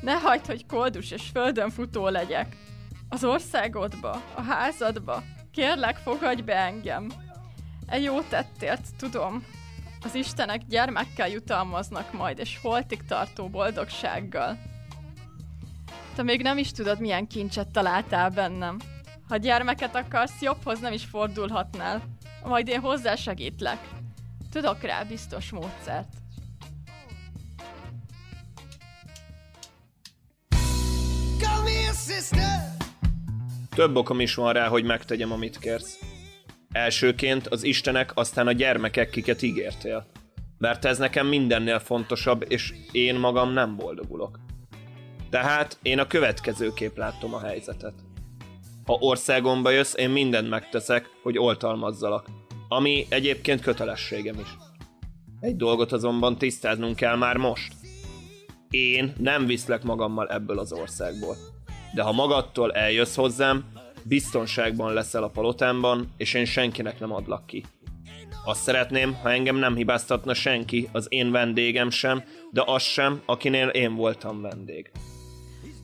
Ne 0.00 0.12
hagyd, 0.12 0.46
hogy 0.46 0.66
koldus 0.66 1.10
és 1.10 1.22
földön 1.32 1.70
futó 1.70 2.08
legyek. 2.08 2.56
Az 3.08 3.24
országodba, 3.24 4.22
a 4.34 4.42
házadba. 4.42 5.22
Kérlek, 5.52 5.96
fogadj 5.96 6.42
be 6.42 6.56
engem. 6.56 7.08
E 7.86 7.98
jó 7.98 8.20
tettért, 8.20 8.96
tudom. 8.98 9.44
Az 10.02 10.14
istenek 10.14 10.66
gyermekkel 10.66 11.28
jutalmaznak 11.28 12.12
majd, 12.12 12.38
és 12.38 12.58
holtig 12.62 13.02
tartó 13.06 13.48
boldogsággal. 13.48 14.58
Te 16.14 16.22
még 16.22 16.42
nem 16.42 16.58
is 16.58 16.70
tudod, 16.70 17.00
milyen 17.00 17.26
kincset 17.26 17.68
találtál 17.68 18.30
bennem. 18.30 18.78
Ha 19.28 19.36
gyermeket 19.36 19.96
akarsz, 19.96 20.40
jobbhoz 20.40 20.80
nem 20.80 20.92
is 20.92 21.04
fordulhatnál. 21.04 22.02
Majd 22.44 22.68
én 22.68 22.80
hozzásegítlek. 22.80 23.78
Tudok 24.52 24.82
rá 24.82 25.02
biztos 25.02 25.50
módszert. 25.50 26.08
Több 33.74 33.96
okom 33.96 34.20
is 34.20 34.34
van 34.34 34.52
rá, 34.52 34.68
hogy 34.68 34.84
megtegyem, 34.84 35.32
amit 35.32 35.58
kérsz. 35.58 35.98
Elsőként 36.72 37.46
az 37.46 37.62
istenek, 37.62 38.10
aztán 38.14 38.46
a 38.46 38.52
gyermekek, 38.52 39.10
kiket 39.10 39.42
ígértél. 39.42 40.06
Mert 40.58 40.84
ez 40.84 40.98
nekem 40.98 41.26
mindennél 41.26 41.78
fontosabb, 41.78 42.44
és 42.48 42.74
én 42.92 43.14
magam 43.14 43.52
nem 43.52 43.76
boldogulok. 43.76 44.38
Tehát 45.30 45.78
én 45.82 45.98
a 45.98 46.06
következőképp 46.06 46.96
látom 46.96 47.34
a 47.34 47.40
helyzetet. 47.40 47.94
Ha 48.84 48.96
országomba 49.00 49.70
jössz, 49.70 49.94
én 49.94 50.10
mindent 50.10 50.48
megteszek, 50.48 51.10
hogy 51.22 51.38
oltalmazzalak. 51.38 52.26
Ami 52.68 53.06
egyébként 53.08 53.60
kötelességem 53.60 54.38
is. 54.38 54.56
Egy 55.40 55.56
dolgot 55.56 55.92
azonban 55.92 56.38
tisztáznunk 56.38 56.96
kell 56.96 57.16
már 57.16 57.36
most. 57.36 57.72
Én 58.70 59.12
nem 59.18 59.46
viszlek 59.46 59.82
magammal 59.82 60.28
ebből 60.28 60.58
az 60.58 60.72
országból. 60.72 61.36
De 61.94 62.02
ha 62.02 62.12
magadtól 62.12 62.72
eljössz 62.72 63.14
hozzám, 63.14 63.64
biztonságban 64.02 64.92
leszel 64.92 65.22
a 65.22 65.28
palotámban, 65.28 66.12
és 66.16 66.34
én 66.34 66.44
senkinek 66.44 67.00
nem 67.00 67.12
adlak 67.12 67.46
ki. 67.46 67.64
Azt 68.44 68.62
szeretném, 68.62 69.14
ha 69.14 69.30
engem 69.30 69.56
nem 69.56 69.74
hibáztatna 69.74 70.34
senki, 70.34 70.88
az 70.92 71.06
én 71.08 71.30
vendégem 71.30 71.90
sem, 71.90 72.24
de 72.50 72.62
az 72.66 72.82
sem, 72.82 73.22
akinél 73.26 73.68
én 73.68 73.94
voltam 73.94 74.40
vendég. 74.40 74.90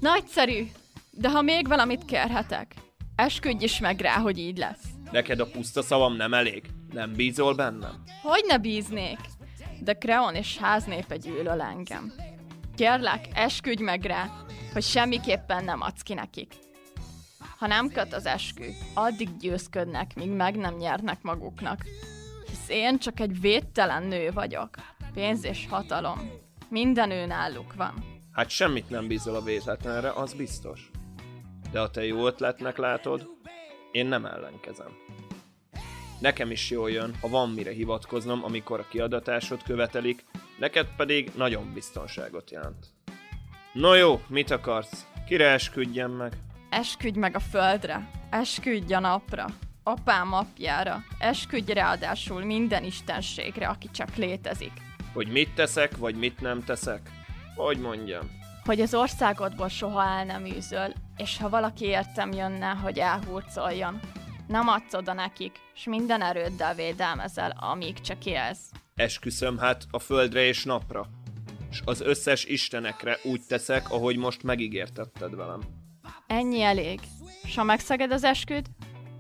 Nagyszerű! 0.00 0.66
De 1.10 1.30
ha 1.30 1.42
még 1.42 1.68
valamit 1.68 2.04
kérhetek, 2.04 2.74
esküdj 3.16 3.64
is 3.64 3.78
meg 3.78 4.00
rá, 4.00 4.18
hogy 4.18 4.38
így 4.38 4.58
lesz. 4.58 4.91
Neked 5.12 5.40
a 5.40 5.46
puszta 5.46 5.82
szavam 5.82 6.16
nem 6.16 6.34
elég? 6.34 6.62
Nem 6.92 7.12
bízol 7.12 7.54
bennem? 7.54 8.02
Hogy 8.22 8.44
ne 8.46 8.58
bíznék? 8.58 9.18
De 9.80 9.92
Kreon 9.92 10.34
és 10.34 10.58
háznépe 10.58 11.16
gyűlöl 11.16 11.60
engem. 11.60 12.12
Kérlek, 12.74 13.28
esküdj 13.34 13.82
meg 13.82 14.04
rá, 14.04 14.30
hogy 14.72 14.82
semmiképpen 14.82 15.64
nem 15.64 15.80
adsz 15.80 16.02
ki 16.02 16.14
nekik. 16.14 16.54
Ha 17.58 17.66
nem 17.66 17.88
köt 17.88 18.12
az 18.12 18.26
eskü, 18.26 18.68
addig 18.94 19.36
győzködnek, 19.36 20.14
míg 20.14 20.30
meg 20.30 20.56
nem 20.56 20.74
nyernek 20.74 21.22
maguknak. 21.22 21.84
Hisz 22.46 22.68
én 22.68 22.98
csak 22.98 23.20
egy 23.20 23.40
védtelen 23.40 24.02
nő 24.02 24.30
vagyok. 24.30 24.70
Pénz 25.14 25.44
és 25.44 25.66
hatalom. 25.70 26.30
Minden 26.68 27.10
ő 27.10 27.26
náluk 27.26 27.74
van. 27.74 27.94
Hát 28.32 28.48
semmit 28.48 28.90
nem 28.90 29.06
bízol 29.06 29.34
a 29.34 29.42
véletlenre, 29.42 30.10
az 30.12 30.34
biztos. 30.34 30.90
De 31.70 31.80
ha 31.80 31.90
te 31.90 32.04
jó 32.04 32.26
ötletnek 32.26 32.76
látod, 32.76 33.26
én 33.92 34.06
nem 34.06 34.24
ellenkezem. 34.24 34.96
Nekem 36.18 36.50
is 36.50 36.70
jól 36.70 36.90
jön, 36.90 37.14
ha 37.20 37.28
van 37.28 37.50
mire 37.50 37.70
hivatkoznom, 37.70 38.44
amikor 38.44 38.80
a 38.80 38.88
kiadatásod 38.88 39.62
követelik, 39.62 40.24
neked 40.58 40.86
pedig 40.96 41.30
nagyon 41.36 41.72
biztonságot 41.72 42.50
jelent. 42.50 42.86
No 43.72 43.94
jó, 43.94 44.20
mit 44.28 44.50
akarsz? 44.50 45.06
Kire 45.26 45.48
esküdjem 45.50 46.10
meg? 46.10 46.32
Esküdj 46.70 47.18
meg 47.18 47.34
a 47.34 47.40
földre, 47.40 48.10
esküdj 48.30 48.94
a 48.94 49.00
napra, 49.00 49.46
apám 49.82 50.32
apjára, 50.32 51.04
esküdj 51.18 51.72
ráadásul 51.72 52.44
minden 52.44 52.84
istenségre, 52.84 53.68
aki 53.68 53.90
csak 53.90 54.16
létezik. 54.16 54.72
Hogy 55.12 55.28
mit 55.28 55.54
teszek, 55.54 55.96
vagy 55.96 56.14
mit 56.14 56.40
nem 56.40 56.64
teszek? 56.64 57.10
Hogy 57.56 57.78
mondjam? 57.78 58.30
Hogy 58.64 58.80
az 58.80 58.94
országodból 58.94 59.68
soha 59.68 60.04
el 60.04 60.24
nem 60.24 60.44
űzöl, 60.46 60.92
és 61.22 61.38
ha 61.38 61.48
valaki 61.48 61.84
értem 61.84 62.32
jönne, 62.32 62.66
hogy 62.66 62.98
elhurcoljon, 62.98 64.00
nem 64.48 64.68
adsz 64.68 64.94
oda 64.94 65.12
nekik, 65.12 65.58
s 65.74 65.84
minden 65.84 66.22
erőddel 66.22 66.74
védelmezel, 66.74 67.56
amíg 67.60 68.00
csak 68.00 68.26
élsz. 68.26 68.70
Esküszöm 68.94 69.58
hát 69.58 69.84
a 69.90 69.98
földre 69.98 70.42
és 70.42 70.64
napra, 70.64 71.06
és 71.70 71.80
az 71.84 72.00
összes 72.00 72.44
istenekre 72.44 73.18
úgy 73.22 73.40
teszek, 73.48 73.90
ahogy 73.90 74.16
most 74.16 74.42
megígértetted 74.42 75.36
velem. 75.36 75.60
Ennyi 76.26 76.62
elég. 76.62 77.00
S 77.44 77.56
ha 77.56 77.62
megszeged 77.62 78.12
az 78.12 78.24
esküd? 78.24 78.66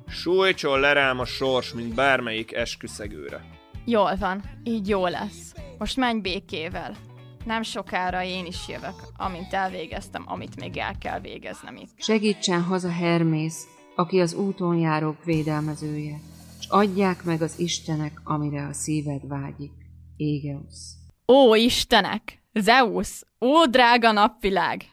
Sújtson 0.08 0.80
le 0.80 0.92
rám 0.92 1.18
a 1.18 1.24
sors, 1.24 1.72
mint 1.72 1.94
bármelyik 1.94 2.52
esküszegőre. 2.52 3.44
Jól 3.84 4.16
van, 4.16 4.42
így 4.64 4.88
jó 4.88 5.06
lesz. 5.06 5.54
Most 5.78 5.96
menj 5.96 6.20
békével. 6.20 6.96
Nem 7.44 7.62
sokára 7.62 8.22
én 8.22 8.46
is 8.46 8.68
jövök, 8.68 9.02
amint 9.16 9.52
elvégeztem, 9.52 10.24
amit 10.26 10.60
még 10.60 10.76
el 10.76 10.98
kell 10.98 11.20
végeznem 11.20 11.76
itt. 11.76 11.90
Segítsen 11.96 12.62
haza 12.62 12.90
Hermész, 12.90 13.66
aki 13.96 14.20
az 14.20 14.34
úton 14.34 14.76
járók 14.76 15.24
védelmezője, 15.24 16.20
és 16.58 16.66
adják 16.68 17.24
meg 17.24 17.42
az 17.42 17.58
Istenek, 17.58 18.20
amire 18.24 18.66
a 18.66 18.72
szíved 18.72 19.26
vágyik. 19.26 19.72
Égeusz. 20.16 20.94
Ó, 21.28 21.54
Istenek! 21.54 22.42
Zeus! 22.52 23.22
Ó, 23.40 23.66
drága 23.66 24.12
napvilág! 24.12 24.84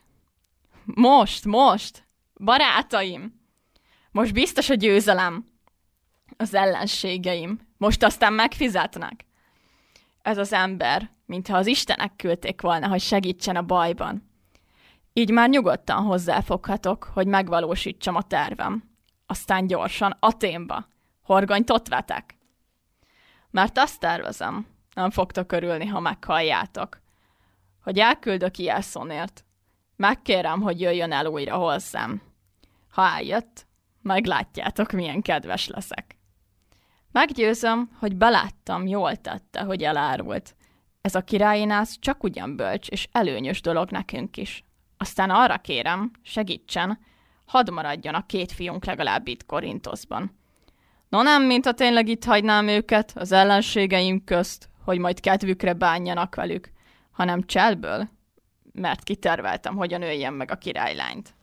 Most, 0.85 1.45
most! 1.45 2.07
Barátaim! 2.43 3.39
Most 4.11 4.33
biztos 4.33 4.69
a 4.69 4.73
győzelem. 4.73 5.45
Az 6.37 6.53
ellenségeim. 6.53 7.59
Most 7.77 8.03
aztán 8.03 8.33
megfizetnek. 8.33 9.25
Ez 10.21 10.37
az 10.37 10.53
ember, 10.53 11.11
mintha 11.29 11.57
az 11.57 11.67
Istenek 11.67 12.15
küldték 12.15 12.61
volna, 12.61 12.87
hogy 12.87 13.01
segítsen 13.01 13.55
a 13.55 13.61
bajban. 13.61 14.29
Így 15.13 15.31
már 15.31 15.49
nyugodtan 15.49 16.03
hozzáfoghatok, 16.03 17.03
hogy 17.13 17.27
megvalósítsam 17.27 18.15
a 18.15 18.21
tervem. 18.21 18.83
Aztán 19.25 19.67
gyorsan 19.67 20.17
Aténba. 20.19 20.87
Horgonyt 21.21 21.69
ott 21.69 21.87
vetek. 21.87 22.37
Mert 23.51 23.77
azt 23.77 23.99
tervezem, 23.99 24.67
nem 24.93 25.09
fogtok 25.09 25.51
örülni, 25.51 25.85
ha 25.85 25.99
meghalljátok, 25.99 27.01
hogy 27.83 27.99
elküldök 27.99 28.57
Ielszonért. 28.57 29.45
Megkérem, 29.95 30.61
hogy 30.61 30.81
jöjjön 30.81 31.11
el 31.11 31.25
újra 31.25 31.55
hozzám. 31.55 32.21
Ha 32.91 33.03
eljött, 33.03 33.67
meglátjátok, 34.01 34.91
milyen 34.91 35.21
kedves 35.21 35.67
leszek. 35.67 36.17
Meggyőzöm, 37.11 37.89
hogy 37.99 38.15
beláttam, 38.15 38.87
jól 38.87 39.15
tette, 39.15 39.61
hogy 39.61 39.83
elárult. 39.83 40.55
Ez 41.01 41.15
a 41.15 41.21
királyinász 41.21 41.97
csak 41.99 42.23
ugyan 42.23 42.55
bölcs 42.55 42.87
és 42.87 43.07
előnyös 43.11 43.61
dolog 43.61 43.91
nekünk 43.91 44.37
is. 44.37 44.63
Aztán 44.97 45.29
arra 45.29 45.57
kérem, 45.57 46.11
segítsen, 46.21 46.99
hadd 47.45 47.71
maradjon 47.71 48.13
a 48.13 48.25
két 48.25 48.51
fiunk 48.51 48.85
legalább 48.85 49.27
itt 49.27 49.45
Korintoszban. 49.45 50.37
No 51.09 51.21
nem, 51.21 51.43
mint 51.43 51.65
ha 51.65 51.71
tényleg 51.71 52.07
itt 52.07 52.23
hagynám 52.23 52.67
őket 52.67 53.11
az 53.15 53.31
ellenségeim 53.31 54.23
közt, 54.23 54.69
hogy 54.83 54.99
majd 54.99 55.19
kedvükre 55.19 55.73
bánjanak 55.73 56.35
velük, 56.35 56.71
hanem 57.11 57.43
cselből, 57.43 58.09
mert 58.71 59.03
kiterveltem, 59.03 59.75
hogyan 59.75 60.01
öljem 60.01 60.33
meg 60.33 60.51
a 60.51 60.55
királylányt. 60.55 61.33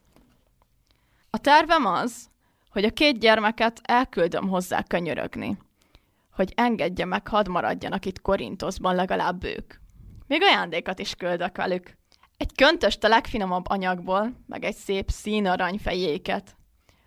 A 1.31 1.39
tervem 1.39 1.87
az, 1.87 2.31
hogy 2.71 2.85
a 2.85 2.91
két 2.91 3.19
gyermeket 3.19 3.81
elküldöm 3.83 4.49
hozzá 4.49 4.83
könyörögni, 4.83 5.59
hogy 6.37 6.53
engedje 6.55 7.05
meg, 7.05 7.29
hadd 7.29 7.51
maradjanak 7.51 8.05
itt 8.05 8.21
Korintoszban 8.21 8.95
legalább 8.95 9.45
ők. 9.45 9.75
Még 10.27 10.43
ajándékat 10.43 10.99
is 10.99 11.15
küldök 11.15 11.57
velük. 11.57 11.97
Egy 12.37 12.55
köntöst 12.55 13.05
a 13.05 13.09
legfinomabb 13.09 13.69
anyagból, 13.69 14.45
meg 14.47 14.65
egy 14.65 14.75
szép 14.75 15.11
színarany 15.11 15.79
fejéket. 15.79 16.57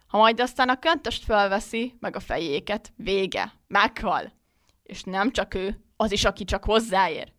Ha 0.08 0.18
majd 0.18 0.40
aztán 0.40 0.70
a 0.70 0.80
köntöst 0.80 1.24
felveszi, 1.24 1.98
meg 2.00 2.16
a 2.16 2.20
fejéket, 2.20 2.94
vége, 2.96 3.54
meghal. 3.68 4.34
És 4.84 5.04
nem 5.04 5.32
csak 5.32 5.54
ő, 5.54 5.84
az 5.96 6.12
is, 6.12 6.26
aki 6.26 6.44
csak 6.44 6.64
hozzáér. 6.64 7.32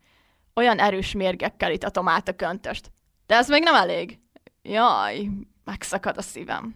Olyan 0.53 0.79
erős 0.79 1.11
mérgekkel 1.11 1.71
itatom 1.71 2.07
át 2.07 2.27
a 2.27 2.35
köntöst. 2.35 2.91
De 3.25 3.35
ez 3.35 3.49
még 3.49 3.63
nem 3.63 3.75
elég. 3.75 4.19
Jaj, 4.61 5.29
megszakad 5.63 6.17
a 6.17 6.21
szívem. 6.21 6.75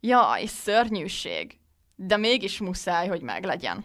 Jaj, 0.00 0.46
szörnyűség. 0.46 1.58
De 1.94 2.16
mégis 2.16 2.58
muszáj, 2.60 3.08
hogy 3.08 3.20
meglegyen. 3.20 3.84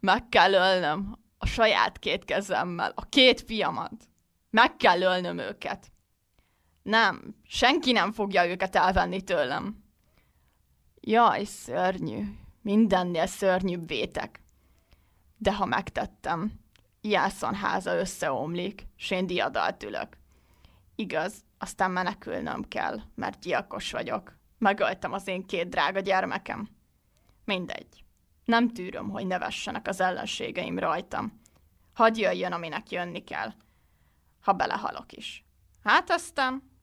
Meg 0.00 0.28
kell 0.28 0.52
ölnöm 0.52 1.18
a 1.38 1.46
saját 1.46 1.98
két 1.98 2.24
kezemmel 2.24 2.92
a 2.94 3.08
két 3.08 3.40
fiamat. 3.40 4.08
Meg 4.50 4.76
kell 4.76 5.00
ölnöm 5.00 5.38
őket. 5.38 5.92
Nem, 6.82 7.34
senki 7.44 7.92
nem 7.92 8.12
fogja 8.12 8.46
őket 8.46 8.76
elvenni 8.76 9.22
tőlem. 9.22 9.84
Jaj, 11.00 11.44
szörnyű. 11.44 12.22
Mindennél 12.62 13.26
szörnyűbb 13.26 13.88
vétek. 13.88 14.40
De 15.36 15.54
ha 15.54 15.64
megtettem, 15.64 16.64
Jászon 17.08 17.54
háza 17.54 17.94
összeomlik, 17.98 18.86
s 18.96 19.10
én 19.10 19.26
diadalt 19.26 19.82
ülök. 19.82 20.18
Igaz, 20.94 21.44
aztán 21.58 21.90
menekülnöm 21.90 22.68
kell, 22.68 23.00
mert 23.14 23.40
gyilkos 23.40 23.90
vagyok. 23.90 24.36
Megöltem 24.58 25.12
az 25.12 25.26
én 25.26 25.46
két 25.46 25.68
drága 25.68 26.00
gyermekem. 26.00 26.68
Mindegy. 27.44 28.04
Nem 28.46 28.68
tűröm, 28.68 29.10
hogy 29.10 29.26
nevessenek 29.26 29.88
az 29.88 30.00
ellenségeim 30.00 30.78
rajtam. 30.78 31.40
Hadd 31.94 32.18
jöjjön, 32.18 32.52
aminek 32.52 32.90
jönni 32.90 33.24
kell. 33.24 33.52
Ha 34.40 34.52
belehalok 34.52 35.12
is. 35.12 35.44
Hát 35.82 36.10
aztán... 36.10 36.74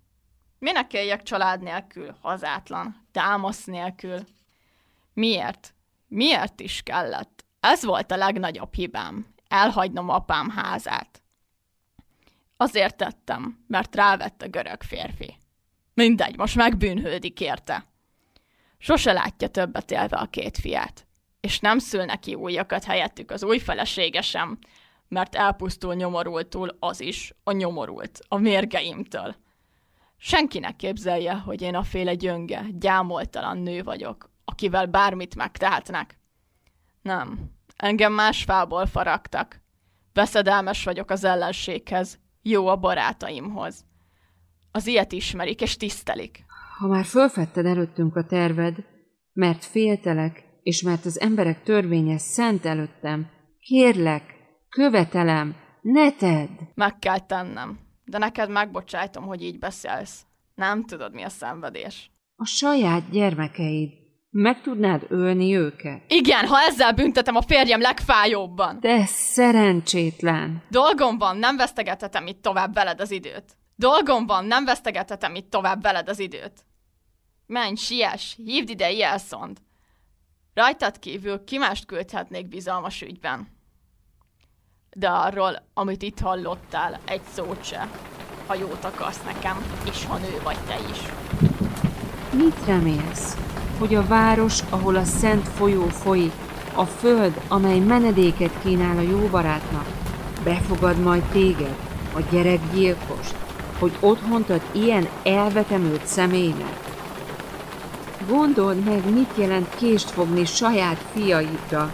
Minek 0.59 0.93
éljek 0.93 1.23
család 1.23 1.61
nélkül, 1.61 2.15
hazátlan, 2.21 3.07
támasz 3.11 3.65
nélkül? 3.65 4.19
Miért? 5.13 5.73
Miért 6.07 6.59
is 6.59 6.81
kellett? 6.81 7.45
Ez 7.59 7.83
volt 7.83 8.11
a 8.11 8.15
legnagyobb 8.15 8.73
hibám. 8.73 9.33
Elhagynom 9.47 10.09
apám 10.09 10.49
házát. 10.49 11.21
Azért 12.57 12.97
tettem, 12.97 13.63
mert 13.67 13.95
rávett 13.95 14.41
a 14.41 14.47
görög 14.47 14.83
férfi. 14.83 15.37
Mindegy, 15.93 16.37
most 16.37 16.55
megbűnhődik 16.55 17.39
érte. 17.39 17.85
Sose 18.77 19.13
látja 19.13 19.47
többet 19.47 19.91
élve 19.91 20.17
a 20.17 20.25
két 20.25 20.57
fiát, 20.57 21.07
és 21.47 21.59
nem 21.59 21.77
szül 21.77 22.05
neki 22.05 22.35
újakat 22.35 22.83
helyettük 22.83 23.31
az 23.31 23.43
új 23.43 23.59
felesége 23.59 24.23
mert 25.07 25.35
elpusztul 25.35 25.93
nyomorultul 25.93 26.77
az 26.79 27.01
is, 27.01 27.33
a 27.43 27.51
nyomorult, 27.51 28.19
a 28.27 28.37
mérgeimtől. 28.37 29.35
Senkinek 30.17 30.75
képzelje, 30.75 31.33
hogy 31.33 31.61
én 31.61 31.75
a 31.75 31.83
féle 31.83 32.15
gyönge, 32.15 32.65
gyámoltalan 32.71 33.57
nő 33.57 33.83
vagyok, 33.83 34.29
akivel 34.45 34.85
bármit 34.85 35.35
megtehetnek. 35.35 36.19
Nem, 37.01 37.51
engem 37.75 38.13
más 38.13 38.43
fából 38.43 38.85
faragtak. 38.85 39.61
Veszedelmes 40.13 40.83
vagyok 40.83 41.09
az 41.09 41.23
ellenséghez, 41.23 42.19
jó 42.41 42.67
a 42.67 42.75
barátaimhoz. 42.75 43.85
Az 44.71 44.87
ilyet 44.87 45.11
ismerik 45.11 45.61
és 45.61 45.77
tisztelik. 45.77 46.45
Ha 46.77 46.87
már 46.87 47.05
fölfedted 47.05 47.65
előttünk 47.65 48.15
a 48.15 48.25
terved, 48.25 48.75
mert 49.33 49.65
féltelek, 49.65 50.52
és 50.63 50.81
mert 50.81 51.05
az 51.05 51.19
emberek 51.19 51.63
törvénye 51.63 52.17
szent 52.17 52.65
előttem, 52.65 53.29
kérlek, 53.59 54.23
követelem, 54.69 55.55
ne 55.81 56.11
tedd! 56.11 56.49
Meg 56.73 56.99
kell 56.99 57.19
tennem, 57.19 57.79
de 58.05 58.17
neked 58.17 58.49
megbocsájtom, 58.49 59.23
hogy 59.25 59.43
így 59.43 59.59
beszélsz. 59.59 60.25
Nem 60.55 60.85
tudod, 60.85 61.13
mi 61.13 61.23
a 61.23 61.29
szenvedés. 61.29 62.11
A 62.35 62.45
saját 62.45 63.09
gyermekeid. 63.09 63.89
Meg 64.29 64.61
tudnád 64.61 65.05
ölni 65.09 65.55
őket? 65.55 66.01
Igen, 66.07 66.47
ha 66.47 66.59
ezzel 66.59 66.93
büntetem 66.93 67.35
a 67.35 67.41
férjem 67.41 67.81
legfájóbban. 67.81 68.79
De 68.79 69.05
szerencsétlen. 69.05 70.63
Dolgom 70.69 71.17
van, 71.17 71.37
nem 71.37 71.57
vesztegethetem 71.57 72.27
itt 72.27 72.41
tovább 72.41 72.73
veled 72.73 73.01
az 73.01 73.11
időt. 73.11 73.57
Dolgom 73.75 74.25
van, 74.25 74.45
nem 74.45 74.65
vesztegethetem 74.65 75.35
itt 75.35 75.49
tovább 75.49 75.81
veled 75.81 76.09
az 76.09 76.19
időt. 76.19 76.65
Menj, 77.45 77.75
siess, 77.75 78.35
hívd 78.35 78.69
ide 78.69 78.91
Jelszond. 78.91 79.57
Rajtad 80.53 80.99
kívül 80.99 81.43
ki 81.43 81.57
mást 81.57 81.85
küldhetnék 81.85 82.47
bizalmas 82.47 83.01
ügyben. 83.01 83.47
De 84.95 85.09
arról, 85.09 85.63
amit 85.73 86.01
itt 86.01 86.19
hallottál, 86.19 86.99
egy 87.05 87.21
szót 87.33 87.63
se, 87.63 87.89
ha 88.47 88.55
jót 88.55 88.83
akarsz 88.83 89.23
nekem, 89.23 89.65
és 89.89 90.05
ha 90.05 90.17
nő 90.17 90.39
vagy 90.43 90.57
te 90.67 90.75
is. 90.91 90.99
Mit 92.33 92.65
remélsz? 92.65 93.37
Hogy 93.79 93.95
a 93.95 94.07
város, 94.07 94.61
ahol 94.69 94.95
a 94.95 95.03
szent 95.03 95.47
folyó 95.47 95.87
folyik, 95.87 96.33
a 96.75 96.85
föld, 96.85 97.41
amely 97.47 97.79
menedéket 97.79 98.61
kínál 98.63 98.97
a 98.97 99.01
jó 99.01 99.27
barátnak, 99.27 99.87
befogad 100.43 100.99
majd 100.99 101.23
téged, 101.23 101.75
a 102.15 102.19
gyerekgyilkost, 102.31 103.35
hogy 103.79 103.97
otthont 103.99 104.49
ad 104.49 104.61
ilyen 104.71 105.07
elvetemült 105.23 106.05
személynek? 106.05 106.82
Gondold 108.27 108.83
meg, 108.83 109.13
mit 109.13 109.29
jelent 109.35 109.75
kést 109.75 110.09
fogni 110.09 110.45
saját 110.45 111.05
fiaidra. 111.13 111.93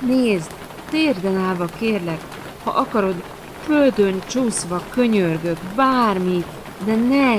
Nézd, 0.00 0.50
térden 0.90 1.36
állva 1.36 1.66
kérlek, 1.78 2.20
ha 2.64 2.70
akarod, 2.70 3.22
földön 3.64 4.22
csúszva 4.28 4.82
könyörgök, 4.90 5.58
bármit, 5.74 6.46
de 6.84 6.94
ne, 6.94 7.34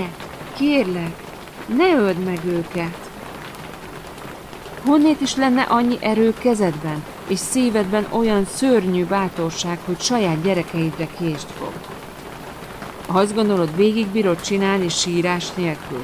kérlek, 0.57 1.23
ne 1.77 1.95
öld 1.95 2.23
meg 2.23 2.39
őket. 2.45 3.09
Honnét 4.85 5.21
is 5.21 5.35
lenne 5.35 5.61
annyi 5.61 5.97
erő 6.01 6.33
kezedben, 6.33 7.03
és 7.27 7.39
szívedben 7.39 8.07
olyan 8.09 8.45
szörnyű 8.45 9.05
bátorság, 9.05 9.79
hogy 9.85 9.99
saját 9.99 10.41
gyerekeidre 10.41 11.07
kést 11.17 11.47
fog? 11.57 11.73
Azt 13.07 13.35
gondolod, 13.35 13.75
végig 13.75 14.07
bírod 14.07 14.41
csinálni 14.41 14.89
sírás 14.89 15.53
nélkül? 15.53 16.03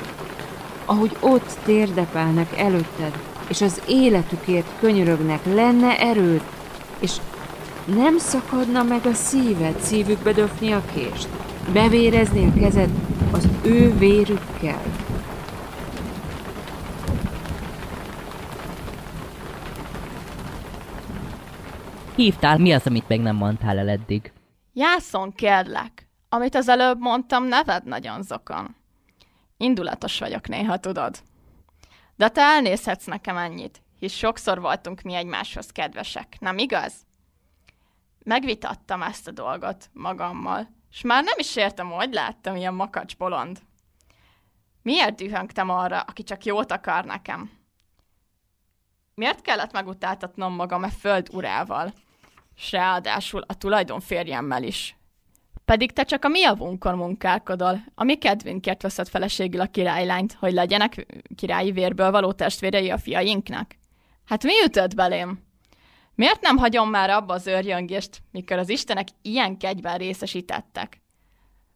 Ahogy 0.90 1.18
ott 1.20 1.58
térdepelnek 1.64 2.58
előtted, 2.58 3.14
és 3.48 3.62
az 3.62 3.82
életükért 3.88 4.80
könyörögnek, 4.80 5.46
lenne 5.46 6.00
erőd, 6.00 6.42
és 7.00 7.16
nem 7.86 8.18
szakadna 8.18 8.84
meg 8.84 9.06
a 9.06 9.14
szíved 9.14 9.80
szívükbe 9.80 10.32
döfni 10.32 10.72
a 10.72 10.82
kést? 10.94 11.28
Bevérezni 11.74 12.46
a 12.46 12.60
kezed 12.60 12.90
az 13.32 13.48
ő 13.64 13.98
vérükkel? 13.98 14.82
Hívtál, 22.16 22.58
mi 22.58 22.72
az, 22.72 22.88
amit 22.88 23.08
még 23.08 23.22
nem 23.22 23.36
mondtál 23.36 23.78
el 23.78 23.90
eddig? 23.90 24.32
Jászon, 24.74 25.34
kérlek. 25.36 26.08
Amit 26.30 26.56
az 26.56 26.70
előbb 26.70 27.00
mondtam, 27.00 27.44
neved 27.44 27.84
nagyon 27.86 28.22
zokon. 28.22 28.79
Indulatos 29.62 30.20
vagyok 30.20 30.48
néha, 30.48 30.78
tudod. 30.78 31.24
De 32.16 32.30
te 32.30 32.42
elnézhetsz 32.42 33.06
nekem 33.06 33.38
ennyit, 33.38 33.82
hisz 34.00 34.14
sokszor 34.14 34.60
voltunk 34.60 35.02
mi 35.02 35.14
egymáshoz 35.14 35.72
kedvesek, 35.72 36.40
nem 36.40 36.58
igaz? 36.58 36.94
Megvitattam 38.24 39.02
ezt 39.02 39.28
a 39.28 39.32
dolgot 39.32 39.90
magammal, 39.94 40.70
és 40.92 41.02
már 41.02 41.24
nem 41.24 41.40
is 41.40 41.56
értem, 41.56 41.90
hogy 41.92 42.14
láttam 42.14 42.56
ilyen 42.56 42.74
makacs 42.74 43.18
bolond. 43.18 43.62
Miért 44.82 45.16
dühöngtem 45.16 45.70
arra, 45.70 46.02
aki 46.02 46.24
csak 46.24 46.46
jót 46.46 46.72
akar 46.72 47.06
nekem? 47.06 47.52
Miért 49.14 49.42
kellett 49.42 49.72
megutáltatnom 49.72 50.54
magam 50.54 50.84
e 50.84 50.90
föld 50.90 51.28
urával? 51.32 51.94
S 52.56 52.72
ráadásul 52.72 53.42
a 53.48 53.54
tulajdon 53.54 54.00
férjemmel 54.00 54.64
is. 54.64 54.99
Pedig 55.70 55.92
te 55.92 56.04
csak 56.04 56.26
a 56.26 56.28
mi 56.28 56.40
javunkon 56.40 56.98
munkálkodol, 56.98 57.84
a 57.96 58.04
mi 58.04 58.16
kedvünkért 58.16 58.82
veszed 58.82 59.08
feleségül 59.08 59.62
a 59.62 59.66
királylányt, 59.66 60.34
hogy 60.34 60.54
legyenek 60.54 61.06
királyi 61.36 61.72
vérből 61.72 62.12
való 62.12 62.32
testvérei 62.32 62.90
a 62.90 62.98
fiainknak. 62.98 63.76
Hát 64.26 64.44
mi 64.44 64.52
ütött 64.66 64.96
belém? 64.96 65.44
Miért 66.16 66.42
nem 66.42 66.58
hagyom 66.58 66.90
már 66.90 67.10
abba 67.10 67.34
az 67.34 67.48
őrjöngést, 67.48 68.22
mikor 68.32 68.58
az 68.58 68.70
istenek 68.70 69.08
ilyen 69.22 69.58
kegyben 69.58 69.98
részesítettek? 69.98 71.02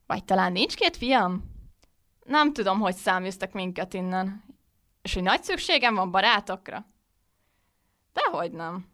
Vagy 0.08 0.24
talán 0.24 0.52
nincs 0.52 0.76
két 0.76 0.98
fiam? 0.98 1.44
Nem 2.26 2.54
tudom, 2.54 2.80
hogy 2.80 2.96
száműztek 2.96 3.54
minket 3.54 3.94
innen. 3.94 4.44
És 5.02 5.14
hogy 5.14 5.24
nagy 5.24 5.44
szükségem 5.44 5.96
van 5.96 6.12
barátokra? 6.12 6.86
Dehogy 8.14 8.52
nem. 8.52 8.93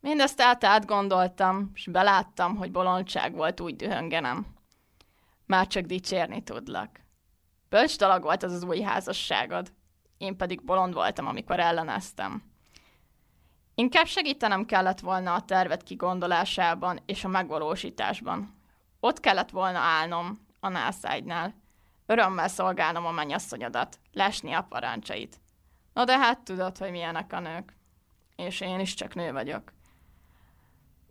Mindezt 0.00 0.40
át 0.40 0.64
átgondoltam, 0.64 1.70
és 1.74 1.86
beláttam, 1.86 2.56
hogy 2.56 2.70
bolondság 2.70 3.34
volt 3.34 3.60
úgy 3.60 3.76
dühöngenem. 3.76 4.46
Már 5.46 5.66
csak 5.66 5.84
dicsérni 5.84 6.42
tudlak. 6.42 7.00
Bölcs 7.68 7.98
dolog 7.98 8.22
volt 8.22 8.42
az 8.42 8.52
az 8.52 8.64
új 8.64 8.80
házasságod. 8.80 9.72
Én 10.18 10.36
pedig 10.36 10.64
bolond 10.64 10.94
voltam, 10.94 11.26
amikor 11.26 11.60
elleneztem. 11.60 12.42
Inkább 13.74 14.06
segítenem 14.06 14.64
kellett 14.64 15.00
volna 15.00 15.34
a 15.34 15.44
tervet 15.44 15.82
kigondolásában 15.82 17.00
és 17.06 17.24
a 17.24 17.28
megvalósításban. 17.28 18.54
Ott 19.00 19.20
kellett 19.20 19.50
volna 19.50 19.78
állnom, 19.78 20.46
a 20.60 20.68
nászágynál. 20.68 21.54
Örömmel 22.06 22.48
szolgálnom 22.48 23.06
a 23.06 23.10
mennyasszonyodat, 23.10 23.98
lesni 24.12 24.52
a 24.52 24.62
parancsait. 24.62 25.40
No 25.92 26.04
de 26.04 26.18
hát 26.18 26.40
tudod, 26.40 26.78
hogy 26.78 26.90
milyenek 26.90 27.32
a 27.32 27.40
nők. 27.40 27.76
És 28.36 28.60
én 28.60 28.80
is 28.80 28.94
csak 28.94 29.14
nő 29.14 29.32
vagyok. 29.32 29.72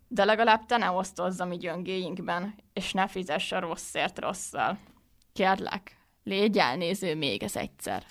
De 0.08 0.24
legalább 0.24 0.66
te 0.66 0.76
ne 0.76 0.90
osztozz 0.90 1.40
a 1.40 1.44
mi 1.44 1.56
gyöngéinkben, 1.56 2.54
és 2.72 2.92
ne 2.92 3.06
fizess 3.06 3.52
a 3.52 3.60
rosszért 3.60 4.18
rosszal. 4.18 4.78
Kérlek, 5.32 5.96
légy 6.24 6.58
elnéző 6.58 7.14
még 7.14 7.42
ez 7.42 7.56
egyszer. 7.56 8.04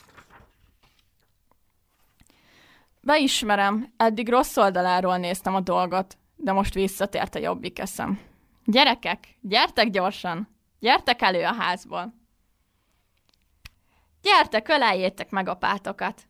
Beismerem, 3.02 3.94
eddig 3.98 4.30
rossz 4.30 4.58
oldaláról 4.58 5.18
néztem 5.18 5.56
a 5.56 5.60
dolgot, 5.60 6.18
de 6.36 6.52
most 6.52 6.74
visszatért 6.74 7.36
a 7.36 7.40
jobbik 7.40 7.80
eszem. 7.80 8.20
Gyerekek, 8.66 9.38
gyertek 9.42 9.90
gyorsan! 9.90 10.56
Gyertek 10.80 11.22
elő 11.22 11.44
a 11.44 11.54
házból! 11.54 12.14
Gyertek, 14.22 14.68
öleljétek 14.68 15.30
meg 15.30 15.48
apátokat! 15.48 16.22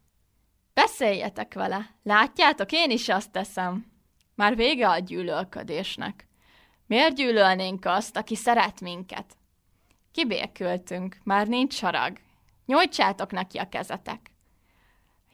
Beszéljetek 0.74 1.54
vele! 1.54 1.96
Látjátok, 2.04 2.72
én 2.72 2.92
is 2.92 3.10
azt 3.10 3.32
teszem. 3.32 3.97
Már 4.38 4.56
vége 4.56 4.90
a 4.90 4.98
gyűlölködésnek. 4.98 6.28
Miért 6.86 7.16
gyűlölnénk 7.16 7.86
azt, 7.86 8.18
aki 8.18 8.36
szeret 8.36 8.82
minket? 8.82 9.38
Kibékültünk, 10.12 11.18
már 11.24 11.48
nincs 11.48 11.82
harag. 11.82 12.18
Nyújtsátok 12.66 13.32
neki 13.32 13.58
a 13.58 13.70
kezetek. 13.70 14.32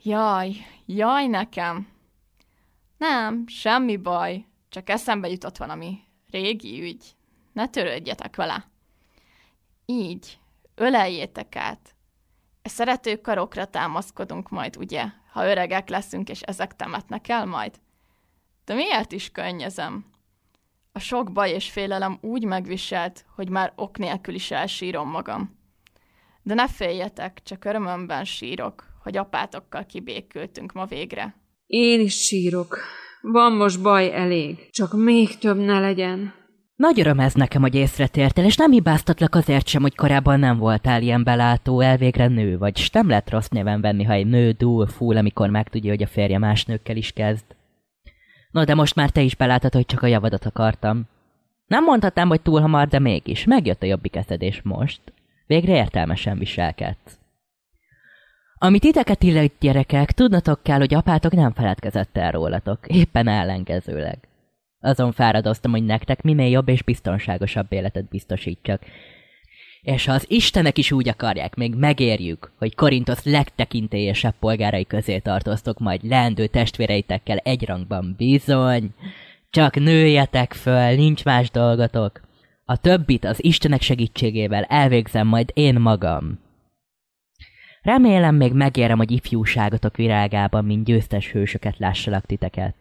Jaj, 0.03 0.55
jaj 0.85 1.27
nekem. 1.27 1.87
Nem, 2.97 3.47
semmi 3.47 3.97
baj, 3.97 4.45
csak 4.69 4.89
eszembe 4.89 5.29
jutott 5.29 5.57
valami 5.57 5.99
régi 6.31 6.81
ügy. 6.81 7.15
Ne 7.53 7.67
törődjetek 7.67 8.35
vele. 8.35 8.69
Így, 9.85 10.39
öleljétek 10.75 11.55
át. 11.55 11.95
E 12.61 12.69
szerető 12.69 13.21
karokra 13.21 13.65
támaszkodunk 13.65 14.49
majd, 14.49 14.77
ugye, 14.77 15.05
ha 15.31 15.45
öregek 15.45 15.89
leszünk, 15.89 16.29
és 16.29 16.41
ezek 16.41 16.75
temetnek 16.75 17.27
el 17.27 17.45
majd? 17.45 17.81
De 18.65 18.73
miért 18.73 19.11
is 19.11 19.31
könnyezem? 19.31 20.05
A 20.91 20.99
sok 20.99 21.31
baj 21.31 21.49
és 21.49 21.71
félelem 21.71 22.17
úgy 22.21 22.45
megviselt, 22.45 23.25
hogy 23.35 23.49
már 23.49 23.73
ok 23.75 23.97
nélkül 23.97 24.33
is 24.33 24.51
elsírom 24.51 25.09
magam. 25.09 25.59
De 26.43 26.53
ne 26.53 26.67
féljetek, 26.67 27.39
csak 27.43 27.65
örömömben 27.65 28.25
sírok, 28.25 28.83
hogy 29.03 29.17
apátokkal 29.17 29.85
kibékültünk 29.85 30.71
ma 30.71 30.85
végre. 30.85 31.35
Én 31.65 31.99
is 31.99 32.13
sírok. 32.13 32.77
Van 33.21 33.53
most 33.53 33.81
baj 33.81 34.13
elég. 34.13 34.69
Csak 34.69 34.93
még 34.93 35.37
több 35.37 35.57
ne 35.57 35.79
legyen. 35.79 36.33
Nagy 36.75 36.99
öröm 36.99 37.19
ez 37.19 37.33
nekem, 37.33 37.61
hogy 37.61 37.75
észretértél, 37.75 38.45
és 38.45 38.55
nem 38.55 38.71
hibáztatlak 38.71 39.35
azért 39.35 39.67
sem, 39.67 39.81
hogy 39.81 39.95
korábban 39.95 40.39
nem 40.39 40.57
voltál 40.57 41.01
ilyen 41.01 41.23
belátó, 41.23 41.79
elvégre 41.79 42.27
nő 42.27 42.57
vagy, 42.57 42.79
és 42.79 42.89
nem 42.89 43.07
lehet 43.09 43.29
rossz 43.29 43.47
néven 43.47 43.81
venni, 43.81 44.03
ha 44.03 44.13
egy 44.13 44.27
nő 44.27 44.51
dúl, 44.51 44.87
fúl, 44.87 45.17
amikor 45.17 45.49
megtudja, 45.49 45.89
hogy 45.89 46.03
a 46.03 46.07
férje 46.07 46.37
más 46.37 46.65
nőkkel 46.65 46.95
is 46.95 47.11
kezd. 47.11 47.43
No, 48.53 48.63
de 48.63 48.75
most 48.75 48.95
már 48.95 49.09
te 49.09 49.21
is 49.21 49.35
belátod, 49.35 49.73
hogy 49.73 49.85
csak 49.85 50.01
a 50.01 50.07
javadat 50.07 50.45
akartam. 50.45 51.03
Nem 51.67 51.83
mondhatnám, 51.83 52.27
hogy 52.27 52.41
túl 52.41 52.61
hamar, 52.61 52.87
de 52.87 52.99
mégis. 52.99 53.45
Megjött 53.45 53.83
a 53.83 53.85
jobbik 53.85 54.15
eszedés 54.15 54.61
most. 54.61 55.01
Végre 55.45 55.75
értelmesen 55.75 56.37
viselkedsz. 56.37 57.17
Ami 58.57 58.79
titeket 58.79 59.23
illet, 59.23 59.51
gyerekek, 59.59 60.11
tudnatok 60.11 60.63
kell, 60.63 60.77
hogy 60.77 60.93
apátok 60.93 61.31
nem 61.31 61.53
feledkezett 61.53 62.17
el 62.17 62.31
rólatok. 62.31 62.79
Éppen 62.87 63.27
ellenkezőleg. 63.27 64.17
Azon 64.79 65.11
fáradoztam, 65.11 65.71
hogy 65.71 65.83
nektek 65.85 66.21
minél 66.21 66.49
jobb 66.49 66.69
és 66.69 66.83
biztonságosabb 66.83 67.71
életet 67.73 68.05
biztosítsak. 68.05 68.81
És 69.83 70.05
ha 70.05 70.13
az 70.13 70.25
Istenek 70.29 70.77
is 70.77 70.91
úgy 70.91 71.09
akarják, 71.09 71.55
még 71.55 71.75
megérjük, 71.75 72.51
hogy 72.57 72.75
Korintosz 72.75 73.23
legtekintélyesebb 73.23 74.33
polgárai 74.39 74.85
közé 74.85 75.19
tartoztok 75.19 75.79
majd 75.79 76.03
leendő 76.03 76.47
testvéreitekkel 76.47 77.37
egy 77.37 77.65
rangban 77.65 78.13
bizony. 78.17 78.93
Csak 79.49 79.75
nőjetek 79.75 80.53
föl, 80.53 80.95
nincs 80.95 81.23
más 81.23 81.51
dolgotok. 81.51 82.21
A 82.65 82.77
többit 82.77 83.25
az 83.25 83.43
Istenek 83.43 83.81
segítségével 83.81 84.63
elvégzem 84.63 85.27
majd 85.27 85.51
én 85.53 85.79
magam. 85.79 86.39
Remélem 87.81 88.35
még 88.35 88.53
megérem, 88.53 88.97
hogy 88.97 89.11
ifjúságotok 89.11 89.95
virágában, 89.95 90.65
mint 90.65 90.85
győztes 90.85 91.31
hősöket 91.31 91.77
lássalak 91.77 92.25
titeket. 92.25 92.75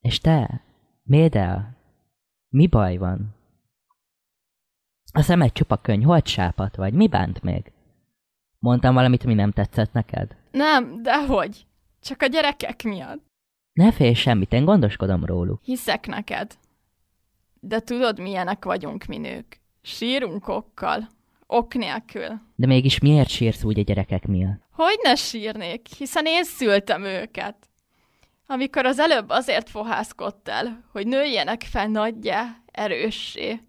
És 0.00 0.18
te, 0.18 0.64
Médel, 1.02 1.76
mi 2.48 2.66
baj 2.66 2.96
van? 2.96 3.34
A 5.12 5.22
szemed 5.22 5.52
csupa 5.52 5.76
könyv, 5.76 6.04
hogy 6.04 6.26
sápat 6.26 6.76
vagy? 6.76 6.92
Mi 6.92 7.08
bánt 7.08 7.42
még? 7.42 7.72
Mondtam 8.58 8.94
valamit, 8.94 9.24
mi 9.24 9.34
nem 9.34 9.50
tetszett 9.50 9.92
neked? 9.92 10.36
Nem, 10.50 11.02
dehogy. 11.02 11.66
Csak 12.00 12.22
a 12.22 12.26
gyerekek 12.26 12.82
miatt. 12.82 13.20
Ne 13.72 13.92
félj 13.92 14.12
semmit, 14.12 14.52
én 14.52 14.64
gondoskodom 14.64 15.24
róluk. 15.24 15.60
Hiszek 15.64 16.06
neked. 16.06 16.58
De 17.60 17.80
tudod, 17.80 18.20
milyenek 18.20 18.64
vagyunk 18.64 19.04
mi 19.04 19.18
nők. 19.18 19.60
Sírunk 19.82 20.48
okkal. 20.48 21.08
Ok 21.46 21.74
nélkül. 21.74 22.40
De 22.54 22.66
mégis 22.66 22.98
miért 22.98 23.28
sírsz 23.28 23.64
úgy 23.64 23.78
a 23.78 23.82
gyerekek 23.82 24.26
miatt? 24.26 24.62
Hogy 24.72 24.98
ne 25.02 25.14
sírnék, 25.14 25.86
hiszen 25.86 26.26
én 26.26 26.44
szültem 26.44 27.04
őket. 27.04 27.56
Amikor 28.46 28.86
az 28.86 28.98
előbb 28.98 29.28
azért 29.28 29.70
fohászkodtál, 29.70 30.84
hogy 30.92 31.06
nőjenek 31.06 31.62
fel 31.62 31.86
nagyjá, 31.86 32.56
erőssé. 32.72 33.60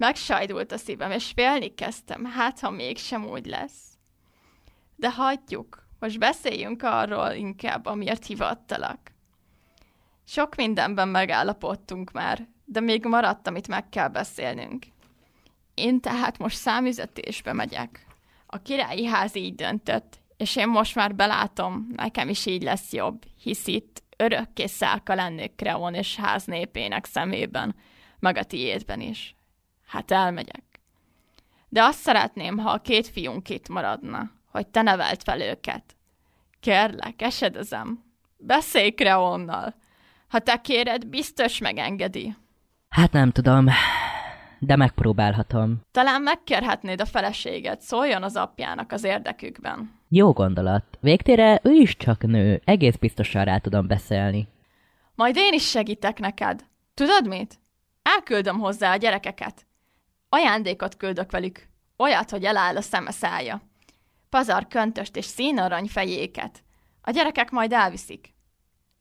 Megsajdult 0.00 0.72
a 0.72 0.76
szívem, 0.76 1.10
és 1.10 1.32
félni 1.34 1.74
kezdtem, 1.74 2.24
hát 2.24 2.60
ha 2.60 2.70
mégsem 2.70 3.24
úgy 3.26 3.46
lesz. 3.46 3.98
De 4.96 5.10
hagyjuk, 5.10 5.86
most 5.98 6.18
beszéljünk 6.18 6.82
arról 6.82 7.30
inkább, 7.30 7.86
amiért 7.86 8.26
hivattalak. 8.26 8.98
Sok 10.26 10.54
mindenben 10.54 11.08
megállapodtunk 11.08 12.12
már, 12.12 12.48
de 12.64 12.80
még 12.80 13.04
maradt, 13.04 13.46
amit 13.46 13.68
meg 13.68 13.88
kell 13.88 14.08
beszélnünk. 14.08 14.86
Én 15.74 16.00
tehát 16.00 16.38
most 16.38 16.56
számüzetésbe 16.56 17.52
megyek. 17.52 18.06
A 18.46 18.58
királyi 18.58 19.04
ház 19.06 19.34
így 19.34 19.54
döntött, 19.54 20.20
és 20.36 20.56
én 20.56 20.68
most 20.68 20.94
már 20.94 21.14
belátom, 21.14 21.86
nekem 21.96 22.28
is 22.28 22.46
így 22.46 22.62
lesz 22.62 22.92
jobb, 22.92 23.22
hisz 23.42 23.66
itt 23.66 24.02
örökké 24.16 24.66
szálka 24.66 25.14
lennék 25.14 25.54
Kreon 25.54 25.94
és 25.94 26.16
ház 26.16 26.44
népének 26.44 27.04
szemében, 27.04 27.74
meg 28.18 28.36
a 28.36 28.44
tiédben 28.44 29.00
is. 29.00 29.34
Hát 29.90 30.10
elmegyek. 30.10 30.62
De 31.68 31.82
azt 31.82 31.98
szeretném, 31.98 32.58
ha 32.58 32.70
a 32.70 32.80
két 32.80 33.06
fiunk 33.06 33.48
itt 33.48 33.68
maradna, 33.68 34.30
hogy 34.50 34.66
te 34.66 34.82
nevelt 34.82 35.22
fel 35.22 35.40
őket. 35.40 35.82
Kérlek, 36.60 37.22
esedezem. 37.22 38.04
Beszélj 38.36 38.90
Kreonnal. 38.90 39.74
Ha 40.28 40.38
te 40.38 40.56
kéred, 40.56 41.06
biztos 41.06 41.58
megengedi. 41.58 42.34
Hát 42.88 43.12
nem 43.12 43.30
tudom, 43.30 43.66
de 44.58 44.76
megpróbálhatom. 44.76 45.80
Talán 45.90 46.22
megkérhetnéd 46.22 47.00
a 47.00 47.04
feleséget, 47.06 47.80
szóljon 47.80 48.22
az 48.22 48.36
apjának 48.36 48.92
az 48.92 49.04
érdekükben. 49.04 49.98
Jó 50.08 50.32
gondolat. 50.32 50.84
Végtére 51.00 51.60
ő 51.62 51.72
is 51.72 51.96
csak 51.96 52.22
nő, 52.22 52.62
egész 52.64 52.96
biztosan 52.96 53.44
rá 53.44 53.58
tudom 53.58 53.86
beszélni. 53.86 54.48
Majd 55.14 55.36
én 55.36 55.52
is 55.52 55.68
segítek 55.68 56.18
neked. 56.18 56.64
Tudod 56.94 57.28
mit? 57.28 57.58
Elküldöm 58.02 58.58
hozzá 58.58 58.92
a 58.92 58.96
gyerekeket. 58.96 59.68
Ajándékot 60.32 60.96
küldök 60.96 61.30
velük. 61.30 61.68
Olyat, 61.96 62.30
hogy 62.30 62.44
eláll 62.44 62.76
a 62.76 62.80
szeme 62.80 63.10
szája. 63.10 63.62
Pazar 64.28 64.68
köntöst 64.68 65.16
és 65.16 65.24
színarany 65.24 65.86
fejéket. 65.86 66.62
A 67.02 67.10
gyerekek 67.10 67.50
majd 67.50 67.72
elviszik. 67.72 68.34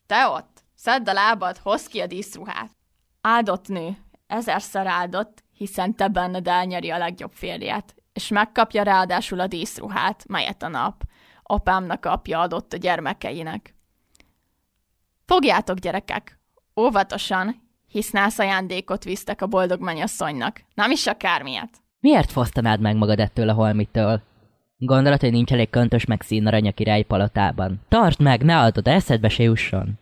Te 0.05 0.27
ott, 0.27 0.63
szedd 0.75 1.09
a 1.09 1.13
lábad, 1.13 1.57
hozd 1.57 1.87
ki 1.87 1.99
a 1.99 2.07
díszruhát. 2.07 2.71
Áldott 3.21 3.67
nő, 3.67 3.97
ezerszer 4.27 4.87
áldott, 4.87 5.43
hiszen 5.51 5.95
te 5.95 6.07
benned 6.07 6.47
elnyeri 6.47 6.89
a 6.89 6.97
legjobb 6.97 7.33
férjét, 7.33 7.95
és 8.13 8.27
megkapja 8.27 8.83
ráadásul 8.83 9.39
a 9.39 9.47
díszruhát, 9.47 10.27
melyet 10.27 10.63
a 10.63 10.67
nap 10.67 11.03
apámnak 11.49 12.05
apja 12.05 12.39
adott 12.39 12.73
a 12.73 12.77
gyermekeinek. 12.77 13.75
Fogjátok, 15.25 15.77
gyerekek, 15.77 16.39
óvatosan, 16.75 17.68
hisz 17.89 18.11
nász 18.11 18.39
ajándékot 18.39 19.03
visztek 19.03 19.41
a 19.41 19.47
boldog 19.47 19.81
mennyasszonynak, 19.81 20.61
nem 20.73 20.91
is 20.91 21.07
akármilyet. 21.07 21.69
Miért 21.99 22.31
fosztanád 22.31 22.79
meg 22.79 22.95
magad 22.95 23.19
ettől 23.19 23.49
a 23.49 23.53
holmitől? 23.53 24.21
Gondolod, 24.77 25.19
hogy 25.19 25.31
nincs 25.31 25.51
elég 25.51 25.69
köntös 25.69 26.05
meg 26.05 26.21
színarany 26.21 26.67
a 26.67 26.71
király 26.71 27.01
palotában? 27.01 27.81
Tartsd 27.89 28.21
meg, 28.21 28.43
ne 28.43 28.59
adod, 28.59 28.87
eszedbe 28.87 29.29
se 29.29 29.43
jusson. 29.43 29.99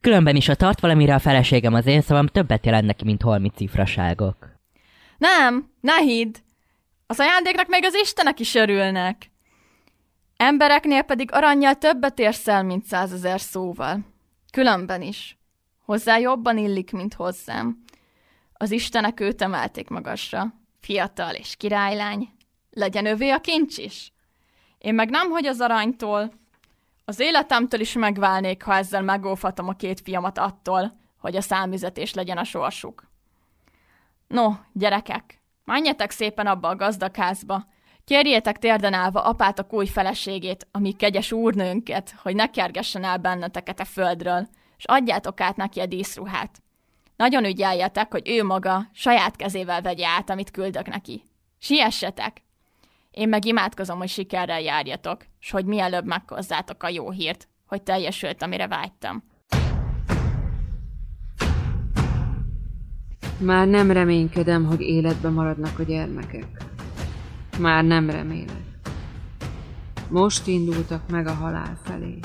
Különben 0.00 0.36
is, 0.36 0.48
a 0.48 0.54
tart 0.54 0.80
valamire 0.80 1.14
a 1.14 1.18
feleségem 1.18 1.74
az 1.74 1.86
én 1.86 2.00
szavam 2.00 2.26
többet 2.26 2.64
jelent 2.64 2.86
neki, 2.86 3.04
mint 3.04 3.22
holmi 3.22 3.50
cifraságok. 3.50 4.36
Nem, 5.18 5.70
ne 5.80 6.00
hidd! 6.00 6.34
Az 7.06 7.20
ajándéknak 7.20 7.68
még 7.68 7.84
az 7.84 7.94
istenek 7.94 8.40
is 8.40 8.54
örülnek. 8.54 9.30
Embereknél 10.36 11.02
pedig 11.02 11.32
aranyjal 11.32 11.74
többet 11.74 12.18
érsz 12.18 12.48
el, 12.48 12.62
mint 12.62 12.84
százezer 12.84 13.40
szóval. 13.40 13.98
Különben 14.52 15.02
is. 15.02 15.37
Hozzá 15.88 16.18
jobban 16.18 16.58
illik, 16.58 16.92
mint 16.92 17.14
hozzám. 17.14 17.84
Az 18.52 18.70
istenek 18.70 19.20
őt 19.20 19.42
emelték 19.42 19.88
magasra. 19.88 20.54
Fiatal 20.80 21.34
és 21.34 21.56
királylány. 21.56 22.28
Legyen 22.70 23.06
övé 23.06 23.30
a 23.30 23.40
kincs 23.40 23.78
is. 23.78 24.12
Én 24.78 24.94
meg 24.94 25.10
nem, 25.10 25.30
hogy 25.30 25.46
az 25.46 25.60
aranytól. 25.60 26.32
Az 27.04 27.20
életemtől 27.20 27.80
is 27.80 27.92
megválnék, 27.92 28.62
ha 28.62 28.74
ezzel 28.74 29.02
megóvhatom 29.02 29.68
a 29.68 29.72
két 29.72 30.00
fiamat 30.00 30.38
attól, 30.38 31.00
hogy 31.18 31.36
a 31.36 31.40
számüzetés 31.40 32.14
legyen 32.14 32.38
a 32.38 32.44
sorsuk. 32.44 33.10
No, 34.26 34.52
gyerekek, 34.72 35.42
menjetek 35.64 36.10
szépen 36.10 36.46
abba 36.46 36.68
a 36.68 36.76
gazdagházba. 36.76 37.66
Kérjétek 38.04 38.58
térden 38.58 38.94
állva 38.94 39.24
apátok 39.24 39.72
új 39.72 39.86
feleségét, 39.86 40.66
ami 40.70 40.92
kegyes 40.92 41.32
úrnőnket, 41.32 42.14
hogy 42.22 42.34
ne 42.34 42.50
kergessen 42.50 43.04
el 43.04 43.18
benneteket 43.18 43.80
a 43.80 43.84
földről, 43.84 44.48
és 44.78 44.84
adjátok 44.84 45.40
át 45.40 45.56
neki 45.56 45.80
a 45.80 45.86
díszruhát. 45.86 46.62
Nagyon 47.16 47.44
ügyeljetek, 47.44 48.12
hogy 48.12 48.28
ő 48.28 48.44
maga 48.44 48.88
saját 48.92 49.36
kezével 49.36 49.82
vegye 49.82 50.06
át, 50.06 50.30
amit 50.30 50.50
küldök 50.50 50.88
neki. 50.88 51.22
Siessetek! 51.58 52.42
Én 53.10 53.28
meg 53.28 53.44
imádkozom, 53.44 53.98
hogy 53.98 54.08
sikerrel 54.08 54.60
járjatok, 54.60 55.24
és 55.40 55.50
hogy 55.50 55.64
mielőbb 55.64 56.04
meghozzátok 56.04 56.82
a 56.82 56.88
jó 56.88 57.10
hírt, 57.10 57.48
hogy 57.66 57.82
teljesült, 57.82 58.42
amire 58.42 58.66
vágytam. 58.66 59.22
Már 63.38 63.66
nem 63.66 63.90
reménykedem, 63.90 64.64
hogy 64.64 64.80
életbe 64.80 65.28
maradnak 65.28 65.78
a 65.78 65.82
gyermekek. 65.82 66.46
Már 67.58 67.84
nem 67.84 68.10
remélek. 68.10 68.62
Most 70.08 70.46
indultak 70.46 71.08
meg 71.08 71.26
a 71.26 71.34
halál 71.34 71.78
felé. 71.84 72.18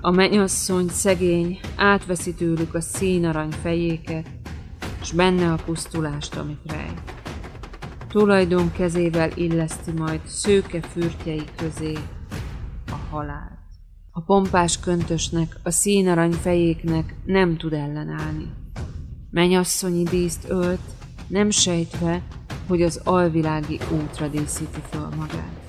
A 0.00 0.10
mennyasszony 0.10 0.88
szegény 0.88 1.60
átveszi 1.76 2.34
tőlük 2.34 2.74
a 2.74 2.80
színarany 2.80 3.50
fejéket, 3.50 4.28
s 5.02 5.12
benne 5.12 5.52
a 5.52 5.58
pusztulást, 5.64 6.36
amit 6.36 6.60
rejt. 6.64 7.02
Tulajdon 8.08 8.72
kezével 8.72 9.30
illeszti 9.34 9.90
majd 9.92 10.20
szőke 10.26 10.80
fürtjei 10.80 11.42
közé 11.56 11.92
a 12.90 12.96
halált. 13.10 13.58
A 14.10 14.20
pompás 14.20 14.80
köntösnek, 14.80 15.56
a 15.62 15.70
színarany 15.70 16.32
fejéknek 16.32 17.14
nem 17.24 17.56
tud 17.56 17.72
ellenállni. 17.72 18.52
Menyasszonyi 19.30 20.02
díszt 20.02 20.48
ölt, 20.48 20.80
nem 21.26 21.50
sejtve, 21.50 22.22
hogy 22.66 22.82
az 22.82 23.00
alvilági 23.04 23.78
útra 23.90 24.28
díszíti 24.28 24.80
föl 24.90 25.08
magát. 25.16 25.68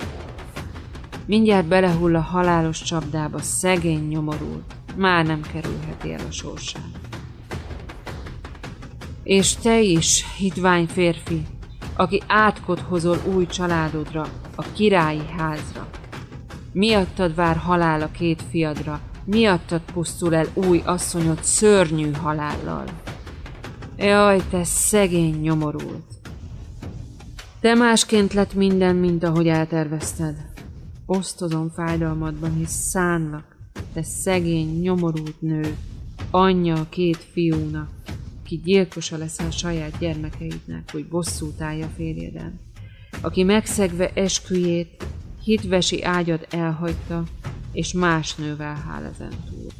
Mindjárt 1.30 1.66
belehull 1.66 2.16
a 2.16 2.20
halálos 2.20 2.82
csapdába, 2.82 3.38
szegény 3.38 4.08
nyomorul, 4.08 4.62
már 4.96 5.26
nem 5.26 5.40
kerülheti 5.40 6.12
el 6.12 6.26
a 6.28 6.30
sorsát. 6.30 6.98
És 9.22 9.54
te 9.54 9.80
is, 9.80 10.24
hitvány 10.36 10.86
férfi, 10.86 11.46
aki 11.96 12.22
átkot 12.26 12.80
hozol 12.80 13.16
új 13.34 13.46
családodra, 13.46 14.26
a 14.54 14.62
királyi 14.62 15.26
házra. 15.36 15.88
Miattad 16.72 17.34
vár 17.34 17.56
halál 17.56 18.02
a 18.02 18.10
két 18.10 18.42
fiadra, 18.50 19.00
miattad 19.24 19.80
pusztul 19.92 20.34
el 20.34 20.46
új 20.54 20.82
asszonyod 20.84 21.42
szörnyű 21.42 22.12
halállal. 22.12 22.84
Jaj, 23.96 24.40
te 24.50 24.64
szegény 24.64 25.40
nyomorult! 25.40 26.04
Te 27.60 27.74
másként 27.74 28.32
lett 28.32 28.54
minden, 28.54 28.96
mint 28.96 29.24
ahogy 29.24 29.48
eltervezted. 29.48 30.49
Osztozom 31.12 31.70
fájdalmadban, 31.70 32.54
hisz 32.54 32.70
szánlak, 32.70 33.56
te 33.92 34.02
szegény, 34.02 34.80
nyomorult 34.80 35.40
nő, 35.40 35.76
anyja 36.30 36.74
a 36.74 36.88
két 36.88 37.16
fiúnak, 37.16 37.90
ki 38.44 38.60
gyilkosa 38.64 39.16
leszel 39.16 39.50
saját 39.50 39.98
gyermekeidnek, 39.98 40.90
hogy 40.92 41.08
bosszút 41.08 41.60
állja 41.60 41.86
férjeden, 41.96 42.60
aki 43.20 43.42
megszegve 43.42 44.10
esküjét, 44.14 45.04
hitvesi 45.44 46.02
ágyat 46.02 46.54
elhagyta, 46.54 47.24
és 47.72 47.92
más 47.92 48.34
nővel 48.34 48.74
hál 48.74 49.04
ezen 49.04 49.32
túl. 49.48 49.70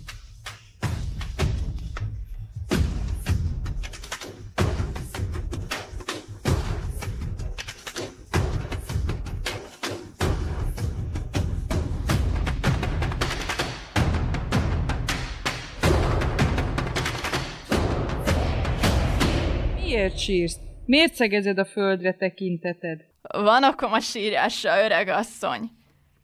Miért 20.00 20.18
sírsz? 20.18 20.58
Miért 20.86 21.14
szegezed 21.14 21.58
a 21.58 21.64
földre 21.64 22.14
tekinteted? 22.14 23.00
Van 23.22 23.64
okom 23.64 23.92
a 23.92 24.00
sírásra, 24.00 24.84
öreg 24.84 25.08
asszony. 25.08 25.70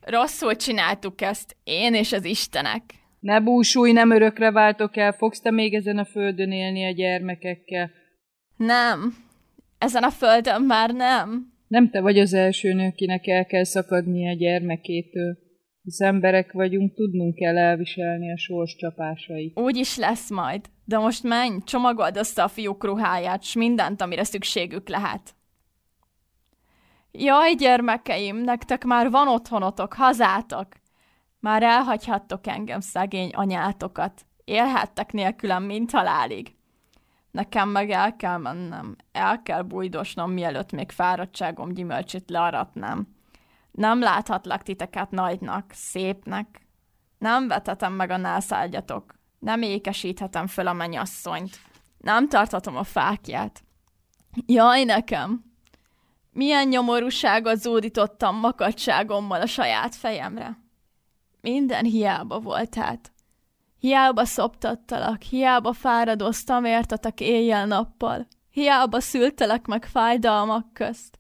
Rosszul 0.01 0.57
csináltuk 0.57 1.21
ezt, 1.21 1.57
én 1.65 1.95
és 1.95 2.13
az 2.13 2.25
Istenek. 2.25 2.83
Ne 3.21 3.41
búsulj, 3.41 3.93
nem 3.93 4.11
örökre 4.11 4.51
váltok 4.51 4.97
el, 4.97 5.13
fogsz 5.13 5.41
te 5.41 5.51
még 5.51 5.75
ezen 5.75 5.99
a 5.99 6.05
földön 6.05 6.53
élni 6.53 6.85
a 6.85 6.91
gyermekekkel. 6.91 7.91
Nem. 8.57 9.15
Ezen 9.79 10.03
a 10.03 10.11
földön 10.11 10.63
már 10.63 10.91
nem. 10.91 11.53
Nem 11.69 11.91
te 11.91 12.01
vagy 12.01 12.19
az 12.19 12.33
első 12.33 12.73
nő, 12.73 12.91
kinek 12.91 13.27
el 13.27 13.47
kell 13.47 13.65
szakadni 13.65 14.29
a 14.29 14.37
gyermekétől. 14.37 15.39
Hisz 15.83 16.01
emberek 16.01 16.53
vagyunk, 16.53 16.95
tudnunk 16.95 17.35
kell 17.35 17.59
elviselni 17.59 18.33
a 18.33 18.37
sors 18.37 18.77
csapásait. 18.77 19.59
Úgy 19.59 19.77
is 19.77 19.97
lesz 19.97 20.31
majd. 20.31 20.61
De 20.89 20.99
most 20.99 21.23
menj, 21.23 21.59
csomagold 21.65 22.17
össze 22.17 22.43
a 22.43 22.49
fiúk 22.49 22.85
ruháját, 22.85 23.43
s 23.43 23.55
mindent, 23.55 24.01
amire 24.01 24.25
szükségük 24.25 24.89
lehet. 24.89 25.35
Jaj, 27.11 27.55
gyermekeim, 27.55 28.37
nektek 28.37 28.85
már 28.85 29.11
van 29.11 29.29
otthonotok, 29.29 29.95
hazátok. 29.95 30.67
Már 31.41 31.63
elhagyhattok 31.63 32.47
engem, 32.47 32.81
szegény 32.81 33.31
anyátokat. 33.31 34.27
Élhettek 34.45 35.13
nélkülem, 35.13 35.63
mint 35.63 35.91
halálig. 35.91 36.55
Nekem 37.31 37.69
meg 37.69 37.91
el 37.91 38.17
kell 38.17 38.39
mennem, 38.39 38.97
el 39.13 39.43
kell 39.43 39.63
bújdosnom, 39.63 40.31
mielőtt 40.31 40.73
még 40.73 40.91
fáradtságom 40.91 41.73
gyümölcsét 41.73 42.31
learatnám. 42.31 43.09
Nem 43.71 44.01
láthatlak 44.01 44.63
titeket 44.63 45.11
nagynak, 45.11 45.71
szépnek. 45.73 46.67
Nem 47.19 47.49
vetetem 47.49 47.93
meg 47.93 48.11
a 48.11 48.17
nászálgyatok. 48.17 49.16
Nem 49.39 49.63
ékesíthetem 49.63 50.47
föl 50.47 50.67
a 50.67 50.73
mennyasszonyt. 50.73 51.59
Nem 51.99 52.29
tarthatom 52.29 52.77
a 52.77 52.85
fákját. 52.85 53.63
Jaj, 54.47 54.85
nekem! 54.85 55.45
Milyen 56.31 56.69
nyomorúságot 56.69 57.61
zúdítottam 57.61 58.37
makadságommal 58.37 59.41
a 59.41 59.47
saját 59.47 59.95
fejemre. 59.95 60.59
Minden 61.41 61.85
hiába 61.85 62.41
volt 62.41 62.75
hát. 62.75 63.13
Hiába 63.79 64.25
szoptattalak, 64.25 65.23
hiába 65.23 65.73
fáradoztam 65.73 66.65
értetek 66.65 67.21
éjjel-nappal, 67.21 68.27
hiába 68.51 69.01
szültelek 69.01 69.67
meg 69.67 69.85
fájdalmak 69.85 70.73
közt. 70.73 71.19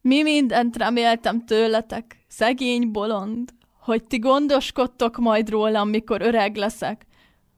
Mi 0.00 0.22
mindent 0.22 0.76
reméltem 0.76 1.44
tőletek, 1.44 2.24
szegény 2.28 2.90
bolond, 2.90 3.54
hogy 3.82 4.04
ti 4.04 4.18
gondoskodtok 4.18 5.16
majd 5.16 5.48
rólam, 5.48 5.88
mikor 5.88 6.22
öreg 6.22 6.56
leszek, 6.56 7.06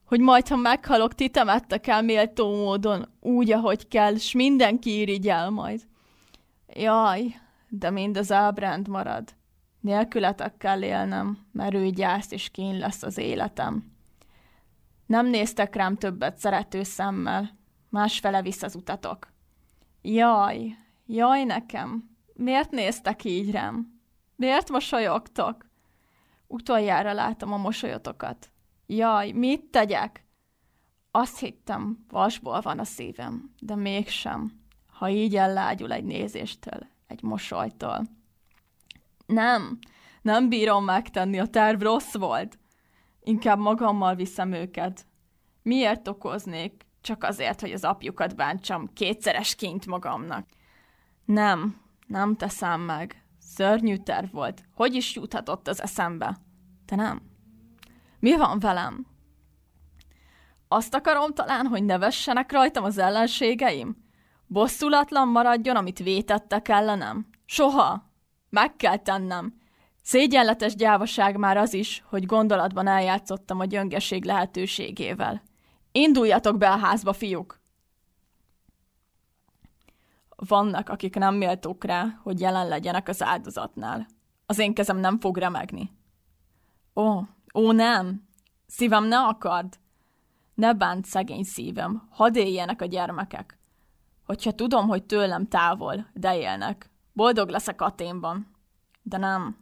hogy 0.05 0.20
majd, 0.20 0.49
ha 0.49 0.57
meghalok, 0.57 1.14
ti 1.14 1.29
temettek 1.29 1.87
el 1.87 2.03
méltó 2.03 2.57
módon, 2.57 3.09
úgy, 3.20 3.53
ahogy 3.53 3.89
kell, 3.89 4.16
s 4.16 4.33
mindenki 4.33 4.99
irigyel 5.01 5.51
majd. 5.51 5.83
Jaj, 6.66 7.41
de 7.68 7.91
mind 7.91 8.16
az 8.16 8.33
ábránd 8.33 8.89
marad. 8.89 9.35
Nélkületek 9.81 10.57
kell 10.57 10.83
élnem, 10.83 11.39
mert 11.53 11.75
ő 11.75 11.91
gyász 11.91 12.31
és 12.31 12.49
kín 12.51 12.79
lesz 12.79 13.03
az 13.03 13.18
életem. 13.18 13.93
Nem 15.07 15.27
néztek 15.27 15.75
rám 15.75 15.97
többet 15.97 16.39
szerető 16.39 16.83
szemmel, 16.83 17.59
másfele 17.89 18.43
visz 18.43 18.62
az 18.62 18.75
utatok. 18.75 19.33
Jaj, 20.03 20.77
jaj 21.07 21.45
nekem, 21.45 22.11
miért 22.35 22.70
néztek 22.70 23.25
így 23.25 23.51
rám? 23.51 24.01
Miért 24.37 24.70
mosolyogtok? 24.70 25.72
Utoljára 26.47 27.12
látom 27.12 27.53
a 27.53 27.57
mosolyotokat. 27.57 28.51
Jaj, 28.86 29.30
mit 29.30 29.64
tegyek? 29.64 30.24
Azt 31.11 31.38
hittem, 31.38 32.05
vasból 32.09 32.61
van 32.61 32.78
a 32.78 32.84
szívem, 32.84 33.55
de 33.61 33.74
mégsem, 33.74 34.53
ha 34.86 35.09
így 35.09 35.36
ellágyul 35.36 35.92
egy 35.92 36.05
nézéstől, 36.05 36.86
egy 37.07 37.22
mosolytól. 37.22 38.05
Nem, 39.26 39.78
nem 40.22 40.49
bírom 40.49 40.84
megtenni, 40.84 41.38
a 41.38 41.47
terv 41.47 41.82
rossz 41.82 42.14
volt. 42.14 42.59
Inkább 43.20 43.59
magammal 43.59 44.14
viszem 44.14 44.53
őket. 44.53 45.07
Miért 45.62 46.09
okoznék? 46.09 46.86
Csak 47.01 47.24
azért, 47.24 47.61
hogy 47.61 47.72
az 47.72 47.84
apjukat 47.84 48.36
bántsam 48.36 48.92
kétszeres 48.92 49.55
kint 49.55 49.86
magamnak. 49.86 50.47
Nem, 51.24 51.80
nem 52.07 52.36
teszem 52.36 52.80
meg. 52.80 53.24
Szörnyű 53.57 53.96
terv 53.96 54.32
volt. 54.32 54.62
Hogy 54.74 54.94
is 54.94 55.14
juthatott 55.14 55.68
az 55.68 55.82
eszembe? 55.82 56.36
Te 56.86 56.96
nem? 56.96 57.22
Mi 58.18 58.36
van 58.36 58.59
velem? 58.59 59.07
Azt 60.68 60.94
akarom 60.94 61.32
talán, 61.32 61.66
hogy 61.66 61.84
ne 61.84 61.98
vessenek 61.98 62.52
rajtam 62.52 62.84
az 62.84 62.98
ellenségeim? 62.98 63.96
Bosszulatlan 64.46 65.28
maradjon, 65.28 65.76
amit 65.76 65.98
vétettek 65.98 66.68
ellenem? 66.68 67.26
Soha! 67.44 68.11
Meg 68.50 68.76
kell 68.76 68.96
tennem. 68.96 69.55
Szégyenletes 70.02 70.74
gyávaság 70.74 71.36
már 71.36 71.57
az 71.57 71.74
is, 71.74 72.02
hogy 72.07 72.26
gondolatban 72.26 72.86
eljátszottam 72.86 73.61
a 73.61 73.64
gyöngeség 73.64 74.24
lehetőségével. 74.24 75.42
Induljatok 75.92 76.59
be 76.59 76.70
a 76.70 76.76
házba, 76.76 77.12
fiúk! 77.12 77.61
Vannak, 80.49 80.88
akik 80.88 81.14
nem 81.14 81.34
méltók 81.34 81.84
rá, 81.84 82.18
hogy 82.22 82.40
jelen 82.40 82.68
legyenek 82.68 83.09
az 83.09 83.22
áldozatnál. 83.22 84.07
Az 84.47 84.59
én 84.59 84.74
kezem 84.74 84.97
nem 84.97 85.20
fog 85.20 85.36
remegni. 85.36 85.90
Ó, 86.95 87.20
ó 87.55 87.72
nem! 87.72 88.28
Szívem 88.66 89.05
ne 89.05 89.18
akard! 89.18 89.78
Ne 90.55 90.74
bánt 90.74 91.05
szegény 91.05 91.42
szívem, 91.42 92.09
hadd 92.11 92.36
éljenek 92.36 92.82
a 92.82 92.84
gyermekek. 92.84 93.59
Hogyha 94.24 94.53
tudom, 94.53 94.88
hogy 94.88 95.05
tőlem 95.05 95.49
távol, 95.49 96.07
de 96.12 96.36
élnek, 96.38 96.90
boldog 97.12 97.49
leszek 97.49 97.80
Aténban. 97.80 98.57
De 99.03 99.16
nem. 99.16 99.57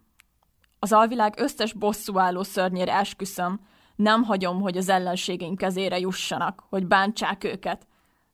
Az 0.78 0.92
alvilág 0.92 1.38
összes 1.38 1.72
bosszúálló 1.72 2.42
szörnyére 2.42 2.94
esküszöm, 2.94 3.60
nem 3.96 4.22
hagyom, 4.22 4.60
hogy 4.60 4.76
az 4.76 4.88
ellenségeim 4.88 5.56
kezére 5.56 5.98
jussanak, 5.98 6.64
hogy 6.68 6.86
bántsák 6.86 7.44
őket. 7.44 7.86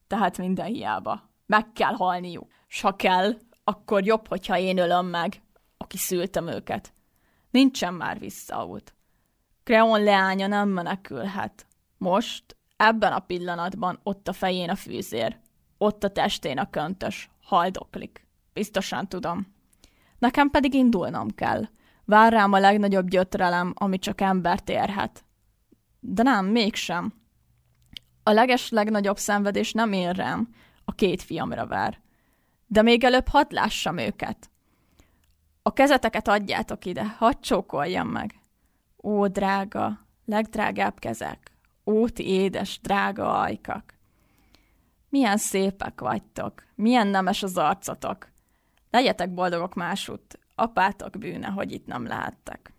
Tehát 0.07 0.38
minden 0.38 0.66
hiába. 0.66 1.28
Meg 1.49 1.72
kell 1.72 1.92
halniuk. 1.92 2.51
S 2.66 2.80
ha 2.80 2.96
kell, 2.96 3.38
akkor 3.64 4.05
jobb, 4.05 4.28
hogyha 4.28 4.59
én 4.59 4.78
ölöm 4.78 5.07
meg, 5.07 5.42
aki 5.76 5.96
szültem 5.96 6.46
őket. 6.46 6.92
Nincsen 7.51 7.94
már 7.94 8.18
visszaút. 8.18 8.94
Kreon 9.64 10.03
leánya 10.03 10.46
nem 10.46 10.68
menekülhet. 10.68 11.66
Most, 11.99 12.57
ebben 12.76 13.12
a 13.12 13.18
pillanatban 13.18 14.01
ott 14.03 14.28
a 14.28 14.32
fején 14.32 14.70
a 14.70 14.74
fűzér. 14.74 15.38
Ott 15.78 16.05
a 16.05 16.11
testén 16.11 16.59
a 16.59 16.70
köntös. 16.70 17.30
Haldoklik. 17.42 18.26
Biztosan 18.53 19.09
tudom. 19.09 19.55
Nekem 20.18 20.51
pedig 20.51 20.74
indulnom 20.74 21.28
kell. 21.34 21.68
Vár 22.05 22.32
rám 22.32 22.53
a 22.53 22.59
legnagyobb 22.59 23.09
gyötrelem, 23.09 23.72
ami 23.76 23.99
csak 23.99 24.20
embert 24.20 24.68
érhet. 24.68 25.24
De 26.01 26.22
nem, 26.22 26.46
mégsem. 26.46 27.12
A 28.22 28.30
leges 28.30 28.70
legnagyobb 28.70 29.18
szenvedés 29.18 29.72
nem 29.72 29.92
ér 29.92 30.16
rám, 30.16 30.49
a 30.89 30.93
két 30.93 31.22
fiamra 31.22 31.66
vár. 31.66 32.01
De 32.66 32.82
még 32.82 33.05
előbb 33.05 33.28
hadd 33.28 33.55
lássam 33.55 33.99
őket. 33.99 34.51
A 35.62 35.72
kezeteket 35.72 36.28
adjátok 36.28 36.84
ide, 36.84 37.05
hadd 37.05 37.41
csókoljam 37.41 38.09
meg. 38.09 38.41
Ó, 39.03 39.26
drága, 39.26 40.07
legdrágább 40.24 40.99
kezek, 40.99 41.53
ó, 41.86 42.07
édes, 42.16 42.80
drága 42.80 43.41
ajkak. 43.41 43.99
Milyen 45.09 45.36
szépek 45.36 46.01
vagytok, 46.01 46.64
milyen 46.74 47.07
nemes 47.07 47.43
az 47.43 47.57
arcotok. 47.57 48.28
Legyetek 48.91 49.34
boldogok 49.34 49.74
másút, 49.74 50.39
apátok 50.55 51.18
bűne, 51.18 51.47
hogy 51.47 51.72
itt 51.72 51.86
nem 51.86 52.07
lehettek. 52.07 52.72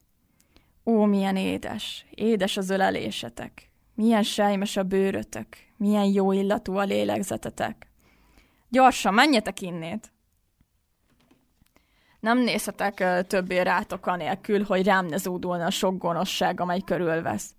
Ó, 0.86 1.03
milyen 1.03 1.36
édes, 1.36 2.05
édes 2.10 2.57
az 2.57 2.70
ölelésetek, 2.70 3.72
milyen 3.93 4.24
sejmes 4.24 4.78
a 4.78 4.84
bőrötök, 4.84 5.47
milyen 5.78 6.05
jó 6.05 6.32
illatú 6.32 6.78
a 6.78 6.84
lélegzetetek. 6.84 7.88
Gyorsan, 8.72 9.13
menjetek 9.13 9.61
innét! 9.61 10.11
Nem 12.20 12.38
nézhetek 12.38 13.28
többé 13.28 13.59
rátok 13.59 14.05
anélkül, 14.05 14.63
hogy 14.63 14.86
rám 14.86 15.05
ne 15.05 15.17
zúdulna 15.17 15.65
a 15.65 15.70
sok 15.70 15.97
gonoszság, 15.97 16.59
amely 16.59 16.80
körülvesz. 16.80 17.53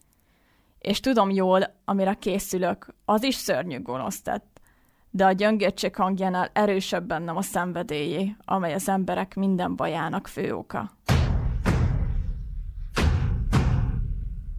És 0.78 1.00
tudom 1.00 1.30
jól, 1.30 1.74
amire 1.84 2.14
készülök, 2.14 2.86
az 3.04 3.22
is 3.22 3.34
szörnyű 3.34 3.82
gonosz 3.82 4.20
tett. 4.20 4.60
De 5.10 5.26
a 5.26 5.32
gyöngértség 5.32 5.94
hangjánál 5.94 6.50
erősebb 6.52 7.06
bennem 7.06 7.36
a 7.36 7.42
szenvedélyé, 7.42 8.36
amely 8.44 8.74
az 8.74 8.88
emberek 8.88 9.34
minden 9.34 9.76
bajának 9.76 10.26
fő 10.26 10.54
oka. 10.54 10.90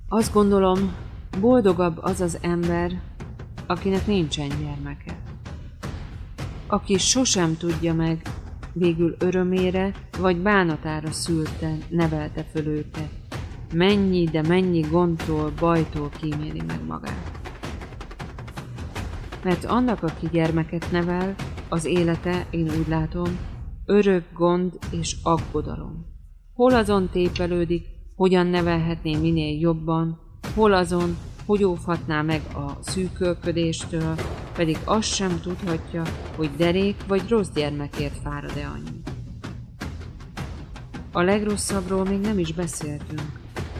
Azt 0.09 0.33
gondolom, 0.33 0.95
boldogabb 1.39 1.97
az 1.97 2.21
az 2.21 2.37
ember, 2.41 3.01
akinek 3.67 4.05
nincsen 4.07 4.47
gyermeke. 4.47 5.30
Aki 6.71 6.97
sosem 6.97 7.57
tudja 7.57 7.93
meg, 7.93 8.21
végül 8.73 9.15
örömére 9.19 9.91
vagy 10.19 10.37
bánatára 10.37 11.11
szülte, 11.11 11.77
nevelte 11.89 12.43
föl 12.43 12.65
őket. 12.67 13.09
Mennyi, 13.73 14.25
de 14.25 14.41
mennyi 14.41 14.79
gondtól, 14.79 15.53
bajtól 15.59 16.09
kíméli 16.09 16.61
meg 16.67 16.85
magát. 16.87 17.39
Mert 19.43 19.65
annak, 19.65 20.03
aki 20.03 20.27
gyermeket 20.31 20.91
nevel, 20.91 21.35
az 21.69 21.85
élete, 21.85 22.45
én 22.49 22.69
úgy 22.79 22.87
látom, 22.87 23.37
örök 23.85 24.23
gond 24.33 24.73
és 24.91 25.15
aggodalom. 25.23 26.05
Hol 26.53 26.73
azon 26.73 27.09
tépelődik, 27.09 27.85
hogyan 28.15 28.47
nevelhetné 28.47 29.15
minél 29.15 29.59
jobban, 29.59 30.19
hol 30.55 30.73
azon, 30.73 31.17
hogy 31.51 31.63
óvhatná 31.63 32.21
meg 32.21 32.41
a 32.53 32.77
szűkölködéstől, 32.81 34.15
pedig 34.55 34.77
azt 34.83 35.13
sem 35.13 35.39
tudhatja, 35.41 36.03
hogy 36.35 36.49
derék 36.57 36.95
vagy 37.07 37.29
rossz 37.29 37.49
gyermekért 37.55 38.17
fárad-e 38.23 38.67
annyi. 38.67 39.01
A 41.11 41.21
legrosszabbról 41.21 42.05
még 42.05 42.19
nem 42.19 42.39
is 42.39 42.53
beszéltünk, 42.53 43.31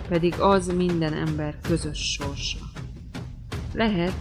pedig 0.08 0.40
az 0.40 0.68
minden 0.68 1.14
ember 1.14 1.56
közös 1.62 2.12
sorsa. 2.12 2.60
Lehet, 3.74 4.16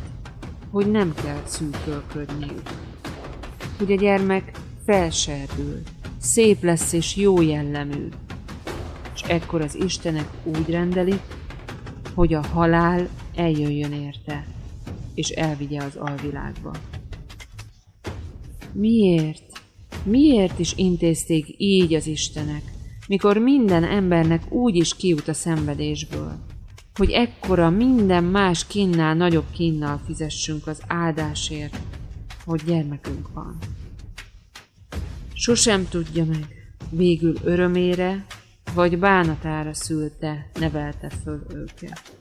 hogy 0.71 0.91
nem 0.91 1.15
kell 1.15 1.43
szűkölködniük. 1.45 2.71
Hogy 3.79 3.93
a 3.93 3.97
gyermek 3.97 4.59
felserdül, 4.87 5.83
szép 6.21 6.63
lesz 6.63 6.93
és 6.93 7.17
jó 7.17 7.41
jellemű, 7.41 8.09
és 9.15 9.23
ekkor 9.23 9.61
az 9.61 9.75
Istenek 9.75 10.29
úgy 10.45 10.71
rendelik, 10.71 11.23
hogy 12.15 12.35
a 12.35 12.47
halál 12.47 13.09
eljöjjön 13.35 13.93
érte, 13.93 14.47
és 15.15 15.29
elvigye 15.29 15.83
az 15.83 15.97
alvilágba. 15.97 16.73
Miért? 18.73 19.43
Miért 20.03 20.59
is 20.59 20.73
intézték 20.77 21.55
így 21.57 21.95
az 21.95 22.07
Istenek, 22.07 22.63
mikor 23.09 23.39
minden 23.39 23.85
embernek 23.85 24.53
úgy 24.53 24.77
is 24.77 24.97
kijut 24.97 25.29
a 25.29 25.33
szenvedésből, 25.33 26.33
hogy 26.95 27.11
ekkora 27.11 27.71
minden 27.71 28.25
más 28.25 28.67
kinnál 28.67 29.15
nagyobb 29.15 29.51
kinnal 29.53 30.01
fizessünk 30.07 30.67
az 30.67 30.83
áldásért, 30.87 31.79
hogy 32.45 32.63
gyermekünk 32.65 33.33
van. 33.35 33.59
Sosem 35.33 35.89
tudja 35.89 36.25
meg, 36.25 36.47
végül 36.91 37.35
örömére 37.45 38.27
vagy 38.75 38.99
bánatára 38.99 39.75
szülte, 39.75 40.51
nevelte 40.55 41.11
föl 41.23 41.47
őket. 41.55 42.20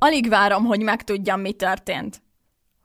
Alig 0.00 0.28
várom, 0.28 0.64
hogy 0.64 0.82
megtudjam, 0.82 1.40
mi 1.40 1.52
történt. 1.52 2.22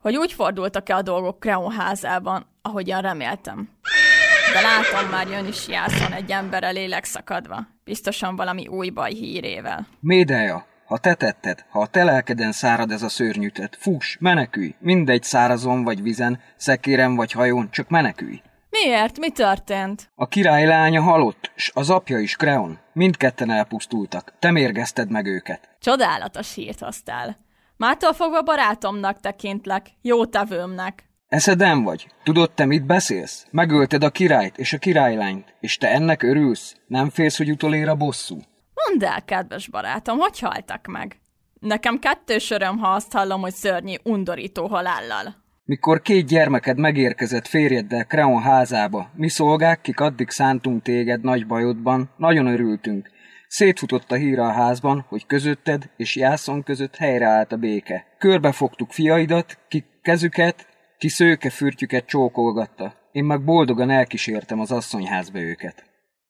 Hogy 0.00 0.16
úgy 0.16 0.32
fordultak-e 0.32 0.96
a 0.96 1.02
dolgok 1.02 1.40
Kreon 1.40 1.72
házában, 1.72 2.46
ahogyan 2.62 3.00
reméltem. 3.00 3.68
De 4.52 4.60
látom, 4.60 5.10
már 5.10 5.28
jön 5.28 5.46
is 5.46 5.68
Jászon 5.68 6.12
egy 6.12 6.30
emberre 6.30 6.70
lélek 6.70 7.04
szakadva. 7.04 7.66
Biztosan 7.84 8.36
valami 8.36 8.66
új 8.66 8.90
baj 8.90 9.12
hírével. 9.12 9.86
Médeja, 10.00 10.66
ha 10.86 10.98
te 10.98 11.14
tetted, 11.14 11.64
ha 11.70 11.80
a 11.80 11.86
te 11.86 12.04
lelkeden 12.04 12.52
szárad 12.52 12.90
ez 12.90 13.02
a 13.02 13.08
szörnyűtet, 13.08 13.76
fuss, 13.80 14.16
menekülj, 14.20 14.74
mindegy 14.78 15.22
szárazon 15.22 15.84
vagy 15.84 16.02
vizen, 16.02 16.40
szekéren 16.56 17.14
vagy 17.14 17.32
hajón, 17.32 17.70
csak 17.70 17.88
menekülj. 17.88 18.42
Miért? 18.82 19.18
Mi 19.18 19.30
történt? 19.30 20.10
A 20.14 20.26
király 20.26 20.66
lánya 20.66 21.02
halott, 21.02 21.52
s 21.56 21.70
az 21.74 21.90
apja 21.90 22.18
is, 22.18 22.36
Kreon. 22.36 22.78
Mindketten 22.92 23.50
elpusztultak. 23.50 24.34
Te 24.38 24.50
mérgezted 24.50 25.10
meg 25.10 25.26
őket. 25.26 25.76
Csodálatos 25.80 26.54
hírt 26.54 26.80
hoztál. 26.80 27.36
Mától 27.76 28.12
fogva 28.12 28.42
barátomnak 28.42 29.20
tekintlek, 29.20 29.86
jó 30.02 30.26
tevőmnek. 30.26 31.08
Eszeden 31.28 31.82
vagy? 31.82 32.06
Tudod, 32.22 32.52
te 32.52 32.64
mit 32.64 32.86
beszélsz? 32.86 33.46
Megölted 33.50 34.04
a 34.04 34.10
királyt 34.10 34.58
és 34.58 34.72
a 34.72 34.78
királylányt, 34.78 35.54
és 35.60 35.76
te 35.76 35.90
ennek 35.90 36.22
örülsz? 36.22 36.76
Nem 36.86 37.10
félsz, 37.10 37.36
hogy 37.36 37.50
utolér 37.50 37.88
a 37.88 37.94
bosszú? 37.94 38.38
Mondd 38.88 39.04
el, 39.04 39.24
kedves 39.24 39.68
barátom, 39.68 40.18
hogy 40.18 40.38
haltak 40.38 40.86
meg? 40.86 41.20
Nekem 41.60 41.98
kettős 41.98 42.50
öröm, 42.50 42.78
ha 42.78 42.88
azt 42.88 43.12
hallom, 43.12 43.40
hogy 43.40 43.54
szörnyi, 43.54 43.98
undorító 44.02 44.66
halállal. 44.66 45.43
Mikor 45.66 46.02
két 46.02 46.26
gyermeked 46.26 46.78
megérkezett 46.78 47.46
férjeddel 47.46 48.04
Kreon 48.04 48.42
házába, 48.42 49.10
mi 49.14 49.28
szolgák, 49.28 49.80
kik 49.80 50.00
addig 50.00 50.30
szántunk 50.30 50.82
téged 50.82 51.22
nagy 51.22 51.46
bajodban, 51.46 52.10
nagyon 52.16 52.46
örültünk. 52.46 53.10
Szétfutott 53.48 54.12
a 54.12 54.14
híra 54.14 54.46
a 54.46 54.52
házban, 54.52 55.04
hogy 55.08 55.26
közötted 55.26 55.90
és 55.96 56.16
Jászon 56.16 56.62
között 56.62 56.96
helyreállt 56.96 57.52
a 57.52 57.56
béke. 57.56 58.06
Körbefogtuk 58.18 58.90
fiaidat, 58.90 59.58
kik 59.68 59.84
kezüket, 60.02 60.66
ki 60.98 61.08
szőke 61.08 61.50
fürtjüket 61.50 62.06
csókolgatta. 62.06 62.94
Én 63.12 63.24
meg 63.24 63.44
boldogan 63.44 63.90
elkísértem 63.90 64.60
az 64.60 64.70
asszonyházba 64.70 65.38
őket. 65.38 65.84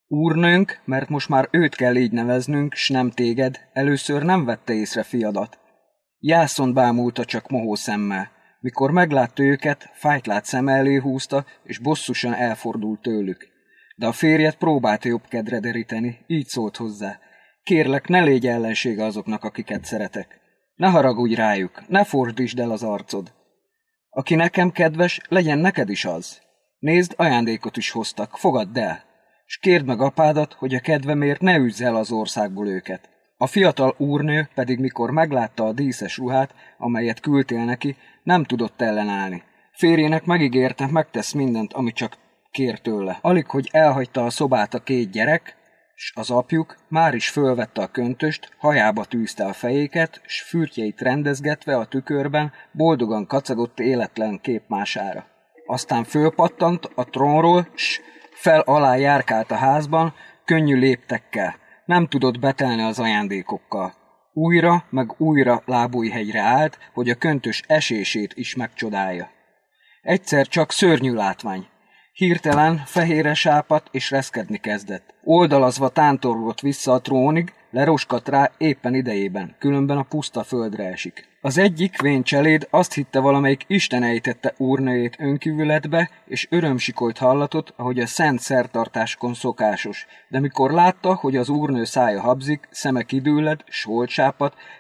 Úrnőnk, 0.06 0.81
mert 0.85 1.09
most 1.09 1.28
már 1.28 1.48
őt 1.51 1.74
kell 1.74 1.97
így 1.97 2.12
neveznünk, 2.12 2.74
s 2.74 2.89
nem 2.89 3.11
téged, 3.11 3.61
először 3.73 4.23
nem 4.23 4.44
vette 4.44 4.73
észre 4.73 5.02
fiadat. 5.02 5.59
Jászon 6.19 6.74
bámulta 6.74 7.24
csak 7.24 7.48
mohó 7.48 7.74
szemmel. 7.74 8.34
Mikor 8.65 8.91
meglátta 8.91 9.43
őket, 9.43 9.91
fájt 9.93 10.27
lát 10.27 10.45
szem 10.45 10.69
elé 10.69 10.97
húzta, 10.97 11.45
és 11.62 11.78
bosszusan 11.78 12.35
elfordult 12.35 13.01
tőlük. 13.01 13.49
De 13.97 14.07
a 14.07 14.12
férjet 14.12 14.57
próbálta 14.57 15.09
jobb 15.09 15.28
kedre 15.28 15.61
deríteni, 15.61 16.19
így 16.27 16.47
szólt 16.47 16.77
hozzá. 16.77 17.19
Kérlek, 17.62 18.09
ne 18.09 18.23
légy 18.23 18.47
ellensége 18.47 19.05
azoknak, 19.05 19.45
akiket 19.45 19.85
szeretek. 19.85 20.41
Ne 20.74 20.89
haragudj 20.89 21.35
rájuk, 21.35 21.89
ne 21.89 22.05
fordítsd 22.05 22.59
el 22.59 22.70
az 22.70 22.82
arcod. 22.82 23.32
Aki 24.11 24.35
nekem 24.35 24.70
kedves, 24.70 25.20
legyen 25.28 25.59
neked 25.59 25.89
is 25.89 26.05
az. 26.05 26.41
Nézd, 26.78 27.15
ajándékot 27.16 27.77
is 27.77 27.91
hoztak, 27.91 28.36
fogadd 28.36 28.78
el, 28.78 29.05
s 29.47 29.59
kérd 29.59 29.86
meg 29.86 30.01
apádat, 30.01 30.53
hogy 30.53 30.74
a 30.74 30.81
kedvemért 30.81 31.41
ne 31.41 31.57
üzz 31.57 31.81
el 31.81 31.97
az 31.97 32.12
országból 32.12 32.69
őket. 32.69 33.09
A 33.45 33.47
fiatal 33.47 33.95
úrnő 33.99 34.49
pedig 34.55 34.79
mikor 34.79 35.11
meglátta 35.11 35.65
a 35.65 35.73
díszes 35.73 36.16
ruhát, 36.16 36.55
amelyet 36.79 37.21
küldtél 37.21 37.65
neki, 37.65 37.97
nem 38.23 38.45
tudott 38.45 38.81
ellenállni. 38.81 39.43
Férjének 39.73 40.25
megígérte, 40.25 40.87
megtesz 40.87 41.33
mindent, 41.33 41.73
amit 41.73 41.95
csak 41.95 42.16
kér 42.51 42.79
tőle. 42.79 43.19
Alig, 43.21 43.47
hogy 43.47 43.69
elhagyta 43.73 44.25
a 44.25 44.31
szobát 44.31 44.75
a 44.75 44.83
két 44.83 45.11
gyerek, 45.11 45.57
s 45.95 46.12
az 46.15 46.31
apjuk 46.31 46.77
már 46.89 47.15
is 47.15 47.29
fölvette 47.29 47.83
a 47.83 47.87
köntöst, 47.87 48.49
hajába 48.59 49.05
tűzte 49.05 49.45
a 49.45 49.53
fejéket, 49.53 50.21
s 50.27 50.43
fürtjeit 50.43 51.01
rendezgetve 51.01 51.77
a 51.77 51.85
tükörben 51.85 52.53
boldogan 52.73 53.27
kacagott 53.27 53.81
életlen 53.81 54.41
képmására. 54.41 55.27
Aztán 55.66 56.05
fölpattant 56.05 56.91
a 56.95 57.05
trónról, 57.05 57.69
s 57.75 58.01
fel 58.31 58.61
alá 58.61 58.97
járkált 58.97 59.51
a 59.51 59.57
házban, 59.57 60.15
könnyű 60.45 60.75
léptekkel. 60.75 61.62
Nem 61.85 62.06
tudott 62.06 62.39
betelni 62.39 62.82
az 62.82 62.98
ajándékokkal. 62.98 63.94
Újra, 64.32 64.85
meg 64.90 65.15
újra 65.19 65.62
lábújhegyre 65.66 66.40
állt, 66.40 66.78
hogy 66.93 67.11
a 67.11 67.15
köntös 67.15 67.62
esését 67.66 68.32
is 68.35 68.55
megcsodálja. 68.55 69.31
Egyszer 70.02 70.47
csak 70.47 70.73
szörnyű 70.73 71.12
látvány. 71.12 71.66
Hirtelen 72.12 72.82
fehére 72.86 73.35
sápat 73.35 73.89
és 73.90 74.11
reszkedni 74.11 74.59
kezdett. 74.59 75.15
Oldalazva 75.24 75.89
tántorgott 75.89 76.61
vissza 76.61 76.93
a 76.93 77.01
trónig, 77.01 77.52
leroskat 77.70 78.28
rá 78.28 78.51
éppen 78.59 78.94
idejében, 78.94 79.56
különben 79.59 79.97
a 79.97 80.02
puszta 80.02 80.43
földre 80.43 80.85
esik. 80.85 81.34
Az 81.45 81.59
egyik 81.59 82.01
vén 82.01 82.23
cseléd 82.23 82.66
azt 82.71 82.93
hitte 82.93 83.21
valamelyik 83.21 83.65
Isten 83.66 84.03
ejtette 84.03 84.55
úrnőjét 84.57 85.16
önkívületbe, 85.19 86.11
és 86.27 86.47
örömsikolt 86.51 87.19
hallatott, 87.19 87.73
ahogy 87.77 88.01
a 88.01 88.07
szent 88.07 88.41
szertartáskon 88.41 89.35
szokásos. 89.35 90.07
De 90.29 90.41
mikor 90.41 90.71
látta, 90.71 91.15
hogy 91.15 91.37
az 91.37 91.49
úrnő 91.49 91.85
szája 91.85 92.21
habzik, 92.21 92.69
szeme 92.71 93.03
kidülled, 93.03 93.61
s 93.69 93.89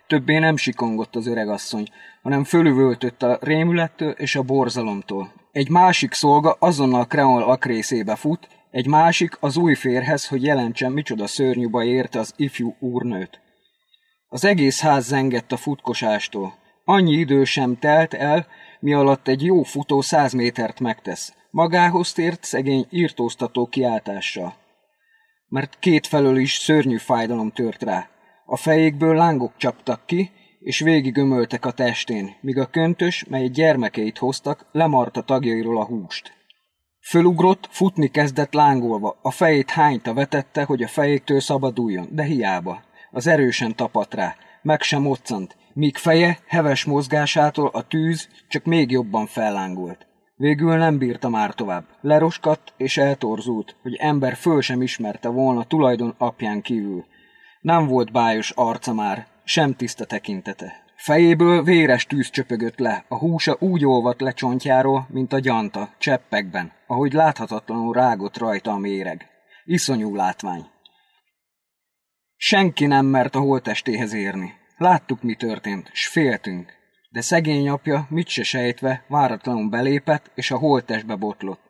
többé 0.06 0.38
nem 0.38 0.56
sikongott 0.56 1.16
az 1.16 1.26
öregasszony, 1.26 1.86
hanem 2.22 2.44
fölüvöltött 2.44 3.22
a 3.22 3.38
rémülettől 3.40 4.10
és 4.10 4.36
a 4.36 4.42
borzalomtól. 4.42 5.32
Egy 5.52 5.68
másik 5.68 6.12
szolga 6.12 6.56
azonnal 6.58 7.06
Kreol 7.06 7.42
akrészébe 7.42 8.16
fut, 8.16 8.48
egy 8.70 8.86
másik 8.86 9.36
az 9.40 9.56
új 9.56 9.74
férhez, 9.74 10.28
hogy 10.28 10.42
jelentsen 10.42 10.92
micsoda 10.92 11.26
szörnyű 11.26 11.68
baj 11.68 11.86
érte 11.86 12.18
az 12.18 12.32
ifjú 12.36 12.76
úrnőt. 12.78 13.42
Az 14.34 14.44
egész 14.44 14.80
ház 14.80 15.06
zengett 15.06 15.52
a 15.52 15.56
futkosástól. 15.56 16.54
Annyi 16.84 17.12
idő 17.12 17.44
sem 17.44 17.78
telt 17.78 18.14
el, 18.14 18.46
mi 18.80 18.92
alatt 18.92 19.28
egy 19.28 19.44
jó 19.44 19.62
futó 19.62 20.00
száz 20.00 20.32
métert 20.32 20.80
megtesz. 20.80 21.34
Magához 21.50 22.12
tért 22.12 22.44
szegény 22.44 22.86
írtóztató 22.90 23.66
kiáltással. 23.66 24.54
Mert 25.48 25.78
két 25.78 26.06
felől 26.06 26.36
is 26.36 26.52
szörnyű 26.52 26.96
fájdalom 26.96 27.50
tört 27.50 27.82
rá. 27.82 28.08
A 28.44 28.56
fejékből 28.56 29.14
lángok 29.14 29.52
csaptak 29.56 30.06
ki, 30.06 30.30
és 30.60 30.80
végigömöltek 30.80 31.64
a 31.64 31.70
testén, 31.70 32.36
míg 32.40 32.58
a 32.58 32.66
köntös, 32.66 33.24
mely 33.24 33.48
gyermekeit 33.48 34.18
hoztak, 34.18 34.66
lemarta 34.72 35.22
tagjairól 35.22 35.80
a 35.80 35.84
húst. 35.84 36.32
Fölugrott, 37.00 37.68
futni 37.70 38.08
kezdett 38.08 38.52
lángolva, 38.52 39.18
a 39.22 39.30
fejét 39.30 39.70
hányta 39.70 40.14
vetette, 40.14 40.64
hogy 40.64 40.82
a 40.82 40.88
fejéktől 40.88 41.40
szabaduljon, 41.40 42.08
de 42.10 42.22
hiába. 42.22 42.92
Az 43.14 43.26
erősen 43.26 43.76
tapadt 43.76 44.14
rá, 44.14 44.34
meg 44.62 44.82
sem 44.82 45.02
moccant, 45.02 45.56
míg 45.72 45.96
feje, 45.96 46.38
heves 46.46 46.84
mozgásától 46.84 47.70
a 47.72 47.82
tűz 47.82 48.28
csak 48.48 48.64
még 48.64 48.90
jobban 48.90 49.26
fellángolt. 49.26 50.06
Végül 50.36 50.76
nem 50.76 50.98
bírta 50.98 51.28
már 51.28 51.54
tovább. 51.54 51.84
Leroskadt 52.00 52.72
és 52.76 52.96
eltorzult, 52.96 53.76
hogy 53.82 53.94
ember 53.94 54.34
föl 54.34 54.60
sem 54.60 54.82
ismerte 54.82 55.28
volna 55.28 55.64
tulajdon 55.64 56.14
apján 56.18 56.60
kívül. 56.60 57.04
Nem 57.60 57.86
volt 57.86 58.12
bájos 58.12 58.50
arca 58.50 58.92
már, 58.92 59.26
sem 59.44 59.74
tiszta 59.74 60.04
tekintete. 60.04 60.72
Fejéből 60.96 61.62
véres 61.62 62.06
tűz 62.06 62.30
csöpögött 62.30 62.78
le, 62.78 63.04
a 63.08 63.18
húsa 63.18 63.56
úgy 63.60 63.84
olvadt 63.84 64.20
le 64.20 64.32
csontjáról, 64.32 65.06
mint 65.10 65.32
a 65.32 65.38
gyanta, 65.38 65.88
cseppekben, 65.98 66.72
ahogy 66.86 67.12
láthatatlanul 67.12 67.92
rágott 67.92 68.38
rajta 68.38 68.70
a 68.70 68.78
méreg. 68.78 69.28
Iszonyú 69.64 70.14
látvány. 70.14 70.72
Senki 72.46 72.86
nem 72.86 73.06
mert 73.06 73.34
a 73.34 73.38
holtestéhez 73.38 74.12
érni. 74.12 74.54
Láttuk, 74.76 75.22
mi 75.22 75.34
történt, 75.34 75.90
s 75.92 76.06
féltünk. 76.06 76.72
De 77.10 77.20
szegény 77.20 77.68
apja, 77.68 78.06
mit 78.10 78.28
se 78.28 78.42
sejtve, 78.42 79.04
váratlanul 79.08 79.68
belépett, 79.68 80.30
és 80.34 80.50
a 80.50 80.56
holtestbe 80.56 81.14
botlott. 81.14 81.60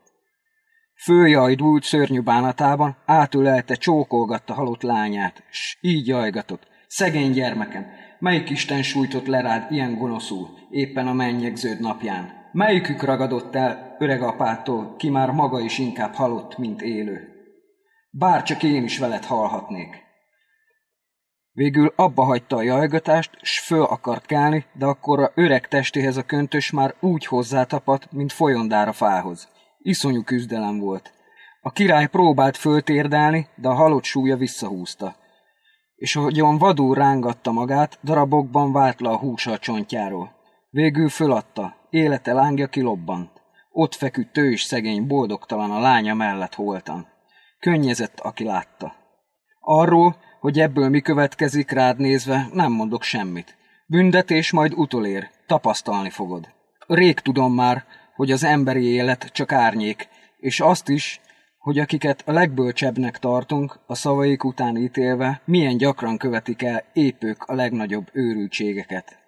Följajdult 1.05 1.82
szörnyű 1.82 2.20
bánatában, 2.20 2.96
átülelte, 3.06 3.74
csókolgatta 3.74 4.55
halott 4.55 4.82
lányát, 4.82 5.42
s 5.51 5.78
így 5.80 6.06
jajgatott. 6.06 6.66
Szegény 6.86 7.32
gyermekem, 7.32 7.86
melyik 8.18 8.51
Isten 8.51 8.82
sújtott 8.82 9.26
le 9.26 9.40
rád 9.40 9.72
ilyen 9.72 9.98
gonoszul, 9.98 10.48
éppen 10.70 11.06
a 11.06 11.12
mennyegződ 11.12 11.80
napján? 11.80 12.48
Melyikük 12.52 13.02
ragadott 13.02 13.55
el 13.55 13.96
öreg 13.98 14.22
apától, 14.22 14.96
ki 14.96 15.10
már 15.10 15.30
maga 15.30 15.60
is 15.60 15.78
inkább 15.78 16.14
halott, 16.14 16.59
mint 16.59 16.82
élő? 16.82 17.28
Bár 18.10 18.42
csak 18.42 18.62
én 18.62 18.84
is 18.84 18.98
veled 18.98 19.24
halhatnék. 19.24 20.03
Végül 21.56 21.93
abba 21.97 22.22
hagyta 22.22 22.56
a 22.56 22.62
jajgatást, 22.62 23.31
s 23.43 23.59
föl 23.59 23.82
akart 23.82 24.26
kelni, 24.26 24.64
de 24.72 24.86
akkor 24.86 25.20
a 25.20 25.32
öreg 25.35 25.68
testéhez 25.68 26.16
a 26.16 26.22
köntös 26.22 26.70
már 26.70 26.94
úgy 27.01 27.26
hozzátapadt, 27.26 28.12
mint 28.12 28.32
folyondár 28.32 28.89
a 28.89 28.93
fához. 28.93 29.48
Iszonyú 29.78 30.22
küzdelem 30.22 30.78
volt. 30.78 31.12
A 31.60 31.70
király 31.70 32.06
próbált 32.06 32.56
föltérdelni, 32.56 33.48
de 33.55 33.68
a 33.68 33.74
halott 33.74 34.05
súlya 34.05 34.36
visszahúzta. 34.36 35.16
És 35.97 36.16
ahogyan 36.16 36.59
vadul 36.59 36.94
rángatta 36.94 37.52
magát, 37.52 37.98
darabokban 38.02 38.72
vált 38.72 39.01
le 39.01 39.09
a 39.09 39.18
húsa 39.18 39.52
a 39.52 39.59
csontjáról. 39.59 40.32
Végül 40.70 41.09
föladta, 41.09 41.76
élete 41.90 42.32
lángja 42.32 42.66
kilobbant. 42.66 43.31
Ott 43.70 43.94
feküdt 43.94 44.39
ő 44.39 44.51
is 44.51 44.62
szegény, 44.62 45.06
boldogtalan 45.06 45.70
a 45.70 45.81
lánya 45.81 46.14
mellett 46.14 46.55
holtan. 46.55 47.06
Könnyezett, 47.59 48.20
aki 48.20 48.44
látta. 48.44 48.94
Arról, 49.60 50.16
hogy 50.45 50.61
ebből 50.61 50.89
mi 50.89 51.01
következik 51.01 51.71
rád 51.71 51.99
nézve, 51.99 52.49
nem 52.53 52.73
mondok 52.73 53.03
semmit. 53.03 53.57
Bündetés 53.87 54.51
majd 54.51 54.73
utolér, 54.75 55.31
tapasztalni 55.47 56.11
fogod. 56.11 56.49
Rég 56.87 57.21
tudom 57.21 57.55
már, 57.55 57.85
hogy 58.15 58.31
az 58.31 58.45
emberi 58.45 58.85
élet 58.85 59.31
csak 59.33 59.53
árnyék, 59.53 60.09
és 60.39 60.61
azt 60.61 60.89
is, 60.89 61.21
hogy 61.59 61.79
akiket 61.79 62.23
a 62.27 62.33
legbölcsebbnek 62.33 63.19
tartunk, 63.19 63.79
a 63.87 63.95
szavaik 63.95 64.45
után 64.45 64.77
ítélve, 64.77 65.41
milyen 65.45 65.77
gyakran 65.77 66.16
követik 66.16 66.62
el 66.62 66.85
épők 66.93 67.43
a 67.43 67.55
legnagyobb 67.55 68.07
őrültségeket. 68.12 69.19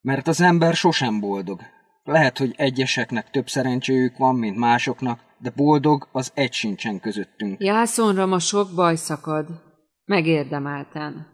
Mert 0.00 0.28
az 0.28 0.40
ember 0.40 0.74
sosem 0.74 1.20
boldog. 1.20 1.60
Lehet, 2.04 2.38
hogy 2.38 2.54
egyeseknek 2.56 3.30
több 3.30 3.48
szerencséjük 3.48 4.16
van, 4.16 4.34
mint 4.36 4.56
másoknak, 4.56 5.20
de 5.38 5.52
boldog 5.56 6.08
az 6.12 6.30
egy 6.34 6.52
sincsen 6.52 7.00
közöttünk. 7.00 7.60
Jászonra 7.60 8.26
ma 8.26 8.38
sok 8.38 8.68
baj 8.74 8.96
szakad, 8.96 9.66
Megérdemelten. 10.08 11.26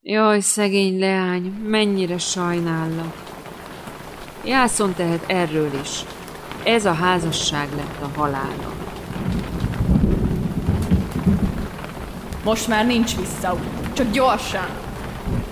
Jaj, 0.00 0.40
szegény 0.40 0.98
leány, 0.98 1.42
mennyire 1.50 2.18
sajnállak. 2.18 3.14
Jászon 4.44 4.94
tehet 4.94 5.24
erről 5.26 5.70
is. 5.82 6.00
Ez 6.64 6.84
a 6.84 6.92
házasság 6.92 7.68
lett 7.76 8.02
a 8.02 8.18
halála. 8.18 8.74
Most 12.44 12.68
már 12.68 12.86
nincs 12.86 13.16
visszaút, 13.16 13.92
csak 13.92 14.10
gyorsan. 14.10 14.68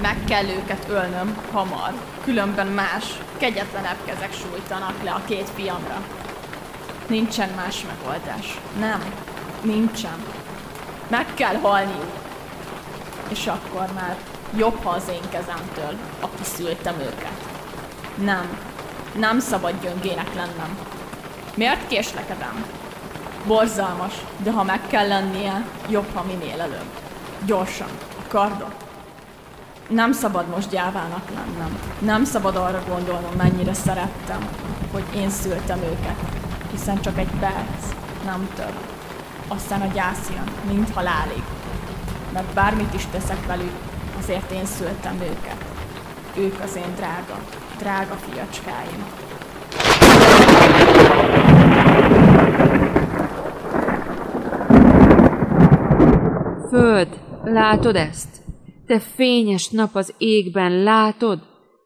Meg 0.03 0.25
kell 0.25 0.45
őket 0.49 0.87
ölnöm, 0.89 1.37
hamar. 1.51 1.93
Különben 2.25 2.67
más, 2.67 3.19
kegyetlenebb 3.39 4.05
kezek 4.05 4.33
sújtanak 4.33 5.03
le 5.03 5.11
a 5.11 5.25
két 5.25 5.49
fiamra. 5.49 6.05
Nincsen 7.09 7.51
más 7.57 7.85
megoldás. 7.87 8.61
Nem, 8.79 9.01
nincsen. 9.63 10.44
Meg 11.17 11.35
kell 11.35 11.55
halniuk. 11.55 12.13
És 13.29 13.47
akkor 13.47 13.87
már 13.95 14.17
jobb, 14.57 14.83
ha 14.83 14.91
az 14.91 15.09
én 15.09 15.29
kezemtől, 15.31 15.99
aki 16.21 16.43
szültem 16.43 16.95
őket. 17.01 17.47
Nem, 18.15 18.59
nem 19.19 19.39
szabad 19.39 19.81
gyöngének 19.83 20.35
lennem. 20.35 20.79
Miért 21.55 21.87
késlekedem? 21.87 22.65
Borzalmas, 23.47 24.15
de 24.43 24.51
ha 24.51 24.63
meg 24.63 24.81
kell 24.87 25.09
lennie, 25.09 25.65
jobb, 25.89 26.15
ha 26.15 26.23
minél 26.23 26.61
előbb. 26.61 26.91
Gyorsan, 27.47 27.89
a 28.19 28.29
kardot. 28.29 28.85
Nem 29.89 30.13
szabad 30.13 30.49
most 30.49 30.71
gyávának 30.71 31.31
lennem. 31.35 31.79
Nem 31.99 32.25
szabad 32.25 32.57
arra 32.57 32.83
gondolnom, 32.89 33.33
mennyire 33.37 33.75
szerettem, 33.75 34.49
hogy 34.93 35.05
én 35.17 35.31
szültem 35.31 35.79
őket. 35.79 36.19
Hiszen 36.71 37.01
csak 37.01 37.19
egy 37.19 37.31
perc, 37.41 37.95
nem 38.25 38.49
több 38.57 38.94
aztán 39.49 39.81
a 39.81 39.93
gyász 39.95 40.31
jön, 40.31 40.75
mind 40.75 40.91
halálig. 40.91 41.43
Mert 42.33 42.55
bármit 42.55 42.95
is 42.95 43.07
teszek 43.07 43.47
velük, 43.47 43.73
azért 44.19 44.51
én 44.51 44.65
szültem 44.65 45.21
őket. 45.21 45.65
Ők 46.37 46.61
az 46.61 46.77
én 46.77 46.95
drága, 46.97 47.39
drága 47.79 48.15
fiacskáim. 48.15 49.05
Föld, 56.71 57.09
látod 57.45 57.97
ezt? 57.97 58.29
Te 58.87 58.99
fényes 58.99 59.69
nap 59.69 59.95
az 59.95 60.15
égben, 60.19 60.83
látod? 60.83 61.39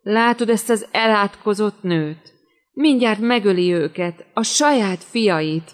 Látod 0.03 0.49
ezt 0.49 0.71
az 0.71 0.87
elátkozott 0.91 1.83
nőt? 1.83 2.33
Mindjárt 2.73 3.21
megöli 3.21 3.73
őket, 3.73 4.27
a 4.35 4.43
saját 4.43 5.05
fiait. 5.05 5.71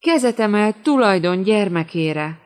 Kezet 0.00 0.38
emelt 0.38 0.76
tulajdon 0.82 1.42
gyermekére. 1.42 2.38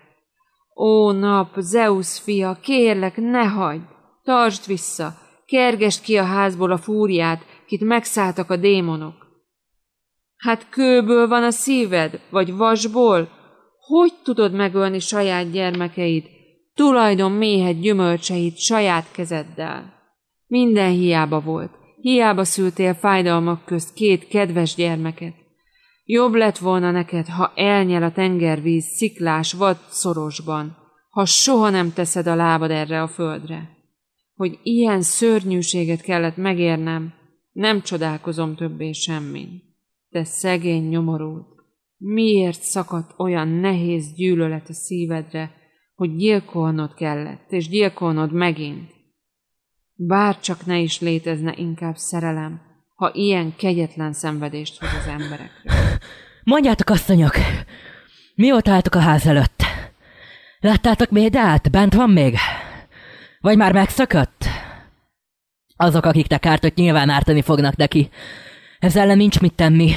Ó 0.76 1.10
nap, 1.10 1.54
Zeus 1.58 2.20
fia, 2.20 2.58
kérlek, 2.62 3.16
ne 3.16 3.44
hagyd! 3.44 3.82
Tartsd 4.22 4.66
vissza, 4.66 5.14
kergest 5.46 6.02
ki 6.02 6.16
a 6.16 6.24
házból 6.24 6.70
a 6.70 6.78
fúriát, 6.78 7.44
kit 7.66 7.80
megszálltak 7.80 8.50
a 8.50 8.56
démonok. 8.56 9.14
Hát 10.36 10.68
kőből 10.68 11.28
van 11.28 11.42
a 11.42 11.50
szíved, 11.50 12.20
vagy 12.30 12.56
vasból? 12.56 13.28
Hogy 13.80 14.12
tudod 14.22 14.52
megölni 14.52 14.98
saját 14.98 15.50
gyermekeid, 15.50 16.24
tulajdon 16.74 17.32
méhet 17.32 17.80
gyümölcseit 17.80 18.58
saját 18.58 19.10
kezeddel? 19.10 19.92
Minden 20.46 20.90
hiába 20.90 21.40
volt, 21.40 21.70
hiába 22.00 22.44
szültél 22.44 22.94
fájdalmak 22.94 23.64
közt 23.64 23.94
két 23.94 24.28
kedves 24.28 24.74
gyermeket. 24.74 25.43
Jobb 26.04 26.34
lett 26.34 26.58
volna 26.58 26.90
neked, 26.90 27.28
ha 27.28 27.52
elnyel 27.54 28.02
a 28.02 28.12
tengervíz 28.12 28.84
sziklás 28.84 29.52
vad 29.52 29.76
szorosban, 29.88 30.76
ha 31.10 31.24
soha 31.24 31.70
nem 31.70 31.92
teszed 31.92 32.26
a 32.26 32.34
lábad 32.34 32.70
erre 32.70 33.02
a 33.02 33.08
földre. 33.08 33.68
Hogy 34.34 34.58
ilyen 34.62 35.02
szörnyűséget 35.02 36.00
kellett 36.00 36.36
megérnem, 36.36 37.12
nem 37.52 37.80
csodálkozom 37.82 38.54
többé 38.54 38.92
semmin. 38.92 39.62
Te 40.10 40.24
szegény 40.24 40.88
nyomorult, 40.88 41.46
miért 41.96 42.62
szakadt 42.62 43.14
olyan 43.18 43.48
nehéz 43.48 44.12
gyűlölet 44.14 44.68
a 44.68 44.72
szívedre, 44.72 45.54
hogy 45.94 46.16
gyilkolnod 46.16 46.94
kellett, 46.94 47.52
és 47.52 47.68
gyilkolnod 47.68 48.32
megint? 48.32 48.90
Bár 49.94 50.40
csak 50.40 50.66
ne 50.66 50.78
is 50.78 51.00
létezne 51.00 51.54
inkább 51.56 51.96
szerelem, 51.96 52.60
ha 52.94 53.10
ilyen 53.14 53.54
kegyetlen 53.56 54.12
szenvedést 54.12 54.80
hoz 54.80 54.88
az 55.00 55.06
emberekre. 55.06 55.98
Mondjátok, 56.44 56.90
asszonyok, 56.90 57.34
mióta 58.34 58.72
álltok 58.72 58.94
a 58.94 58.98
ház 59.00 59.26
előtt? 59.26 59.62
Láttátok 60.60 61.10
Médát? 61.10 61.70
Bent 61.70 61.94
van 61.94 62.10
még? 62.10 62.36
Vagy 63.40 63.56
már 63.56 63.72
megszökött? 63.72 64.44
Azok, 65.76 66.04
akik 66.04 66.26
te 66.26 66.38
kártot 66.38 66.74
nyilván 66.74 67.08
ártani 67.08 67.42
fognak 67.42 67.76
neki. 67.76 68.08
Ez 68.78 68.96
ellen 68.96 69.16
nincs 69.16 69.40
mit 69.40 69.54
tenni. 69.54 69.92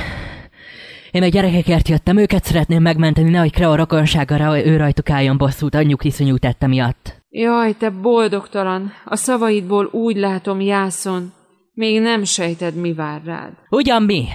Én 1.11 1.23
a 1.23 1.27
gyerekekért 1.27 1.87
jöttem, 1.87 2.17
őket 2.17 2.43
szeretném 2.43 2.81
megmenteni, 2.81 3.29
nehogy 3.29 3.51
Kreo 3.51 3.75
rokonságára 3.75 4.65
ő 4.65 4.77
rajtuk 4.77 5.09
álljon 5.09 5.37
bosszút, 5.37 5.75
anyjuk 5.75 6.03
iszonyú 6.03 6.37
tette 6.37 6.67
miatt. 6.67 7.21
Jaj, 7.29 7.73
te 7.77 7.89
boldogtalan! 7.89 8.91
A 9.05 9.15
szavaidból 9.15 9.89
úgy 9.91 10.17
látom, 10.17 10.61
Jászon, 10.61 11.33
még 11.77 12.01
nem 12.01 12.23
sejted, 12.23 12.75
mi 12.75 12.93
vár 12.93 13.21
rád. 13.23 13.53
Ugyan 13.69 14.03
mi? 14.03 14.27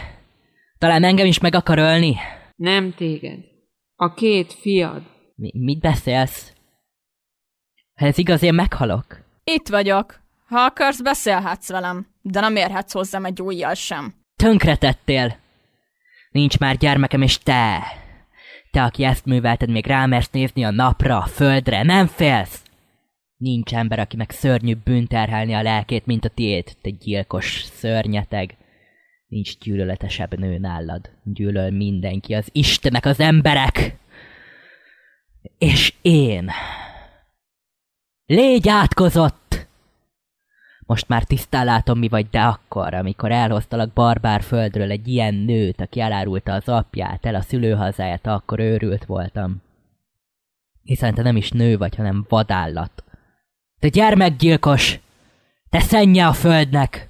Talán 0.78 1.04
engem 1.04 1.26
is 1.26 1.38
meg 1.38 1.54
akar 1.54 1.78
ölni? 1.78 2.16
Nem 2.56 2.94
téged. 2.94 3.38
A 3.96 4.14
két 4.14 4.52
fiad. 4.52 5.02
Mi, 5.34 5.50
mit 5.54 5.80
beszélsz? 5.80 6.52
Ha 7.94 8.06
ez 8.06 8.18
igaz, 8.18 8.42
én 8.42 8.54
meghalok. 8.54 9.18
Itt 9.44 9.68
vagyok. 9.68 10.20
Ha 10.48 10.60
akarsz, 10.60 11.00
beszélhetsz 11.00 11.68
velem, 11.68 12.06
de 12.22 12.40
nem 12.40 12.56
érhetsz 12.56 12.92
hozzám 12.92 13.24
egy 13.24 13.42
ujjal 13.42 13.74
sem. 13.74 14.14
Tönkretettél. 14.36 15.36
Nincs 16.30 16.58
már 16.58 16.76
gyermekem, 16.76 17.22
és 17.22 17.38
te... 17.38 17.82
Te, 18.70 18.82
aki 18.82 19.04
ezt 19.04 19.24
művelted, 19.24 19.70
még 19.70 19.86
rámersz 19.86 20.30
nézni 20.30 20.64
a 20.64 20.70
napra, 20.70 21.16
a 21.16 21.26
földre, 21.26 21.82
nem 21.82 22.06
félsz! 22.06 22.62
Nincs 23.42 23.74
ember, 23.74 23.98
aki 23.98 24.16
meg 24.16 24.30
szörnyű 24.30 24.74
bűnterhelni 24.84 25.52
a 25.52 25.62
lelkét, 25.62 26.06
mint 26.06 26.24
a 26.24 26.28
tiéd, 26.28 26.76
te 26.80 26.90
gyilkos 26.90 27.62
szörnyeteg. 27.62 28.56
Nincs 29.26 29.58
gyűlöletesebb 29.58 30.38
nő 30.38 30.58
nálad. 30.58 31.10
Gyűlöl 31.24 31.70
mindenki, 31.70 32.34
az 32.34 32.48
Istenek, 32.52 33.04
az 33.04 33.20
emberek! 33.20 33.96
És 35.58 35.94
én... 36.02 36.50
Légy 38.26 38.68
átkozott! 38.68 39.66
Most 40.86 41.08
már 41.08 41.24
tisztán 41.24 41.64
látom, 41.64 41.98
mi 41.98 42.08
vagy, 42.08 42.26
de 42.30 42.40
akkor, 42.40 42.94
amikor 42.94 43.30
elhoztalak 43.30 43.92
barbár 43.92 44.42
földről 44.42 44.90
egy 44.90 45.08
ilyen 45.08 45.34
nőt, 45.34 45.80
aki 45.80 46.00
elárulta 46.00 46.52
az 46.52 46.68
apját, 46.68 47.26
el 47.26 47.34
a 47.34 47.40
szülőhazáját, 47.40 48.26
akkor 48.26 48.58
őrült 48.58 49.04
voltam. 49.04 49.62
Hiszen 50.82 51.14
te 51.14 51.22
nem 51.22 51.36
is 51.36 51.50
nő 51.50 51.76
vagy, 51.76 51.94
hanem 51.94 52.26
vadállat. 52.28 53.04
Te 53.82 53.88
gyermekgyilkos! 53.88 54.98
Te 55.70 55.80
szennye 55.80 56.26
a 56.26 56.32
földnek! 56.32 57.08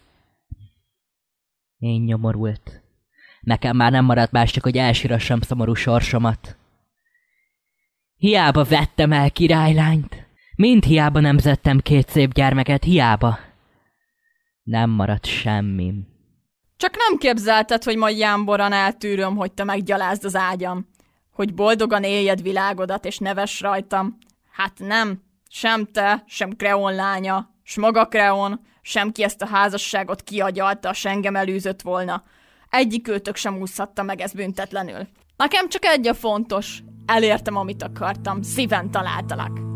Én 1.78 2.02
nyomorult. 2.02 2.82
Nekem 3.40 3.76
már 3.76 3.92
nem 3.92 4.04
maradt 4.04 4.32
más, 4.32 4.50
csak 4.50 4.62
hogy 4.62 4.76
elsírassam 4.76 5.40
szomorú 5.40 5.74
sorsomat. 5.74 6.56
Hiába 8.16 8.64
vettem 8.64 9.12
el 9.12 9.30
királylányt. 9.30 10.26
Mind 10.56 10.84
hiába 10.84 11.20
nemzettem 11.20 11.78
két 11.78 12.08
szép 12.08 12.32
gyermeket, 12.32 12.84
hiába. 12.84 13.38
Nem 14.62 14.90
maradt 14.90 15.26
semmim. 15.26 16.06
Csak 16.76 16.96
nem 16.96 17.18
képzelted, 17.18 17.82
hogy 17.82 17.96
majd 17.96 18.18
jámboran 18.18 18.72
eltűröm, 18.72 19.36
hogy 19.36 19.52
te 19.52 19.64
meggyalázd 19.64 20.24
az 20.24 20.36
ágyam. 20.36 20.88
Hogy 21.32 21.54
boldogan 21.54 22.02
éljed 22.02 22.42
világodat, 22.42 23.04
és 23.04 23.18
neves 23.18 23.60
rajtam. 23.60 24.18
Hát 24.50 24.78
nem, 24.78 25.22
sem 25.54 25.84
te, 25.84 26.24
sem 26.26 26.56
Kreon 26.56 26.94
lánya, 26.94 27.50
s 27.62 27.76
maga 27.76 28.06
Kreon, 28.06 28.60
sem 28.82 29.12
ki 29.12 29.22
ezt 29.22 29.42
a 29.42 29.46
házasságot 29.46 30.22
kiagyalta, 30.22 30.92
s 30.92 31.04
engem 31.04 31.36
elűzött 31.36 31.82
volna. 31.82 32.24
Egyik 32.70 33.08
őtök 33.08 33.36
sem 33.36 33.58
úszhatta 33.58 34.02
meg 34.02 34.20
ezt 34.20 34.34
büntetlenül. 34.34 35.08
Nekem 35.36 35.68
csak 35.68 35.84
egy 35.84 36.06
a 36.06 36.14
fontos. 36.14 36.82
Elértem, 37.06 37.56
amit 37.56 37.82
akartam. 37.82 38.42
Szíven 38.42 38.90
találtalak. 38.90 39.71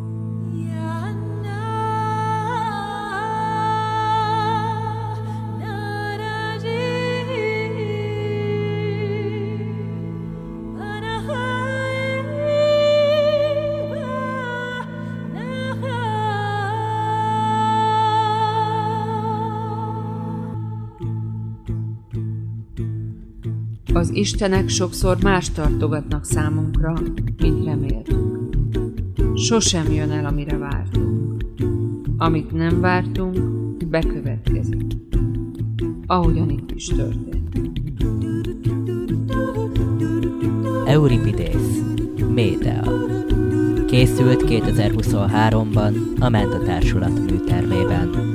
Istenek 24.27 24.69
sokszor 24.69 25.17
más 25.23 25.51
tartogatnak 25.51 26.25
számunkra, 26.25 26.93
mint 27.39 27.65
reméltünk. 27.65 28.57
Sosem 29.35 29.93
jön 29.93 30.11
el, 30.11 30.25
amire 30.25 30.57
vártunk. 30.57 31.45
Amit 32.17 32.53
nem 32.53 32.81
vártunk, 32.81 33.39
bekövetkezik. 33.89 34.85
Ahogyan 36.07 36.51
itt 36.51 36.71
is 36.71 36.87
történt. 36.87 37.59
Euripides, 40.87 41.63
Médea. 42.35 42.83
Készült 43.87 44.43
2023-ban 44.47 46.19
a 46.21 46.29
Menta 46.29 46.59
Társulat 46.59 47.31
műtermében. 47.31 48.26